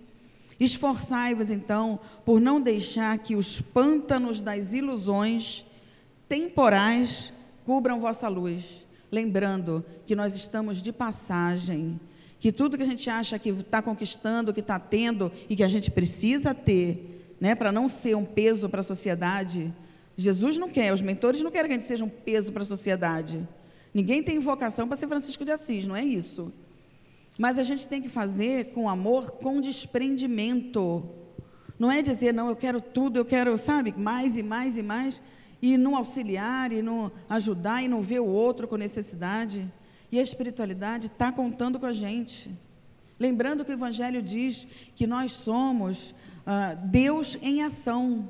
Esforçai-vos, 0.59 1.53
então, 1.53 2.01
por 2.25 2.41
não 2.41 2.61
deixar 2.61 3.17
que 3.19 3.37
os 3.37 3.61
pântanos 3.61 4.41
das 4.41 4.73
ilusões 4.73 5.65
temporais 6.29 7.33
cubram 7.65 8.01
vossa 8.01 8.27
luz, 8.27 8.89
lembrando 9.09 9.85
que 10.05 10.17
nós 10.17 10.35
estamos 10.35 10.83
de 10.83 10.93
passagem 10.93 12.01
que 12.43 12.51
tudo 12.51 12.77
que 12.77 12.83
a 12.83 12.87
gente 12.87 13.09
acha 13.09 13.39
que 13.39 13.51
está 13.51 13.81
conquistando, 13.81 14.53
que 14.53 14.59
está 14.59 14.77
tendo 14.77 15.31
e 15.49 15.55
que 15.55 15.63
a 15.63 15.69
gente 15.69 15.93
precisa 15.93 16.53
ter, 16.53 17.37
né, 17.41 17.55
para 17.55 17.71
não 17.71 17.89
ser 17.89 18.17
um 18.17 18.25
peso 18.25 18.69
para 18.69 18.81
a 18.81 18.83
sociedade, 18.83 19.73
Jesus 20.17 20.59
não 20.59 20.69
quer, 20.69 20.93
os 20.93 21.01
mentores 21.01 21.41
não 21.41 21.53
querem 21.53 21.69
que 21.69 21.77
a 21.77 21.79
gente 21.79 21.87
seja 21.87 22.05
um 22.05 22.09
peso 22.09 22.51
para 22.53 22.63
a 22.63 22.67
sociedade. 22.67 23.49
Ninguém 23.95 24.25
tem 24.25 24.41
vocação 24.41 24.89
para 24.89 24.97
ser 24.97 25.07
Francisco 25.07 25.45
de 25.45 25.53
Assis, 25.53 25.87
não 25.87 25.95
é 25.95 26.03
isso. 26.03 26.53
Mas 27.39 27.61
a 27.61 27.63
gente 27.63 27.87
tem 27.87 28.03
que 28.03 28.09
fazer 28.09 28.73
com 28.73 28.89
amor, 28.89 29.31
com 29.31 29.61
desprendimento. 29.61 31.09
Não 31.79 31.93
é 31.93 32.03
dizer, 32.03 32.35
não, 32.35 32.49
eu 32.49 32.57
quero 32.57 32.81
tudo, 32.81 33.19
eu 33.19 33.25
quero, 33.25 33.57
sabe, 33.57 33.95
mais 33.97 34.37
e 34.37 34.43
mais 34.43 34.77
e 34.77 34.83
mais, 34.83 35.23
e 35.63 35.77
não 35.77 35.95
auxiliar, 35.95 36.73
e 36.73 36.83
não 36.83 37.13
ajudar, 37.29 37.85
e 37.85 37.89
não 37.89 38.03
ver 38.03 38.21
o 38.21 38.27
outro 38.27 38.67
com 38.67 38.77
necessidade. 38.77 39.73
E 40.13 40.19
a 40.19 40.23
espiritualidade 40.23 41.07
está 41.07 41.33
contando 41.33 41.81
com 41.81 41.87
a 41.87 41.93
gente. 41.93 42.51
Lembrando 43.19 43.65
que 43.65 43.71
o 43.71 43.73
Evangelho 43.73 44.23
diz 44.23 44.69
que 44.95 45.07
nós 45.07 45.33
somos 45.33 46.15
ah, 46.45 46.75
Deus 46.75 47.39
em 47.41 47.63
ação. 47.63 48.29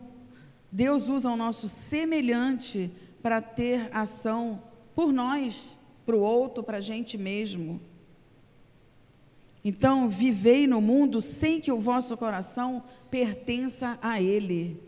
Deus 0.71 1.09
usa 1.09 1.29
o 1.29 1.37
nosso 1.37 1.69
semelhante 1.69 2.89
para 3.21 3.43
ter 3.43 3.91
ação 3.93 4.63
por 4.95 5.13
nós, 5.13 5.77
para 6.07 6.15
o 6.15 6.21
outro, 6.21 6.63
para 6.63 6.77
a 6.77 6.81
gente 6.81 7.19
mesmo. 7.19 7.81
Então, 9.65 10.09
vivei 10.09 10.69
no 10.69 10.81
mundo 10.81 11.21
sem 11.21 11.61
que 11.61 11.73
o 11.73 11.81
vosso 11.81 12.17
coração 12.17 12.83
pertença 13.11 13.99
a 14.01 14.21
Ele. 14.21 14.81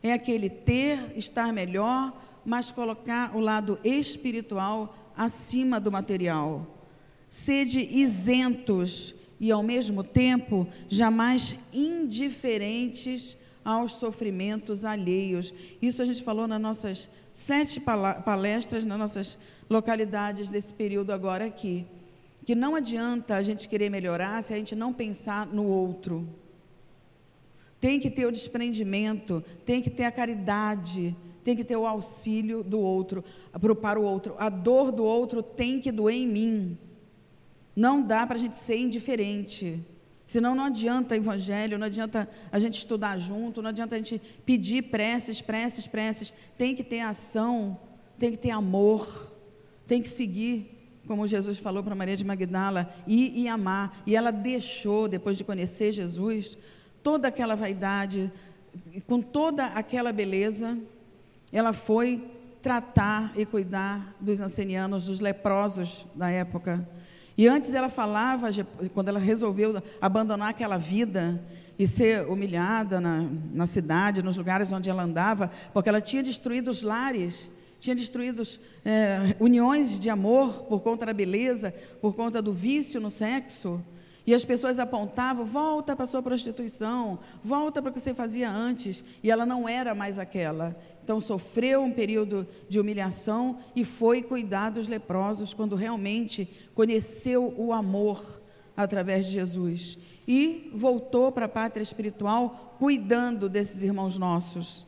É 0.00 0.12
aquele 0.12 0.48
ter, 0.48 1.16
estar 1.16 1.52
melhor, 1.52 2.12
mas 2.44 2.70
colocar 2.70 3.36
o 3.36 3.40
lado 3.40 3.78
espiritual 3.82 5.01
acima 5.16 5.80
do 5.80 5.90
material. 5.90 6.66
Sede 7.28 7.80
isentos 7.80 9.14
e, 9.40 9.50
ao 9.50 9.62
mesmo 9.62 10.04
tempo, 10.04 10.68
jamais 10.88 11.58
indiferentes 11.72 13.36
aos 13.64 13.96
sofrimentos 13.96 14.84
alheios. 14.84 15.54
Isso 15.80 16.02
a 16.02 16.04
gente 16.04 16.22
falou 16.22 16.46
nas 16.46 16.60
nossas 16.60 17.08
sete 17.32 17.80
palestras, 17.80 18.84
nas 18.84 18.98
nossas 18.98 19.38
localidades 19.68 20.50
desse 20.50 20.72
período 20.72 21.12
agora 21.12 21.44
aqui. 21.46 21.86
Que 22.44 22.54
não 22.54 22.74
adianta 22.74 23.36
a 23.36 23.42
gente 23.42 23.68
querer 23.68 23.88
melhorar 23.88 24.42
se 24.42 24.52
a 24.52 24.56
gente 24.56 24.74
não 24.74 24.92
pensar 24.92 25.46
no 25.46 25.64
outro. 25.64 26.28
Tem 27.80 27.98
que 27.98 28.10
ter 28.10 28.26
o 28.26 28.32
desprendimento, 28.32 29.42
tem 29.64 29.80
que 29.80 29.90
ter 29.90 30.04
a 30.04 30.12
caridade, 30.12 31.16
tem 31.42 31.56
que 31.56 31.64
ter 31.64 31.76
o 31.76 31.86
auxílio 31.86 32.62
do 32.62 32.80
outro, 32.80 33.24
para 33.80 33.98
o 33.98 34.02
outro. 34.02 34.34
A 34.38 34.48
dor 34.48 34.92
do 34.92 35.04
outro 35.04 35.42
tem 35.42 35.80
que 35.80 35.90
doer 35.90 36.16
em 36.16 36.26
mim. 36.26 36.78
Não 37.74 38.02
dá 38.02 38.26
para 38.26 38.36
a 38.36 38.40
gente 38.40 38.56
ser 38.56 38.76
indiferente. 38.76 39.84
Senão 40.24 40.54
não 40.54 40.64
adianta 40.64 41.16
evangelho, 41.16 41.78
não 41.78 41.86
adianta 41.86 42.28
a 42.50 42.58
gente 42.58 42.78
estudar 42.78 43.18
junto, 43.18 43.60
não 43.60 43.70
adianta 43.70 43.94
a 43.94 43.98
gente 43.98 44.20
pedir 44.46 44.82
preces, 44.82 45.40
preces, 45.40 45.86
preces. 45.86 46.32
Tem 46.56 46.74
que 46.74 46.84
ter 46.84 47.00
ação, 47.00 47.78
tem 48.18 48.30
que 48.30 48.38
ter 48.38 48.50
amor, 48.50 49.32
tem 49.86 50.00
que 50.00 50.08
seguir 50.08 50.82
como 51.06 51.26
Jesus 51.26 51.58
falou 51.58 51.82
para 51.82 51.94
Maria 51.94 52.16
de 52.16 52.24
Magdala, 52.24 52.92
ir 53.06 53.32
e 53.36 53.48
amar. 53.48 54.02
E 54.06 54.14
ela 54.14 54.30
deixou, 54.30 55.08
depois 55.08 55.36
de 55.36 55.44
conhecer 55.44 55.92
Jesus, 55.92 56.56
toda 57.02 57.28
aquela 57.28 57.54
vaidade, 57.54 58.32
com 59.06 59.20
toda 59.20 59.66
aquela 59.66 60.12
beleza, 60.12 60.78
ela 61.52 61.72
foi 61.72 62.22
tratar 62.62 63.32
e 63.36 63.44
cuidar 63.44 64.14
dos 64.20 64.40
ancenianos, 64.40 65.06
dos 65.06 65.20
leprosos 65.20 66.06
da 66.14 66.30
época. 66.30 66.88
E 67.36 67.48
antes 67.48 67.74
ela 67.74 67.88
falava, 67.88 68.48
quando 68.94 69.08
ela 69.08 69.18
resolveu 69.18 69.82
abandonar 70.00 70.50
aquela 70.50 70.78
vida 70.78 71.42
e 71.78 71.86
ser 71.88 72.26
humilhada 72.28 73.00
na, 73.00 73.28
na 73.52 73.66
cidade, 73.66 74.22
nos 74.22 74.36
lugares 74.36 74.70
onde 74.72 74.88
ela 74.88 75.02
andava, 75.02 75.50
porque 75.72 75.88
ela 75.88 76.00
tinha 76.00 76.22
destruído 76.22 76.70
os 76.70 76.82
lares 76.82 77.50
tinha 77.82 77.96
destruído 77.96 78.44
é, 78.84 79.34
uniões 79.40 79.98
de 79.98 80.08
amor 80.08 80.62
por 80.66 80.82
conta 80.82 81.04
da 81.04 81.12
beleza, 81.12 81.74
por 82.00 82.14
conta 82.14 82.40
do 82.40 82.52
vício 82.52 83.00
no 83.00 83.10
sexo. 83.10 83.84
E 84.24 84.32
as 84.32 84.44
pessoas 84.44 84.78
apontavam: 84.78 85.44
volta 85.44 85.96
para 85.96 86.04
a 86.04 86.06
sua 86.06 86.22
prostituição, 86.22 87.18
volta 87.42 87.82
para 87.82 87.90
o 87.90 87.92
que 87.92 87.98
você 87.98 88.14
fazia 88.14 88.48
antes. 88.48 89.02
E 89.20 89.32
ela 89.32 89.44
não 89.44 89.68
era 89.68 89.96
mais 89.96 90.16
aquela. 90.16 90.76
Então 91.02 91.20
sofreu 91.20 91.82
um 91.82 91.92
período 91.92 92.46
de 92.68 92.78
humilhação 92.78 93.58
e 93.74 93.84
foi 93.84 94.22
cuidar 94.22 94.70
dos 94.70 94.88
leprosos 94.88 95.52
quando 95.52 95.76
realmente 95.76 96.48
conheceu 96.74 97.52
o 97.56 97.72
amor 97.72 98.40
através 98.76 99.26
de 99.26 99.32
Jesus. 99.32 99.98
E 100.26 100.70
voltou 100.74 101.32
para 101.32 101.46
a 101.46 101.48
pátria 101.48 101.82
espiritual 101.82 102.76
cuidando 102.78 103.48
desses 103.48 103.82
irmãos 103.82 104.16
nossos 104.16 104.86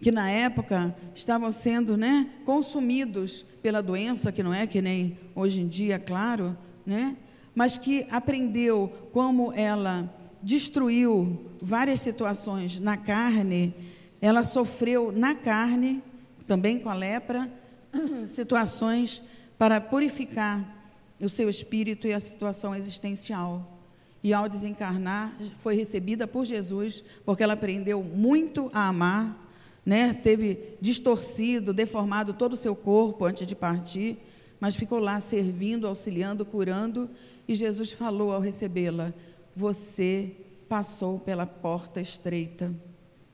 que 0.00 0.12
na 0.12 0.30
época 0.30 0.94
estavam 1.14 1.50
sendo 1.50 1.96
né, 1.96 2.28
consumidos 2.44 3.44
pela 3.62 3.82
doença, 3.82 4.30
que 4.30 4.42
não 4.42 4.52
é 4.52 4.66
que 4.66 4.82
nem 4.82 5.18
hoje 5.34 5.62
em 5.62 5.68
dia, 5.68 5.98
claro, 5.98 6.56
né, 6.84 7.16
mas 7.54 7.78
que 7.78 8.06
aprendeu 8.10 8.92
como 9.12 9.52
ela 9.52 10.12
destruiu 10.42 11.46
várias 11.60 12.00
situações 12.00 12.78
na 12.78 12.96
carne, 12.96 13.74
ela 14.20 14.44
sofreu 14.44 15.12
na 15.12 15.34
carne, 15.34 16.02
também 16.46 16.78
com 16.78 16.88
a 16.88 16.94
lepra, 16.94 17.50
situações 18.30 19.22
para 19.58 19.80
purificar 19.80 20.76
o 21.20 21.28
seu 21.28 21.48
espírito 21.48 22.06
e 22.06 22.12
a 22.12 22.20
situação 22.20 22.74
existencial. 22.74 23.72
E 24.22 24.32
ao 24.32 24.48
desencarnar, 24.48 25.36
foi 25.62 25.76
recebida 25.76 26.26
por 26.26 26.44
Jesus, 26.44 27.04
porque 27.24 27.42
ela 27.42 27.52
aprendeu 27.52 28.02
muito 28.02 28.70
a 28.72 28.88
amar, 28.88 29.44
né, 29.84 30.10
distorcido, 30.80 31.72
deformado 31.72 32.32
todo 32.32 32.54
o 32.54 32.56
seu 32.56 32.74
corpo 32.74 33.24
antes 33.24 33.46
de 33.46 33.54
partir, 33.54 34.18
mas 34.58 34.74
ficou 34.74 34.98
lá 34.98 35.20
servindo, 35.20 35.86
auxiliando, 35.86 36.44
curando, 36.44 37.08
e 37.46 37.54
Jesus 37.54 37.92
falou 37.92 38.32
ao 38.32 38.40
recebê-la: 38.40 39.14
Você 39.54 40.32
passou 40.68 41.20
pela 41.20 41.46
porta 41.46 42.00
estreita, 42.00 42.74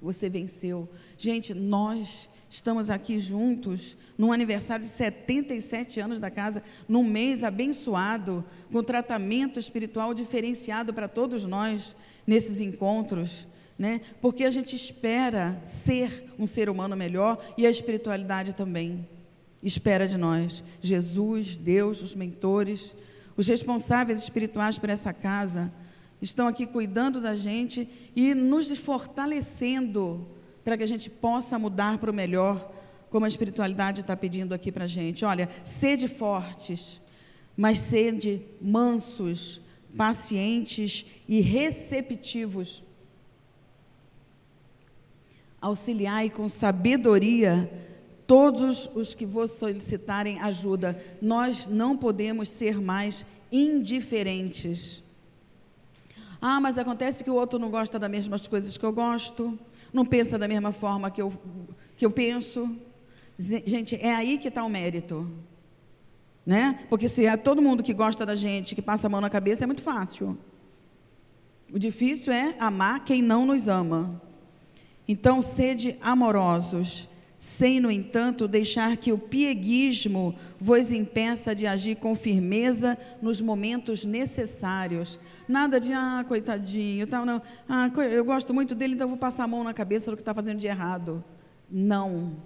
você 0.03 0.28
venceu. 0.28 0.88
Gente, 1.16 1.55
nós 1.55 2.28
estamos 2.50 2.90
aqui 2.90 3.18
juntos 3.18 3.96
num 4.18 4.32
aniversário 4.32 4.84
de 4.84 4.90
77 4.90 6.00
anos 6.00 6.20
da 6.20 6.30
casa, 6.30 6.62
num 6.88 7.05
mês 7.05 7.44
abençoado, 7.44 8.44
com 8.70 8.82
tratamento 8.82 9.59
espiritual 9.59 10.12
diferenciado 10.12 10.92
para 10.92 11.09
todos 11.09 11.46
nós 11.46 11.96
nesses 12.26 12.61
encontros 12.61 13.46
né? 13.78 14.00
Porque 14.20 14.44
a 14.44 14.50
gente 14.50 14.76
espera 14.76 15.59
ser 15.62 16.32
um 16.38 16.46
ser 16.46 16.68
humano 16.68 16.96
melhor 16.96 17.36
e 17.57 17.66
a 17.66 17.70
espiritualidade 17.70 18.55
também 18.55 19.09
espera 19.62 20.07
de 20.07 20.16
nós. 20.16 20.62
Jesus, 20.80 21.57
Deus, 21.57 22.00
os 22.00 22.14
mentores, 22.14 22.96
os 23.36 23.48
responsáveis 23.48 24.20
espirituais 24.20 24.78
por 24.78 24.90
essa 24.90 25.12
casa 25.12 25.72
estão 26.22 26.46
aqui 26.46 26.64
cuidando 26.64 27.20
da 27.20 27.36
gente 27.36 27.86
e 28.16 28.34
nos 28.34 28.78
fortalecendo 28.78 30.26
para 30.64 30.78
que 30.78 30.84
a 30.84 30.88
gente 30.88 31.10
possa 31.10 31.58
mudar 31.58 31.98
para 31.98 32.10
o 32.10 32.14
melhor, 32.14 32.72
como 33.10 33.26
a 33.26 33.28
espiritualidade 33.28 34.00
está 34.00 34.16
pedindo 34.16 34.54
aqui 34.54 34.72
para 34.72 34.84
a 34.84 34.88
gente. 34.88 35.24
Olha, 35.24 35.50
sede 35.62 36.08
fortes, 36.08 37.02
mas 37.54 37.78
sede 37.80 38.40
mansos, 38.60 39.60
pacientes 39.94 41.04
e 41.28 41.42
receptivos 41.42 42.82
Auxiliai 45.62 46.28
com 46.28 46.48
sabedoria 46.48 47.70
todos 48.26 48.90
os 48.96 49.14
que 49.14 49.24
vos 49.24 49.52
solicitarem 49.52 50.40
ajuda. 50.40 51.00
Nós 51.22 51.68
não 51.68 51.96
podemos 51.96 52.48
ser 52.48 52.80
mais 52.80 53.24
indiferentes. 53.52 55.04
Ah, 56.45 56.61
mas 56.61 56.76
acontece 56.76 57.22
que 57.22 57.30
o 57.30 57.34
outro 57.36 57.57
não 57.57 57.70
gosta 57.70 58.01
das 58.01 58.11
mesmas 58.11 58.49
coisas 58.49 58.76
que 58.76 58.84
eu 58.84 58.93
gosto, 58.93 59.57
não 59.93 60.05
pensa 60.05 60.36
da 60.36 60.49
mesma 60.49 60.72
forma 60.72 61.09
que 61.09 61.22
eu, 61.22 61.32
que 61.97 62.05
eu 62.05 62.11
penso. 62.11 62.68
Gente, 63.38 63.95
é 63.95 64.12
aí 64.12 64.36
que 64.38 64.49
está 64.49 64.64
o 64.64 64.68
mérito. 64.68 65.30
Né? 66.45 66.80
Porque 66.90 67.09
se 67.09 67.26
é 67.26 67.36
todo 67.36 67.62
mundo 67.62 67.80
que 67.80 67.95
gosta 67.95 68.26
da 68.26 68.34
gente, 68.34 68.74
que 68.74 68.82
passa 68.82 69.07
a 69.07 69.11
mão 69.11 69.20
na 69.20 69.30
cabeça, 69.30 69.62
é 69.62 69.66
muito 69.68 69.82
fácil. 69.82 70.36
O 71.72 71.78
difícil 71.78 72.32
é 72.32 72.57
amar 72.59 73.05
quem 73.05 73.22
não 73.22 73.47
nos 73.47 73.68
ama. 73.68 74.20
Então, 75.07 75.40
sede 75.40 75.97
amorosos, 76.03 77.09
sem, 77.43 77.80
no 77.80 77.90
entanto, 77.90 78.47
deixar 78.47 78.97
que 78.97 79.12
o 79.12 79.18
pieguismo 79.18 80.32
vos 80.61 80.93
impeça 80.93 81.57
de 81.57 81.66
agir 81.66 81.97
com 81.97 82.14
firmeza 82.14 82.97
nos 83.20 83.40
momentos 83.40 84.05
necessários. 84.05 85.18
Nada 85.49 85.80
de, 85.80 85.93
ah, 85.93 86.24
coitadinho, 86.28 87.05
tal, 87.05 87.26
não. 87.26 87.43
Ah, 87.68 87.90
eu 88.12 88.24
gosto 88.24 88.55
muito 88.55 88.76
dele, 88.76 88.95
então 88.95 89.09
vou 89.09 89.16
passar 89.16 89.43
a 89.43 89.49
mão 89.49 89.64
na 89.64 89.74
cabeça 89.74 90.09
do 90.09 90.16
que 90.16 90.22
está 90.22 90.32
fazendo 90.32 90.61
de 90.61 90.68
errado. 90.68 91.24
Não. 91.68 92.36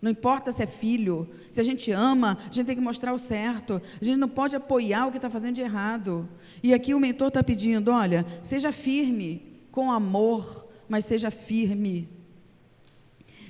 Não 0.00 0.12
importa 0.12 0.52
se 0.52 0.62
é 0.62 0.66
filho, 0.68 1.28
se 1.50 1.60
a 1.60 1.64
gente 1.64 1.90
ama, 1.90 2.38
a 2.48 2.52
gente 2.52 2.66
tem 2.66 2.76
que 2.76 2.80
mostrar 2.80 3.12
o 3.12 3.18
certo. 3.18 3.82
A 4.00 4.04
gente 4.04 4.18
não 4.18 4.28
pode 4.28 4.54
apoiar 4.54 5.08
o 5.08 5.10
que 5.10 5.18
está 5.18 5.28
fazendo 5.28 5.56
de 5.56 5.62
errado. 5.62 6.28
E 6.62 6.72
aqui 6.72 6.94
o 6.94 7.00
mentor 7.00 7.28
está 7.28 7.42
pedindo: 7.42 7.90
olha, 7.90 8.24
seja 8.40 8.70
firme, 8.70 9.60
com 9.72 9.90
amor, 9.90 10.68
mas 10.88 11.04
seja 11.04 11.32
firme. 11.32 12.19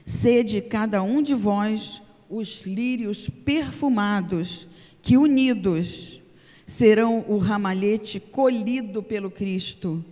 Sede 0.05 0.61
cada 0.61 1.03
um 1.03 1.23
de 1.23 1.35
vós 1.35 2.03
os 2.29 2.63
lírios 2.63 3.29
perfumados, 3.29 4.67
que 5.03 5.17
unidos 5.17 6.21
serão 6.65 7.25
o 7.29 7.39
ramalhete 7.39 8.21
colhido 8.21 9.03
pelo 9.03 9.31
Cristo, 9.31 10.05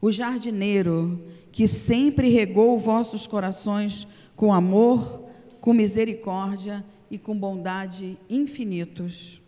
o 0.00 0.10
jardineiro 0.10 1.22
que 1.52 1.68
sempre 1.68 2.30
regou 2.30 2.78
vossos 2.78 3.26
corações 3.26 4.06
com 4.34 4.52
amor, 4.52 5.28
com 5.60 5.74
misericórdia 5.74 6.82
e 7.10 7.18
com 7.18 7.38
bondade 7.38 8.16
infinitos. 8.30 9.42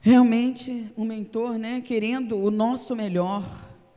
Realmente, 0.00 0.92
um 0.98 1.04
mentor, 1.06 1.56
né, 1.56 1.80
querendo 1.80 2.36
o 2.36 2.50
nosso 2.50 2.94
melhor, 2.94 3.42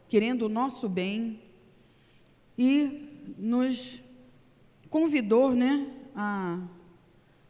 querendo 0.08 0.46
o 0.46 0.50
nosso 0.50 0.88
bem 0.88 1.38
e 2.58 3.10
nos 3.38 4.02
convidou, 4.90 5.54
né, 5.54 5.88
a 6.16 6.60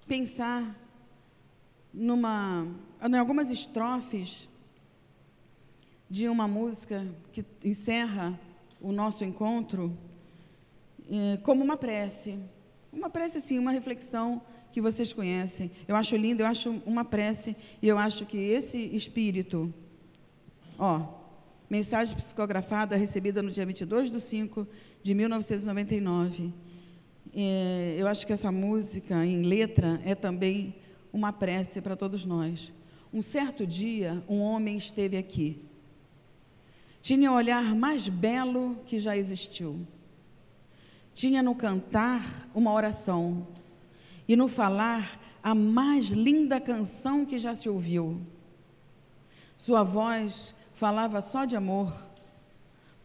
pensar 0.08 0.76
numa, 1.94 2.68
em 3.02 3.18
algumas 3.18 3.52
estrofes 3.52 4.50
de 6.10 6.28
uma 6.30 6.48
música 6.48 7.06
que 7.32 7.46
encerra 7.64 8.40
o 8.80 8.92
nosso 8.92 9.24
encontro 9.24 9.98
é, 11.10 11.38
como 11.38 11.64
uma 11.64 11.78
prece. 11.78 12.38
Uma 12.92 13.10
prece, 13.10 13.42
sim, 13.42 13.58
uma 13.58 13.72
reflexão 13.72 14.42
que 14.72 14.82
vocês 14.82 15.12
conhecem. 15.14 15.72
Eu 15.88 15.96
acho 15.96 16.16
lindo, 16.16 16.44
eu 16.44 16.48
acho 16.48 16.70
uma 16.86 17.04
prece, 17.04 17.56
e 17.82 17.88
eu 17.88 17.98
acho 17.98 18.26
que 18.26 18.38
esse 18.38 18.78
espírito, 18.96 19.74
ó, 20.78 21.06
mensagem 21.70 22.16
psicografada 22.16 22.96
recebida 22.96 23.42
no 23.42 23.52
dia 23.52 23.66
22 23.66 24.12
de 24.12 24.22
5 24.22 24.68
de 25.04 25.14
1999. 25.14 26.54
É, 27.36 27.96
eu 27.98 28.08
acho 28.08 28.26
que 28.26 28.34
essa 28.34 28.52
música 28.52 29.26
em 29.26 29.44
letra 29.44 30.02
é 30.06 30.16
também 30.16 30.76
uma 31.12 31.34
prece 31.34 31.82
para 31.82 31.96
todos 31.96 32.26
nós. 32.26 32.72
Um 33.14 33.22
certo 33.22 33.66
dia, 33.66 34.24
um 34.28 34.42
homem 34.42 34.78
esteve 34.78 35.18
aqui. 35.18 35.62
Tinha 37.02 37.32
o 37.32 37.36
olhar 37.36 37.76
mais 37.76 38.08
belo 38.08 38.78
que 38.86 39.00
já 39.00 39.16
existiu. 39.16 39.86
Tinha 41.14 41.42
no 41.42 41.56
cantar 41.56 42.48
uma 42.54 42.72
oração 42.72 43.48
e 44.28 44.36
no 44.36 44.48
falar 44.48 45.20
a 45.42 45.56
mais 45.56 46.08
linda 46.08 46.60
canção 46.60 47.26
que 47.26 47.40
já 47.40 47.56
se 47.56 47.70
ouviu. 47.70 48.22
Sua 49.56 49.84
voz 49.84 50.54
falava 50.74 51.22
só 51.22 51.46
de 51.46 51.56
amor. 51.56 51.92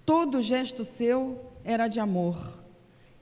Todo 0.05 0.43
gesto 0.43 0.85
seu 0.85 1.41
era 1.65 1.89
de 1.89 2.01
amor 2.01 2.62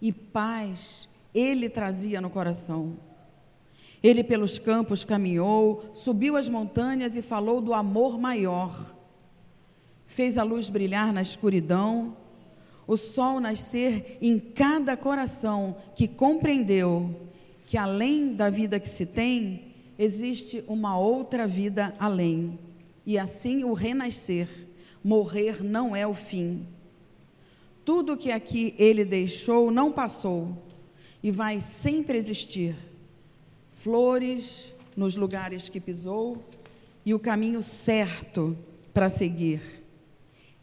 e 0.00 0.12
paz 0.12 1.08
ele 1.34 1.68
trazia 1.68 2.20
no 2.20 2.30
coração. 2.30 2.96
Ele 4.02 4.24
pelos 4.24 4.58
campos 4.58 5.04
caminhou, 5.04 5.90
subiu 5.92 6.36
as 6.36 6.48
montanhas 6.48 7.16
e 7.16 7.22
falou 7.22 7.60
do 7.60 7.74
amor 7.74 8.18
maior. 8.18 8.96
Fez 10.06 10.38
a 10.38 10.42
luz 10.42 10.70
brilhar 10.70 11.12
na 11.12 11.22
escuridão, 11.22 12.16
o 12.86 12.96
sol 12.96 13.38
nascer 13.38 14.18
em 14.20 14.38
cada 14.38 14.96
coração 14.96 15.76
que 15.94 16.08
compreendeu 16.08 17.28
que 17.66 17.78
além 17.78 18.34
da 18.34 18.50
vida 18.50 18.80
que 18.80 18.88
se 18.88 19.06
tem, 19.06 19.74
existe 19.96 20.64
uma 20.66 20.98
outra 20.98 21.46
vida 21.46 21.94
além. 22.00 22.58
E 23.06 23.16
assim 23.16 23.62
o 23.62 23.72
renascer, 23.72 24.48
morrer 25.04 25.62
não 25.62 25.94
é 25.94 26.04
o 26.04 26.12
fim. 26.12 26.66
Tudo 27.92 28.16
que 28.16 28.30
aqui 28.30 28.72
ele 28.78 29.04
deixou 29.04 29.68
não 29.68 29.90
passou 29.90 30.56
e 31.20 31.32
vai 31.32 31.60
sempre 31.60 32.16
existir 32.16 32.76
flores 33.82 34.72
nos 34.96 35.16
lugares 35.16 35.68
que 35.68 35.80
pisou 35.80 36.40
e 37.04 37.12
o 37.12 37.18
caminho 37.18 37.64
certo 37.64 38.56
para 38.94 39.08
seguir. 39.08 39.60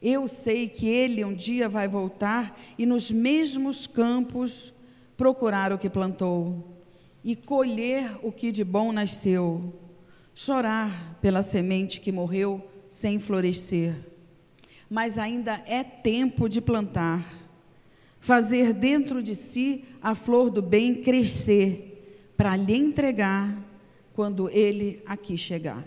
Eu 0.02 0.26
sei 0.30 0.70
que 0.70 0.88
ele 0.88 1.26
um 1.26 1.34
dia 1.34 1.68
vai 1.68 1.86
voltar 1.86 2.58
e 2.78 2.86
nos 2.86 3.12
mesmos 3.12 3.86
campos 3.86 4.74
procurar 5.18 5.74
o 5.74 5.78
que 5.78 5.90
plantou 5.90 6.80
e 7.26 7.36
colher 7.36 8.10
o 8.24 8.32
que 8.32 8.54
de 8.54 8.64
bom 8.64 8.94
nasceu, 8.94 9.78
chorar 10.34 11.20
pela 11.22 11.44
semente 11.44 12.00
que 12.00 12.10
morreu 12.10 12.66
sem 12.88 13.20
florescer. 13.20 14.17
Mas 14.90 15.18
ainda 15.18 15.62
é 15.68 15.84
tempo 15.84 16.48
de 16.48 16.62
plantar, 16.62 17.26
fazer 18.20 18.74
dentro 18.74 19.22
de 19.22 19.36
si 19.36 19.84
a 20.02 20.16
flor 20.16 20.50
do 20.50 20.62
bem 20.62 21.02
crescer 21.02 22.34
para 22.38 22.56
lhe 22.56 22.76
entregar 22.76 23.58
quando 24.14 24.50
ele 24.50 25.02
aqui 25.06 25.38
chegar. 25.38 25.84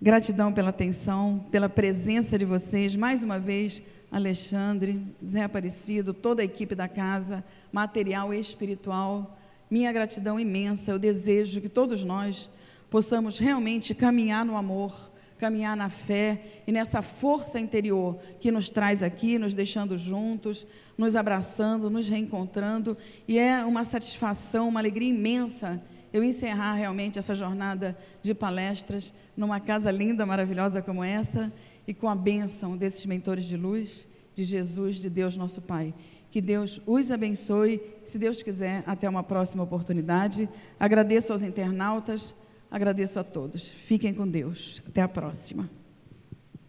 Gratidão 0.00 0.52
pela 0.52 0.70
atenção, 0.70 1.46
pela 1.50 1.68
presença 1.68 2.38
de 2.38 2.44
vocês, 2.44 2.94
mais 2.94 3.22
uma 3.22 3.38
vez, 3.38 3.82
Alexandre, 4.12 5.04
Zé 5.26 5.42
Aparecido, 5.42 6.14
toda 6.14 6.42
a 6.42 6.44
equipe 6.44 6.74
da 6.74 6.86
casa, 6.86 7.42
material 7.72 8.32
e 8.32 8.38
espiritual. 8.38 9.36
Minha 9.70 9.92
gratidão 9.92 10.38
imensa. 10.38 10.92
Eu 10.92 10.98
desejo 10.98 11.60
que 11.60 11.68
todos 11.68 12.04
nós 12.04 12.48
possamos 12.88 13.38
realmente 13.38 13.94
caminhar 13.94 14.44
no 14.44 14.56
amor, 14.56 15.10
caminhar 15.44 15.76
na 15.76 15.90
fé 15.90 16.40
e 16.66 16.72
nessa 16.72 17.02
força 17.02 17.60
interior 17.60 18.18
que 18.40 18.50
nos 18.50 18.70
traz 18.70 19.02
aqui, 19.02 19.38
nos 19.38 19.54
deixando 19.54 19.98
juntos, 19.98 20.66
nos 20.96 21.14
abraçando, 21.14 21.90
nos 21.90 22.08
reencontrando. 22.08 22.96
E 23.28 23.38
é 23.38 23.62
uma 23.62 23.84
satisfação, 23.84 24.70
uma 24.70 24.80
alegria 24.80 25.10
imensa 25.10 25.82
eu 26.14 26.24
encerrar 26.24 26.72
realmente 26.74 27.18
essa 27.18 27.34
jornada 27.34 27.94
de 28.22 28.32
palestras 28.34 29.12
numa 29.36 29.60
casa 29.60 29.90
linda, 29.90 30.24
maravilhosa 30.24 30.80
como 30.80 31.04
essa 31.04 31.52
e 31.86 31.92
com 31.92 32.08
a 32.08 32.14
bênção 32.14 32.74
desses 32.74 33.04
mentores 33.04 33.44
de 33.44 33.58
luz, 33.58 34.08
de 34.34 34.44
Jesus, 34.44 35.02
de 35.02 35.10
Deus 35.10 35.36
nosso 35.36 35.60
Pai. 35.60 35.92
Que 36.30 36.40
Deus 36.40 36.80
os 36.86 37.10
abençoe. 37.10 37.82
Se 38.02 38.18
Deus 38.18 38.42
quiser, 38.42 38.82
até 38.86 39.06
uma 39.10 39.22
próxima 39.22 39.62
oportunidade. 39.62 40.48
Agradeço 40.80 41.32
aos 41.32 41.42
internautas. 41.42 42.34
Agradeço 42.74 43.20
a 43.20 43.22
todos. 43.22 43.72
Fiquem 43.72 44.12
com 44.12 44.28
Deus. 44.28 44.82
Até 44.84 45.00
a 45.00 45.06
próxima. 45.06 45.70